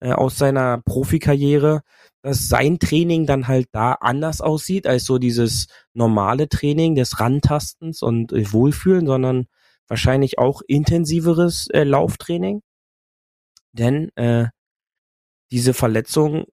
äh, 0.00 0.12
aus 0.12 0.36
seiner 0.36 0.78
Profikarriere, 0.82 1.82
dass 2.22 2.48
sein 2.48 2.78
Training 2.78 3.26
dann 3.26 3.48
halt 3.48 3.68
da 3.72 3.92
anders 3.92 4.40
aussieht 4.40 4.86
als 4.86 5.04
so 5.04 5.18
dieses 5.18 5.68
normale 5.94 6.48
Training 6.48 6.94
des 6.94 7.20
Rantastens 7.20 8.02
und 8.02 8.32
äh, 8.32 8.52
Wohlfühlen, 8.52 9.06
sondern 9.06 9.46
wahrscheinlich 9.88 10.38
auch 10.38 10.62
intensiveres 10.66 11.68
äh, 11.70 11.84
Lauftraining. 11.84 12.62
Denn 13.72 14.10
äh, 14.16 14.48
diese 15.50 15.74
Verletzung 15.74 16.46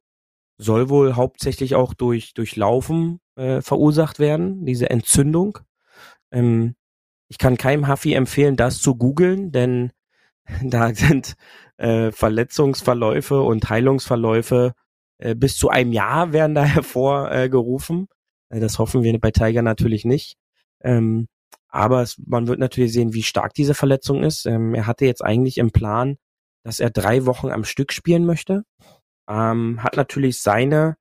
soll 0.58 0.90
wohl 0.90 1.16
hauptsächlich 1.16 1.76
auch 1.76 1.94
durch, 1.94 2.34
durch 2.34 2.56
Laufen 2.56 3.20
äh, 3.36 3.62
verursacht 3.62 4.20
werden, 4.20 4.66
diese 4.66 4.90
Entzündung. 4.90 5.60
Ähm, 6.32 6.76
ich 7.30 7.38
kann 7.38 7.58
keinem 7.58 7.88
Huffy 7.88 8.14
empfehlen, 8.14 8.56
das 8.56 8.80
zu 8.80 8.96
googeln, 8.96 9.52
denn 9.52 9.92
da 10.64 10.94
sind 10.94 11.36
äh, 11.78 12.12
Verletzungsverläufe 12.12 13.42
und 13.42 13.70
Heilungsverläufe 13.70 14.74
äh, 15.18 15.36
bis 15.36 15.58
zu 15.58 15.70
einem 15.70 15.92
Jahr 15.92 16.34
werden 16.34 16.56
da 16.56 16.64
hervorgerufen. 16.64 18.08
Äh, 18.50 18.60
das 18.60 18.80
hoffen 18.80 19.04
wir 19.04 19.20
bei 19.20 19.32
Tiger 19.32 19.62
natürlich 19.62 20.06
nicht. 20.06 20.38
Ähm, 20.82 21.28
aber 21.70 22.02
es, 22.02 22.18
man 22.24 22.48
wird 22.48 22.60
natürlich 22.60 22.94
sehen, 22.94 23.14
wie 23.14 23.24
stark 23.24 23.54
diese 23.54 23.74
Verletzung 23.74 24.24
ist. 24.24 24.46
Ähm, 24.46 24.76
er 24.76 24.86
hatte 24.86 25.06
jetzt 25.06 25.24
eigentlich 25.24 25.58
im 25.58 25.72
Plan, 25.72 26.18
dass 26.64 26.80
er 26.80 26.92
drei 26.92 27.26
Wochen 27.26 27.50
am 27.50 27.64
Stück 27.64 27.92
spielen 27.92 28.26
möchte. 28.26 28.64
Ähm, 29.28 29.82
hat 29.82 29.98
natürlich 29.98 30.42
seine 30.42 30.98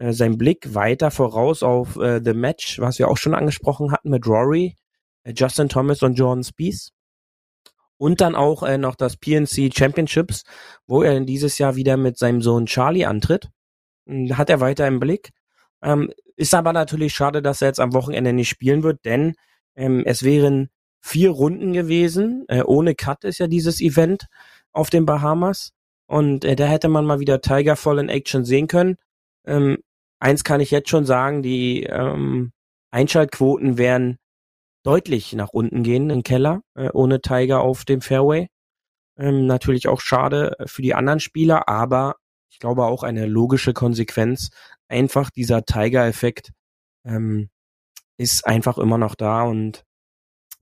äh, 0.00 0.12
sein 0.12 0.38
Blick 0.38 0.74
weiter 0.74 1.10
voraus 1.10 1.62
auf 1.62 1.96
äh, 1.96 2.20
The 2.24 2.32
Match, 2.32 2.80
was 2.80 2.98
wir 2.98 3.08
auch 3.08 3.18
schon 3.18 3.34
angesprochen 3.34 3.92
hatten 3.92 4.10
mit 4.10 4.26
Rory, 4.26 4.76
äh, 5.24 5.34
Justin 5.36 5.68
Thomas 5.68 6.02
und 6.02 6.14
Jordan 6.14 6.42
Spieth. 6.42 6.90
Und 8.00 8.22
dann 8.22 8.34
auch 8.34 8.62
äh, 8.62 8.78
noch 8.78 8.94
das 8.94 9.18
PNC 9.18 9.76
Championships, 9.76 10.44
wo 10.86 11.02
er 11.02 11.20
dieses 11.20 11.58
Jahr 11.58 11.76
wieder 11.76 11.98
mit 11.98 12.16
seinem 12.16 12.40
Sohn 12.40 12.64
Charlie 12.64 13.04
antritt. 13.04 13.50
Hm, 14.06 14.38
hat 14.38 14.48
er 14.48 14.60
weiter 14.60 14.86
im 14.86 15.00
Blick. 15.00 15.32
Ähm, 15.82 16.10
ist 16.34 16.54
aber 16.54 16.72
natürlich 16.72 17.12
schade, 17.12 17.42
dass 17.42 17.60
er 17.60 17.68
jetzt 17.68 17.78
am 17.78 17.92
Wochenende 17.92 18.32
nicht 18.32 18.48
spielen 18.48 18.82
wird, 18.82 19.04
denn 19.04 19.34
ähm, 19.76 20.02
es 20.06 20.22
wären 20.22 20.70
vier 21.02 21.28
Runden 21.28 21.74
gewesen. 21.74 22.46
Äh, 22.48 22.62
ohne 22.62 22.94
Cut 22.94 23.24
ist 23.24 23.38
ja 23.38 23.48
dieses 23.48 23.82
Event 23.82 24.28
auf 24.72 24.88
den 24.88 25.04
Bahamas. 25.04 25.72
Und 26.06 26.46
äh, 26.46 26.56
da 26.56 26.64
hätte 26.64 26.88
man 26.88 27.04
mal 27.04 27.20
wieder 27.20 27.42
Tiger 27.42 27.76
voll 27.76 27.98
in 27.98 28.08
Action 28.08 28.46
sehen 28.46 28.66
können. 28.66 28.96
Ähm, 29.44 29.76
eins 30.20 30.42
kann 30.42 30.62
ich 30.62 30.70
jetzt 30.70 30.88
schon 30.88 31.04
sagen, 31.04 31.42
die 31.42 31.82
ähm, 31.82 32.52
Einschaltquoten 32.90 33.76
wären 33.76 34.16
deutlich 34.82 35.32
nach 35.34 35.50
unten 35.50 35.82
gehen 35.82 36.10
im 36.10 36.22
Keller, 36.22 36.62
äh, 36.74 36.90
ohne 36.92 37.20
Tiger 37.20 37.60
auf 37.60 37.84
dem 37.84 38.00
Fairway. 38.00 38.48
Ähm, 39.16 39.46
natürlich 39.46 39.88
auch 39.88 40.00
schade 40.00 40.56
für 40.66 40.82
die 40.82 40.94
anderen 40.94 41.20
Spieler, 41.20 41.68
aber 41.68 42.16
ich 42.50 42.58
glaube 42.58 42.84
auch 42.86 43.02
eine 43.02 43.26
logische 43.26 43.72
Konsequenz. 43.74 44.50
Einfach 44.88 45.30
dieser 45.30 45.64
Tiger-Effekt 45.64 46.52
ähm, 47.04 47.50
ist 48.16 48.46
einfach 48.46 48.78
immer 48.78 48.98
noch 48.98 49.14
da 49.14 49.42
und 49.42 49.84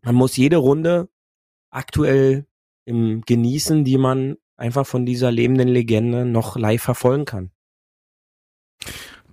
man 0.02 0.14
muss 0.14 0.36
jede 0.36 0.58
Runde 0.58 1.08
aktuell 1.70 2.46
im 2.84 3.22
genießen, 3.22 3.84
die 3.84 3.98
man 3.98 4.36
einfach 4.56 4.86
von 4.86 5.06
dieser 5.06 5.30
lebenden 5.30 5.68
Legende 5.68 6.24
noch 6.24 6.56
live 6.56 6.82
verfolgen 6.82 7.24
kann. 7.24 7.50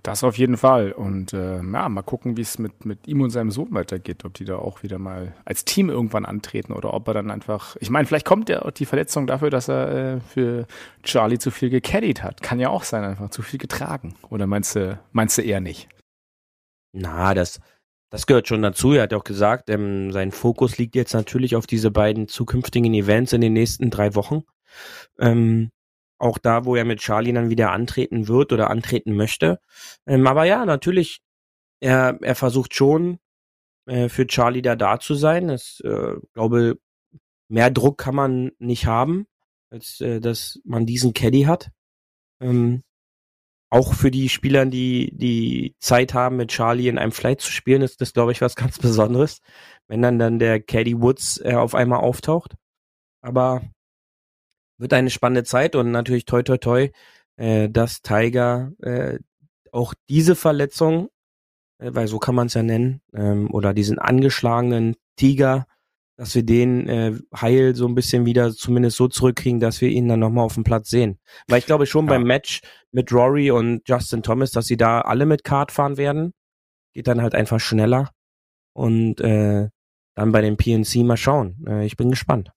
Das 0.06 0.22
auf 0.22 0.38
jeden 0.38 0.56
Fall. 0.56 0.92
Und 0.92 1.32
äh, 1.32 1.56
ja, 1.56 1.88
mal 1.88 2.02
gucken, 2.02 2.36
wie 2.36 2.42
es 2.42 2.60
mit, 2.60 2.84
mit 2.84 3.08
ihm 3.08 3.22
und 3.22 3.30
seinem 3.30 3.50
Sohn 3.50 3.72
weitergeht, 3.72 4.24
ob 4.24 4.34
die 4.34 4.44
da 4.44 4.54
auch 4.54 4.84
wieder 4.84 5.00
mal 5.00 5.34
als 5.44 5.64
Team 5.64 5.90
irgendwann 5.90 6.24
antreten 6.24 6.72
oder 6.74 6.94
ob 6.94 7.08
er 7.08 7.14
dann 7.14 7.28
einfach. 7.32 7.74
Ich 7.80 7.90
meine, 7.90 8.06
vielleicht 8.06 8.24
kommt 8.24 8.48
ja 8.48 8.70
die 8.70 8.86
Verletzung 8.86 9.26
dafür, 9.26 9.50
dass 9.50 9.66
er 9.66 10.14
äh, 10.14 10.20
für 10.20 10.68
Charlie 11.02 11.40
zu 11.40 11.50
viel 11.50 11.70
gecaddied 11.70 12.22
hat. 12.22 12.40
Kann 12.40 12.60
ja 12.60 12.68
auch 12.68 12.84
sein, 12.84 13.02
einfach 13.02 13.30
zu 13.30 13.42
viel 13.42 13.58
getragen. 13.58 14.14
Oder 14.30 14.46
meinst 14.46 14.76
du, 14.76 14.96
meinst 15.10 15.38
du 15.38 15.42
eher 15.42 15.60
nicht? 15.60 15.88
Na, 16.92 17.34
das, 17.34 17.58
das 18.10 18.26
gehört 18.28 18.46
schon 18.46 18.62
dazu. 18.62 18.92
Er 18.92 19.02
hat 19.02 19.12
auch 19.12 19.24
gesagt, 19.24 19.70
ähm, 19.70 20.12
sein 20.12 20.30
Fokus 20.30 20.78
liegt 20.78 20.94
jetzt 20.94 21.14
natürlich 21.14 21.56
auf 21.56 21.66
diese 21.66 21.90
beiden 21.90 22.28
zukünftigen 22.28 22.94
Events 22.94 23.32
in 23.32 23.40
den 23.40 23.54
nächsten 23.54 23.90
drei 23.90 24.14
Wochen. 24.14 24.44
Ähm, 25.18 25.72
auch 26.18 26.38
da, 26.38 26.64
wo 26.64 26.76
er 26.76 26.84
mit 26.84 27.00
Charlie 27.00 27.32
dann 27.32 27.50
wieder 27.50 27.72
antreten 27.72 28.28
wird 28.28 28.52
oder 28.52 28.70
antreten 28.70 29.14
möchte. 29.14 29.60
Ähm, 30.06 30.26
aber 30.26 30.44
ja, 30.44 30.64
natürlich, 30.66 31.20
er, 31.80 32.18
er 32.22 32.34
versucht 32.34 32.74
schon, 32.74 33.18
äh, 33.86 34.08
für 34.08 34.26
Charlie 34.26 34.62
da 34.62 34.76
da 34.76 34.98
zu 34.98 35.14
sein. 35.14 35.48
Ich 35.50 35.82
äh, 35.84 36.14
glaube, 36.34 36.78
mehr 37.48 37.70
Druck 37.70 37.98
kann 37.98 38.14
man 38.14 38.52
nicht 38.58 38.86
haben, 38.86 39.26
als 39.70 40.00
äh, 40.00 40.20
dass 40.20 40.60
man 40.64 40.86
diesen 40.86 41.12
Caddy 41.14 41.42
hat. 41.42 41.70
Ähm, 42.40 42.82
auch 43.70 43.94
für 43.94 44.10
die 44.10 44.28
Spieler, 44.28 44.66
die 44.66 45.10
die 45.14 45.74
Zeit 45.80 46.14
haben, 46.14 46.36
mit 46.36 46.50
Charlie 46.50 46.88
in 46.88 46.98
einem 46.98 47.12
Flight 47.12 47.40
zu 47.40 47.50
spielen, 47.50 47.82
ist 47.82 48.00
das, 48.00 48.12
glaube 48.12 48.32
ich, 48.32 48.40
was 48.40 48.56
ganz 48.56 48.78
Besonderes, 48.80 49.40
wenn 49.88 50.02
dann 50.02 50.18
dann 50.18 50.38
der 50.38 50.60
Caddy 50.60 51.00
Woods 51.00 51.40
äh, 51.44 51.54
auf 51.54 51.74
einmal 51.74 52.00
auftaucht. 52.00 52.56
Aber 53.22 53.62
wird 54.78 54.92
eine 54.92 55.10
spannende 55.10 55.44
Zeit 55.44 55.76
und 55.76 55.90
natürlich 55.90 56.24
toi 56.24 56.42
toi 56.42 56.58
toi, 56.58 56.90
äh, 57.36 57.68
dass 57.68 58.02
Tiger 58.02 58.72
äh, 58.82 59.18
auch 59.72 59.94
diese 60.08 60.34
Verletzung, 60.34 61.08
äh, 61.78 61.90
weil 61.92 62.08
so 62.08 62.18
kann 62.18 62.34
man 62.34 62.48
es 62.48 62.54
ja 62.54 62.62
nennen, 62.62 63.00
ähm, 63.14 63.50
oder 63.52 63.74
diesen 63.74 63.98
angeschlagenen 63.98 64.96
Tiger, 65.16 65.66
dass 66.16 66.34
wir 66.34 66.42
den 66.42 66.88
äh, 66.88 67.12
heil 67.38 67.74
so 67.74 67.86
ein 67.86 67.94
bisschen 67.94 68.24
wieder 68.24 68.52
zumindest 68.52 68.96
so 68.96 69.06
zurückkriegen, 69.06 69.60
dass 69.60 69.80
wir 69.80 69.90
ihn 69.90 70.08
dann 70.08 70.20
nochmal 70.20 70.44
auf 70.44 70.54
dem 70.54 70.64
Platz 70.64 70.88
sehen. 70.88 71.18
Weil 71.46 71.58
ich 71.58 71.66
glaube 71.66 71.86
schon 71.86 72.06
ja. 72.06 72.10
beim 72.10 72.24
Match 72.24 72.62
mit 72.90 73.12
Rory 73.12 73.50
und 73.50 73.82
Justin 73.86 74.22
Thomas, 74.22 74.50
dass 74.50 74.66
sie 74.66 74.78
da 74.78 75.02
alle 75.02 75.26
mit 75.26 75.44
Kart 75.44 75.72
fahren 75.72 75.98
werden. 75.98 76.32
Geht 76.94 77.06
dann 77.06 77.20
halt 77.20 77.34
einfach 77.34 77.60
schneller. 77.60 78.10
Und 78.72 79.20
äh, 79.20 79.68
dann 80.14 80.32
bei 80.32 80.40
dem 80.40 80.56
PNC 80.56 81.04
mal 81.04 81.18
schauen. 81.18 81.62
Äh, 81.66 81.84
ich 81.84 81.96
bin 81.96 82.10
gespannt. 82.10 82.50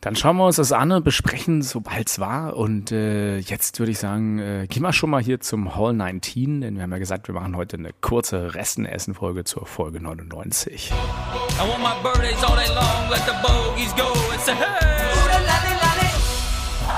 Dann 0.00 0.14
schauen 0.14 0.36
wir 0.36 0.46
uns 0.46 0.56
das 0.56 0.72
an 0.72 0.92
und 0.92 1.04
besprechen, 1.04 1.60
sobald 1.62 2.08
es 2.08 2.18
war. 2.20 2.56
Und 2.56 2.92
äh, 2.92 3.38
jetzt 3.38 3.78
würde 3.80 3.90
ich 3.90 3.98
sagen, 3.98 4.38
äh, 4.38 4.66
gehen 4.68 4.82
wir 4.82 4.92
schon 4.92 5.10
mal 5.10 5.22
hier 5.22 5.40
zum 5.40 5.74
Hall 5.74 5.92
19, 5.92 6.60
denn 6.60 6.76
wir 6.76 6.84
haben 6.84 6.92
ja 6.92 6.98
gesagt, 6.98 7.26
wir 7.28 7.34
machen 7.34 7.56
heute 7.56 7.76
eine 7.76 7.90
kurze 8.00 8.54
Resten-Essen-Folge 8.54 9.44
zur 9.44 9.66
Folge 9.66 10.00
99. 10.00 10.92
I 10.92 11.68
want 11.68 11.82
my 11.82 12.00
birthdays 12.02 12.42
all 12.44 12.56
day 12.56 12.68
long, 12.74 13.10
let 13.10 13.22
the 13.26 13.34
bogeys 13.42 13.92
go 13.96 14.12
and 14.32 14.40
say, 14.40 14.54
hey! 14.54 14.88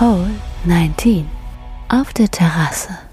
Hole 0.00 0.30
19. 0.64 1.26
Auf 1.90 2.14
der 2.14 2.30
Terrasse. 2.30 3.09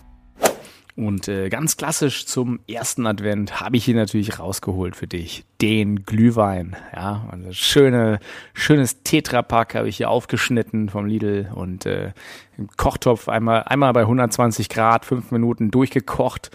Und 0.98 1.28
äh, 1.28 1.50
ganz 1.50 1.78
klassisch 1.78 2.26
zum 2.26 2.60
ersten 2.68 3.06
Advent 3.06 3.62
habe 3.62 3.78
ich 3.78 3.86
hier 3.86 3.94
natürlich 3.94 4.40
rausgeholt 4.40 4.96
für 4.96 5.06
dich 5.06 5.46
den 5.62 6.06
Glühwein. 6.06 6.76
Ja, 6.92 7.28
also 7.32 7.52
schöne, 7.52 8.20
schönes 8.56 9.04
Tetrapack 9.04 9.76
habe 9.76 9.88
ich 9.90 9.98
hier 9.98 10.10
aufgeschnitten 10.10 10.90
vom 10.90 11.06
Lidl 11.06 11.52
und 11.54 11.86
äh, 11.86 12.14
im 12.58 12.68
Kochtopf 12.78 13.30
einmal, 13.30 13.62
einmal 13.64 13.94
bei 13.94 14.02
120 14.02 14.70
Grad, 14.70 15.06
fünf 15.06 15.30
Minuten 15.30 15.70
durchgekocht. 15.70 16.50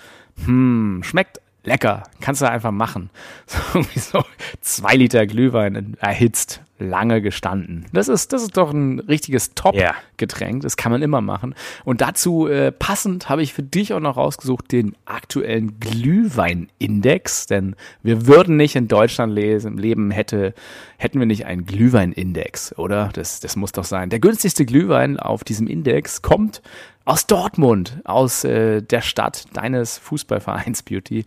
Hm, 0.45 1.03
schmeckt 1.05 1.41
lecker. 1.63 2.03
Kannst 2.21 2.43
du 2.43 2.51
einfach 2.51 2.73
machen. 2.73 3.11
So, 3.47 3.83
so 3.97 4.25
zwei 4.61 4.97
Liter 4.97 5.25
Glühwein 5.27 5.97
erhitzt, 6.01 6.63
lange 6.83 7.23
gestanden. 7.23 7.87
Das 7.93 8.09
ist, 8.09 8.33
das 8.33 8.43
ist 8.43 8.57
doch 8.57 8.73
ein 8.73 8.99
richtiges 8.99 9.55
Top-Getränk. 9.55 10.63
Das 10.63 10.77
kann 10.77 10.93
man 10.93 11.03
immer 11.03 11.21
machen. 11.21 11.55
Und 11.85 12.01
dazu 12.01 12.47
äh, 12.47 12.73
passend 12.73 13.29
habe 13.29 13.43
ich 13.43 13.53
für 13.53 13.63
dich 13.63 13.95
auch 13.95 14.01
noch 14.01 14.17
rausgesucht 14.17 14.71
den 14.73 14.95
aktuellen 15.05 15.79
Glühweinindex. 15.81 17.47
Denn 17.47 17.77
wir 18.03 18.27
würden 18.27 18.57
nicht 18.57 18.77
in 18.77 18.89
Deutschland 18.89 19.33
lesen, 19.33 19.79
leben, 19.79 20.11
hätte, 20.11 20.55
hätten 20.99 21.19
wir 21.19 21.27
nicht 21.27 21.47
einen 21.47 21.65
Glühweinindex, 21.67 22.77
oder? 22.79 23.11
Das, 23.13 23.41
das 23.41 23.57
muss 23.57 23.73
doch 23.73 23.85
sein. 23.85 24.11
Der 24.11 24.21
günstigste 24.21 24.67
Glühwein 24.67 25.19
auf 25.19 25.45
diesem 25.45 25.67
Index 25.67 26.23
kommt 26.23 26.63
aus 27.05 27.27
Dortmund, 27.27 28.01
aus 28.05 28.45
äh, 28.45 28.83
der 28.83 29.03
Stadt 29.03 29.45
deines 29.55 29.99
Fußballvereins 29.99 30.83
Beauty, 30.83 31.25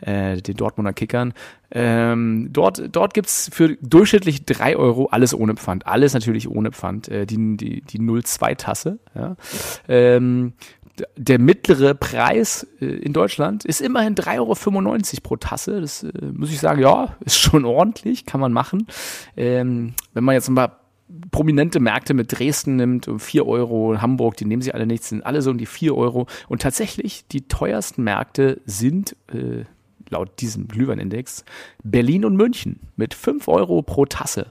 äh, 0.00 0.40
den 0.40 0.56
Dortmunder 0.56 0.92
Kickern. 0.92 1.34
Ähm, 1.70 2.48
dort 2.50 2.82
dort 2.92 3.12
gibt's 3.12 3.50
für 3.52 3.76
durchschnittlich 3.82 4.46
drei 4.46 4.76
Euro 4.76 5.06
alles 5.06 5.34
ohne 5.34 5.54
Pfand. 5.54 5.86
Alles 5.86 6.14
natürlich 6.14 6.48
ohne 6.48 6.72
Pfand. 6.72 7.08
Äh, 7.08 7.26
die, 7.26 7.56
die, 7.56 7.82
die 7.82 7.98
02-Tasse. 7.98 8.98
Ja. 9.14 9.36
Ähm, 9.86 10.54
der 11.16 11.38
mittlere 11.38 11.94
Preis 11.94 12.66
äh, 12.80 12.86
in 12.86 13.12
Deutschland 13.12 13.64
ist 13.64 13.80
immerhin 13.80 14.14
3,95 14.14 14.38
Euro 14.38 15.20
pro 15.22 15.36
Tasse. 15.36 15.80
Das 15.80 16.02
äh, 16.02 16.10
muss 16.32 16.50
ich 16.50 16.60
sagen, 16.60 16.80
ja, 16.80 17.16
ist 17.20 17.38
schon 17.38 17.64
ordentlich, 17.66 18.26
kann 18.26 18.40
man 18.40 18.52
machen. 18.52 18.86
Ähm, 19.36 19.94
wenn 20.14 20.24
man 20.24 20.34
jetzt 20.34 20.48
mal 20.48 20.72
prominente 21.30 21.80
Märkte 21.80 22.14
mit 22.14 22.38
Dresden 22.38 22.76
nimmt, 22.76 23.08
um 23.08 23.20
4 23.20 23.46
Euro, 23.46 24.00
Hamburg, 24.00 24.36
die 24.36 24.44
nehmen 24.44 24.62
sich 24.62 24.74
alle 24.74 24.86
nichts, 24.86 25.08
sind 25.08 25.24
alle 25.24 25.42
so 25.42 25.50
um 25.50 25.58
die 25.58 25.66
4 25.66 25.96
Euro. 25.96 26.26
Und 26.48 26.62
tatsächlich, 26.62 27.26
die 27.28 27.48
teuersten 27.48 28.02
Märkte 28.04 28.60
sind, 28.66 29.16
äh, 29.32 29.64
laut 30.10 30.40
diesem 30.40 30.68
Glühweinindex, 30.68 31.44
Berlin 31.82 32.24
und 32.24 32.36
München 32.36 32.80
mit 32.96 33.14
5 33.14 33.48
Euro 33.48 33.82
pro 33.82 34.06
Tasse. 34.06 34.46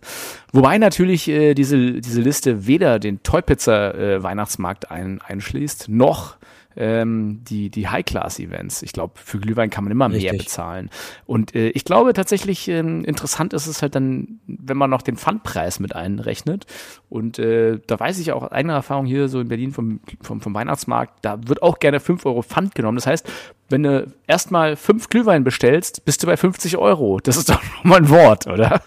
Wobei 0.53 0.77
natürlich 0.77 1.27
äh, 1.27 1.53
diese, 1.53 1.99
diese 2.01 2.21
Liste 2.21 2.67
weder 2.67 2.99
den 2.99 3.23
Teupitzer 3.23 3.95
äh, 3.95 4.23
Weihnachtsmarkt 4.23 4.91
ein, 4.91 5.21
einschließt, 5.21 5.89
noch 5.89 6.37
ähm, 6.78 7.43
die, 7.43 7.69
die 7.69 7.88
High-Class-Events. 7.88 8.82
Ich 8.84 8.93
glaube, 8.93 9.13
für 9.15 9.39
Glühwein 9.39 9.69
kann 9.69 9.84
man 9.84 9.91
immer 9.91 10.09
mehr 10.09 10.32
Richtig. 10.32 10.45
bezahlen. 10.45 10.89
Und 11.25 11.55
äh, 11.55 11.69
ich 11.69 11.86
glaube 11.86 12.13
tatsächlich, 12.13 12.67
ähm, 12.67 13.03
interessant 13.03 13.53
ist 13.53 13.67
es 13.67 13.82
halt 13.82 13.95
dann, 13.95 14.39
wenn 14.47 14.78
man 14.78 14.89
noch 14.89 15.01
den 15.01 15.17
Pfandpreis 15.17 15.80
mit 15.80 15.95
einrechnet. 15.95 16.65
Und 17.09 17.39
äh, 17.39 17.80
da 17.86 17.99
weiß 17.99 18.19
ich 18.19 18.32
auch 18.32 18.43
aus 18.43 18.51
eigener 18.51 18.75
Erfahrung 18.75 19.05
hier 19.05 19.28
so 19.28 19.39
in 19.39 19.47
Berlin 19.47 19.71
vom, 19.71 19.99
vom, 20.21 20.41
vom 20.41 20.53
Weihnachtsmarkt, 20.53 21.25
da 21.25 21.39
wird 21.47 21.61
auch 21.61 21.80
gerne 21.80 21.99
5 21.99 22.25
Euro 22.25 22.41
Pfand 22.41 22.75
genommen. 22.75 22.97
Das 22.97 23.07
heißt, 23.07 23.30
wenn 23.69 23.84
du 23.84 24.07
erstmal 24.28 24.75
fünf 24.75 25.09
Glühwein 25.09 25.43
bestellst, 25.43 26.05
bist 26.05 26.23
du 26.23 26.28
bei 26.28 26.38
50 26.38 26.78
Euro. 26.78 27.19
Das 27.19 27.38
ist 27.38 27.49
doch 27.49 27.61
schon 27.61 27.89
mal 27.89 27.97
ein 27.97 28.09
Wort, 28.09 28.47
oder? 28.47 28.82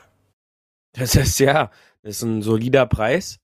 Das 0.93 1.15
ist 1.15 1.39
ja, 1.39 1.71
das 2.03 2.17
ist 2.17 2.23
ein 2.23 2.43
solider 2.43 2.87
Preis. 2.87 3.39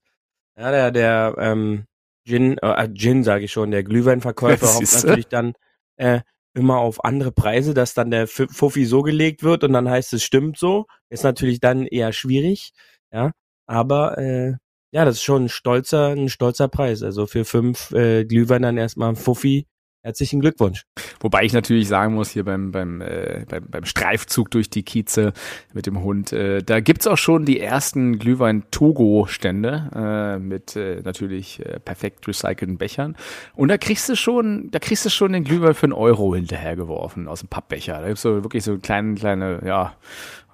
Ja, 0.57 0.71
der, 0.71 0.91
der 0.91 1.35
ähm, 1.37 1.85
Gin, 2.27 2.57
äh, 2.61 2.89
Gin 2.93 3.23
sage 3.23 3.45
ich 3.45 3.51
schon, 3.51 3.71
der 3.71 3.83
Glühweinverkäufer 3.83 4.67
hofft 4.67 4.93
natürlich 4.93 5.27
dann 5.27 5.53
äh, 5.95 6.21
immer 6.53 6.79
auf 6.79 7.05
andere 7.05 7.31
Preise, 7.31 7.73
dass 7.73 7.93
dann 7.93 8.11
der 8.11 8.27
Fuffi 8.27 8.85
so 8.85 9.01
gelegt 9.01 9.43
wird 9.43 9.63
und 9.63 9.73
dann 9.73 9.89
heißt 9.89 10.13
es 10.13 10.23
stimmt 10.23 10.57
so. 10.57 10.85
Ist 11.09 11.23
natürlich 11.23 11.59
dann 11.59 11.85
eher 11.85 12.11
schwierig, 12.13 12.71
ja. 13.11 13.31
Aber 13.67 14.17
äh, 14.17 14.53
ja, 14.91 15.05
das 15.05 15.17
ist 15.17 15.23
schon 15.23 15.45
ein 15.45 15.49
stolzer, 15.49 16.09
ein 16.09 16.29
stolzer 16.29 16.67
Preis. 16.67 17.03
Also 17.03 17.27
für 17.27 17.45
fünf 17.45 17.91
äh, 17.91 18.25
Glühwein 18.25 18.61
dann 18.61 18.77
erstmal 18.77 19.09
ein 19.09 19.15
Fuffi. 19.15 19.67
Herzlichen 20.07 20.39
Glückwunsch. 20.39 20.85
Wobei 21.19 21.43
ich 21.43 21.51
natürlich 21.51 21.89
sagen 21.89 22.13
muss, 22.13 22.29
hier 22.29 22.45
beim, 22.45 22.71
beim, 22.71 23.01
äh, 23.01 23.43
beim, 23.45 23.65
beim 23.69 23.83
Streifzug 23.83 24.49
durch 24.51 24.69
die 24.69 24.83
Kieze 24.83 25.33
mit 25.73 25.85
dem 25.85 26.01
Hund, 26.01 26.31
äh, 26.31 26.63
da 26.63 26.79
gibt's 26.79 27.07
auch 27.07 27.17
schon 27.17 27.43
die 27.43 27.59
ersten 27.59 28.17
Glühwein-Togo-Stände 28.17 29.89
äh, 29.93 30.39
mit 30.39 30.77
äh, 30.77 31.01
natürlich 31.03 31.59
äh, 31.59 31.81
perfekt 31.81 32.25
recycelten 32.25 32.77
Bechern. 32.77 33.17
Und 33.53 33.67
da 33.67 33.77
kriegst 33.77 34.07
du 34.07 34.15
schon, 34.15 34.71
da 34.71 34.79
kriegst 34.79 35.03
du 35.03 35.09
schon 35.09 35.33
den 35.33 35.43
Glühwein 35.43 35.73
für 35.73 35.87
einen 35.87 35.91
Euro 35.91 36.35
hinterhergeworfen 36.35 37.27
aus 37.27 37.41
dem 37.41 37.49
Pappbecher. 37.49 37.99
Da 37.99 38.07
gibt's 38.07 38.21
so 38.21 38.45
wirklich 38.45 38.63
so 38.63 38.77
kleine, 38.77 39.15
kleine, 39.15 39.61
ja, 39.65 39.93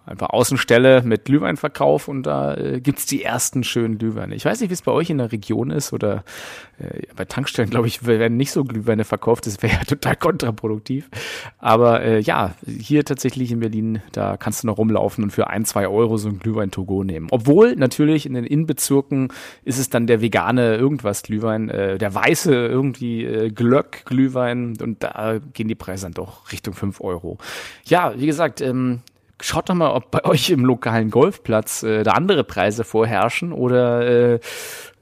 einfach 0.05 0.29
Außenstelle 0.29 1.01
mit 1.03 1.25
Glühweinverkauf 1.25 2.07
und 2.07 2.23
da 2.23 2.55
äh, 2.55 2.81
gibt's 2.81 3.05
die 3.05 3.23
ersten 3.23 3.63
schönen 3.63 3.97
Glühweine. 3.97 4.35
Ich 4.35 4.43
weiß 4.43 4.59
nicht, 4.59 4.69
wie 4.69 4.73
es 4.73 4.81
bei 4.81 4.91
euch 4.91 5.09
in 5.09 5.17
der 5.17 5.31
Region 5.31 5.71
ist 5.71 5.93
oder 5.93 6.23
äh, 6.77 7.03
bei 7.15 7.25
Tankstellen, 7.25 7.69
glaube 7.69 7.87
ich, 7.87 8.05
werden 8.05 8.35
nicht 8.35 8.51
so 8.51 8.63
Glühweine 8.63 9.05
verkauft. 9.05 9.47
Das 9.47 9.61
wäre 9.61 9.73
ja 9.73 9.83
total 9.87 10.15
kontraproduktiv. 10.15 11.09
Aber 11.57 12.01
äh, 12.01 12.19
ja, 12.19 12.53
hier 12.65 13.05
tatsächlich 13.05 13.51
in 13.51 13.61
Berlin, 13.61 14.01
da 14.11 14.35
kannst 14.35 14.63
du 14.63 14.67
noch 14.67 14.77
rumlaufen 14.77 15.23
und 15.23 15.31
für 15.31 15.47
ein, 15.47 15.63
zwei 15.65 15.87
Euro 15.87 16.17
so 16.17 16.27
ein 16.27 16.39
Glühwein-Togo 16.39 17.03
nehmen. 17.03 17.27
Obwohl 17.31 17.75
natürlich 17.75 18.25
in 18.25 18.33
den 18.33 18.45
Innenbezirken 18.45 19.29
ist 19.63 19.79
es 19.79 19.89
dann 19.89 20.07
der 20.07 20.21
vegane 20.21 20.75
irgendwas 20.75 21.23
Glühwein, 21.23 21.69
äh, 21.69 21.97
der 21.97 22.13
weiße 22.13 22.53
irgendwie 22.53 23.23
äh, 23.23 23.49
Glöck 23.49 24.03
Glühwein 24.05 24.75
und 24.81 25.03
da 25.03 25.39
gehen 25.53 25.67
die 25.69 25.75
Preise 25.75 26.03
dann 26.03 26.13
doch 26.13 26.51
Richtung 26.51 26.73
fünf 26.73 26.99
Euro. 27.01 27.37
Ja, 27.85 28.13
wie 28.17 28.25
gesagt, 28.25 28.59
ähm, 28.59 29.01
Schaut 29.43 29.67
doch 29.67 29.75
mal, 29.75 29.91
ob 29.91 30.09
bei 30.09 30.23
euch 30.23 30.49
im 30.51 30.63
lokalen 30.63 31.09
Golfplatz 31.09 31.83
äh, 31.83 32.03
da 32.03 32.13
andere 32.13 32.45
Preise 32.45 32.85
vorherrschen 32.85 33.51
oder 33.51 34.35
äh, 34.35 34.39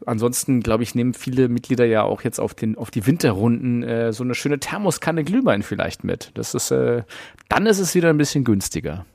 ansonsten, 0.07 0.61
glaube 0.61 0.81
ich, 0.81 0.95
nehmen 0.95 1.13
viele 1.13 1.47
Mitglieder 1.47 1.85
ja 1.85 2.01
auch 2.01 2.23
jetzt 2.23 2.39
auf 2.39 2.55
den 2.55 2.75
auf 2.75 2.89
die 2.89 3.05
Winterrunden 3.05 3.83
äh, 3.83 4.11
so 4.11 4.23
eine 4.23 4.33
schöne 4.33 4.59
Thermoskanne 4.59 5.23
Glühwein 5.23 5.61
vielleicht 5.61 6.03
mit. 6.03 6.31
Das 6.33 6.55
ist 6.55 6.71
äh, 6.71 7.03
dann 7.49 7.67
ist 7.67 7.77
es 7.77 7.93
wieder 7.93 8.09
ein 8.09 8.17
bisschen 8.17 8.43
günstiger. 8.43 9.05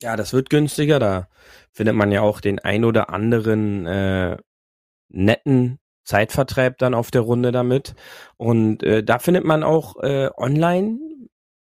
Ja, 0.00 0.14
das 0.14 0.32
wird 0.32 0.50
günstiger. 0.50 1.00
Da 1.00 1.28
findet 1.72 1.96
man 1.96 2.12
ja 2.12 2.20
auch 2.20 2.40
den 2.40 2.60
ein 2.60 2.84
oder 2.84 3.10
anderen 3.10 3.86
äh, 3.86 4.36
netten 5.08 5.80
Zeitvertreib 6.04 6.78
dann 6.78 6.94
auf 6.94 7.10
der 7.10 7.22
Runde 7.22 7.50
damit. 7.50 7.96
Und 8.36 8.84
äh, 8.84 9.02
da 9.02 9.18
findet 9.18 9.44
man 9.44 9.64
auch 9.64 9.96
äh, 10.00 10.30
online 10.36 11.07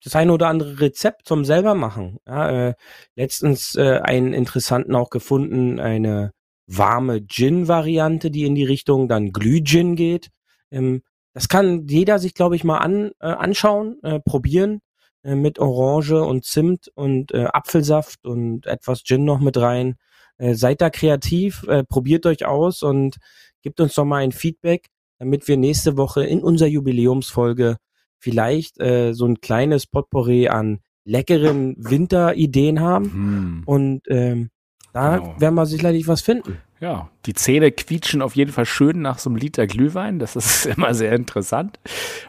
das 0.03 0.15
ein 0.17 0.31
oder 0.31 0.49
andere 0.49 0.81
Rezept 0.81 1.27
zum 1.27 1.45
selber 1.45 1.75
machen. 1.75 2.19
Ja, 2.27 2.69
äh, 2.69 2.75
letztens 3.17 3.75
äh, 3.75 4.01
einen 4.03 4.33
interessanten 4.33 4.95
auch 4.95 5.11
gefunden, 5.11 5.81
eine 5.81 6.33
warme 6.67 7.27
Gin-Variante, 7.27 8.31
die 8.31 8.45
in 8.45 8.55
die 8.55 8.65
Richtung 8.65 9.09
dann 9.09 9.33
Glühgin 9.33 9.97
geht. 9.97 10.31
Ähm, 10.71 11.03
das 11.35 11.49
kann 11.49 11.87
jeder 11.89 12.19
sich, 12.19 12.35
glaube 12.35 12.57
ich, 12.57 12.65
mal 12.65 12.79
an, 12.79 13.13
äh, 13.21 13.27
anschauen, 13.27 13.99
äh, 14.03 14.21
probieren 14.21 14.81
äh, 15.23 15.35
mit 15.35 15.59
Orange 15.59 16.23
und 16.23 16.45
Zimt 16.45 16.89
und 16.95 17.33
äh, 17.33 17.45
Apfelsaft 17.45 18.27
und 18.27 18.67
etwas 18.67 19.03
Gin 19.05 19.25
noch 19.25 19.41
mit 19.41 19.57
rein. 19.57 19.97
Äh, 20.39 20.55
seid 20.55 20.81
da 20.81 20.91
kreativ, 20.91 21.65
äh, 21.65 21.85
probiert 21.85 22.27
euch 22.27 22.45
aus 22.47 22.83
und 22.83 23.17
gebt 23.63 23.81
uns 23.81 23.95
doch 23.95 24.05
mal 24.05 24.19
ein 24.19 24.33
Feedback, 24.33 24.89
damit 25.19 25.49
wir 25.49 25.57
nächste 25.57 25.97
Woche 25.97 26.25
in 26.25 26.43
unserer 26.43 26.69
Jubiläumsfolge 26.69 27.77
vielleicht 28.19 28.81
äh, 28.81 29.13
so 29.13 29.27
ein 29.27 29.41
kleines 29.41 29.87
Potpourri 29.87 30.49
an 30.49 30.81
leckeren 31.05 31.75
Winterideen 31.79 32.81
haben. 32.81 33.05
Hm. 33.05 33.63
Und 33.65 34.03
ähm, 34.09 34.51
da 34.93 35.19
Genau. 35.19 35.41
werden 35.41 35.55
wir 35.55 35.67
sicherlich 35.67 36.09
was 36.09 36.21
finden. 36.21 36.59
Ja, 36.81 37.11
die 37.27 37.35
Zähne 37.35 37.73
quietschen 37.73 38.23
auf 38.23 38.37
jeden 38.37 38.53
Fall 38.53 38.65
schön 38.65 39.03
nach 39.03 39.19
so 39.19 39.29
einem 39.31 39.37
Liter 39.37 39.67
Glühwein. 39.67 40.19
Das 40.21 40.37
ist 40.37 40.67
immer 40.77 40.95
sehr 40.95 41.13
interessant. 41.13 41.81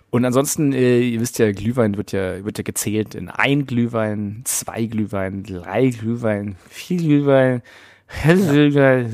Und 0.09 0.25
ansonsten, 0.25 0.73
äh, 0.73 1.01
ihr 1.01 1.19
wisst 1.19 1.37
ja, 1.39 1.51
Glühwein 1.51 1.97
wird 1.97 2.11
ja, 2.13 2.43
wird 2.43 2.57
ja 2.57 2.63
gezählt 2.63 3.13
in 3.15 3.29
ein 3.29 3.65
Glühwein, 3.67 4.41
zwei 4.45 4.85
Glühwein, 4.85 5.43
drei 5.43 5.89
Glühwein, 5.89 6.55
vier 6.67 6.97
Glühwein, 6.97 7.61
Glühwein. 8.23 9.11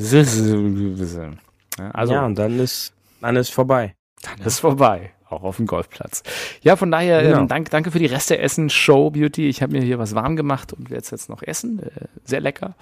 Ja, 1.78 1.92
also, 1.92 2.14
ja, 2.14 2.26
und 2.26 2.38
dann 2.38 2.58
ist, 2.60 2.94
dann 3.20 3.36
ist 3.36 3.50
vorbei. 3.50 3.94
dann 4.24 4.48
ist 4.48 4.60
vorbei. 4.60 5.12
Auch 5.36 5.44
auf 5.44 5.58
dem 5.58 5.68
Golfplatz. 5.68 6.24
Ja, 6.62 6.76
von 6.76 6.90
daher, 6.92 7.22
Genau. 7.24 7.42
ähm, 7.42 7.48
danke, 7.48 7.70
danke 7.70 7.92
für 7.92 8.00
die 8.00 8.06
Reste 8.06 8.38
Essen 8.40 8.70
Show 8.70 9.10
Beauty. 9.12 9.48
Ich 9.50 9.62
habe 9.62 9.74
mir 9.74 9.82
hier 9.84 10.00
was 10.00 10.16
warm 10.16 10.36
gemacht 10.36 10.72
und 10.74 10.90
werde 10.90 11.04
es 11.04 11.12
jetzt 11.12 11.30
noch 11.30 11.42
essen. 11.44 11.80
Äh, 11.84 11.90
sehr 12.24 12.40
lecker. 12.42 12.76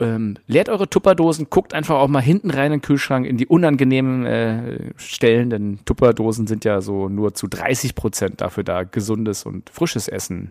ähm, 0.00 0.36
leert 0.48 0.68
eure 0.68 0.88
Tupperdosen, 0.88 1.46
guckt 1.48 1.74
einfach 1.74 1.94
auch 1.96 2.08
mal 2.08 2.20
hinten 2.22 2.50
rein 2.50 2.66
in 2.66 2.78
den 2.78 2.82
Kühlschrank 2.82 3.24
in 3.24 3.36
die 3.36 3.46
unangenehmen 3.46 4.26
äh, 4.26 4.78
Stellen, 4.96 5.48
denn 5.50 5.78
Tupperdosen 5.84 6.48
sind 6.48 6.64
ja 6.64 6.80
so 6.80 7.08
nur 7.08 7.34
zu 7.34 7.46
30 7.46 7.94
Prozent 7.94 8.40
dafür 8.40 8.64
da, 8.64 8.82
gesundes 8.82 9.44
und 9.44 9.70
frisches 9.70 10.08
Essen 10.08 10.50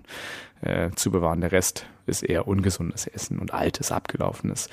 äh, 0.62 0.92
zu 0.96 1.12
bewahren. 1.12 1.42
Der 1.42 1.52
Rest 1.52 1.86
ist 2.06 2.24
eher 2.24 2.48
ungesundes 2.48 3.08
Essen 3.08 3.40
und 3.40 3.54
altes, 3.54 3.92
abgelaufenes. 3.92 4.70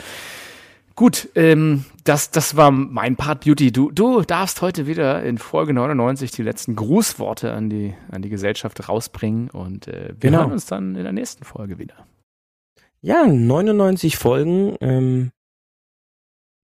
Gut, 0.99 1.29
ähm, 1.37 1.85
das, 2.03 2.33
das 2.33 2.57
war 2.57 2.73
mein 2.73 3.15
Part 3.15 3.45
Beauty. 3.45 3.71
Du, 3.71 3.93
du 3.93 4.23
darfst 4.23 4.63
heute 4.63 4.89
wieder 4.89 5.23
in 5.23 5.39
Folge 5.39 5.73
99 5.73 6.33
die 6.33 6.43
letzten 6.43 6.75
Grußworte 6.75 7.53
an 7.53 7.71
die, 7.71 7.95
an 8.11 8.21
die 8.21 8.29
Gesellschaft 8.29 8.89
rausbringen 8.89 9.49
und 9.49 9.87
äh, 9.87 10.09
wir 10.09 10.15
Genau. 10.19 10.39
hören 10.41 10.51
uns 10.51 10.67
dann 10.67 10.97
in 10.97 11.05
der 11.05 11.13
nächsten 11.13 11.45
Folge 11.45 11.79
wieder. 11.79 12.05
Ja, 13.01 13.25
99 13.29 14.17
Folgen 14.17 14.75
ähm, 14.81 15.31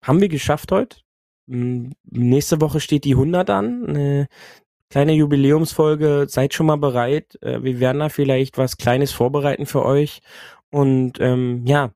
haben 0.04 0.20
wir 0.20 0.30
geschafft 0.30 0.72
heute. 0.72 0.98
M, 1.48 1.92
Nächste 2.10 2.60
Woche 2.60 2.80
steht 2.80 3.04
die 3.04 3.14
100 3.14 3.52
an. 3.52 3.86
Eine 3.86 4.28
kleine 4.90 5.14
Jubiläumsfolge. 5.14 6.26
Seid 6.28 6.56
schon 6.56 6.66
mal 6.66 6.78
bereit. 6.78 7.38
Äh, 7.44 7.62
wir 7.62 7.80
werden 7.80 8.00
da 8.00 8.10
vielleicht 8.10 8.58
was 8.58 8.78
Kleines 8.78 9.12
vorbereiten 9.12 9.68
für 9.68 9.86
euch. 9.86 10.22
Und 10.72 11.20
ähm, 11.20 11.68
ja, 11.68 11.92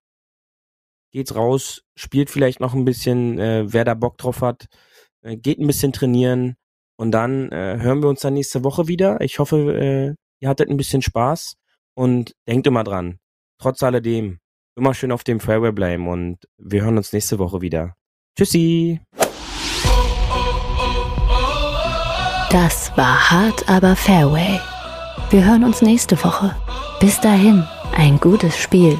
geht's 1.12 1.36
raus, 1.36 1.84
spielt 1.96 2.30
vielleicht 2.30 2.60
noch 2.60 2.74
ein 2.74 2.86
bisschen, 2.86 3.40
äh, 3.40 3.66
wer 3.68 3.86
da 3.86 3.94
Bock 3.94 4.18
drauf 4.18 4.42
hat. 4.42 4.68
Äh, 5.22 5.38
geht 5.38 5.60
ein 5.60 5.68
bisschen 5.68 5.94
trainieren. 5.94 6.56
Und 6.98 7.12
dann 7.12 7.52
äh, 7.52 7.78
hören 7.80 8.02
wir 8.02 8.10
uns 8.10 8.22
dann 8.22 8.34
nächste 8.34 8.64
Woche 8.64 8.88
wieder. 8.88 9.22
Ich 9.22 9.40
hoffe, 9.40 9.58
äh, 9.58 10.16
ihr 10.40 10.50
hattet 10.50 10.70
ein 10.70 10.78
bisschen 10.78 11.02
Spaß. 11.02 11.56
Und 11.96 12.36
denkt 12.48 12.68
immer 12.68 12.84
dran, 12.84 13.18
trotz 13.60 13.82
alledem, 13.82 14.38
immer 14.76 14.94
schön 14.94 15.12
auf 15.12 15.24
dem 15.24 15.40
Fairway 15.40 15.72
bleiben 15.72 16.08
und 16.08 16.38
wir 16.60 16.84
hören 16.84 16.98
uns 16.98 17.12
nächste 17.12 17.40
Woche 17.40 17.62
wieder. 17.62 17.96
Tschüssi! 18.38 19.02
Das 22.52 22.96
war 22.96 23.32
hart, 23.32 23.68
aber 23.68 23.96
Fairway. 23.96 24.60
Wir 25.32 25.44
hören 25.44 25.64
uns 25.64 25.82
nächste 25.82 26.24
Woche. 26.24 26.56
Bis 27.00 27.20
dahin, 27.20 27.64
ein 27.96 28.20
gutes 28.20 28.56
Spiel 28.56 29.00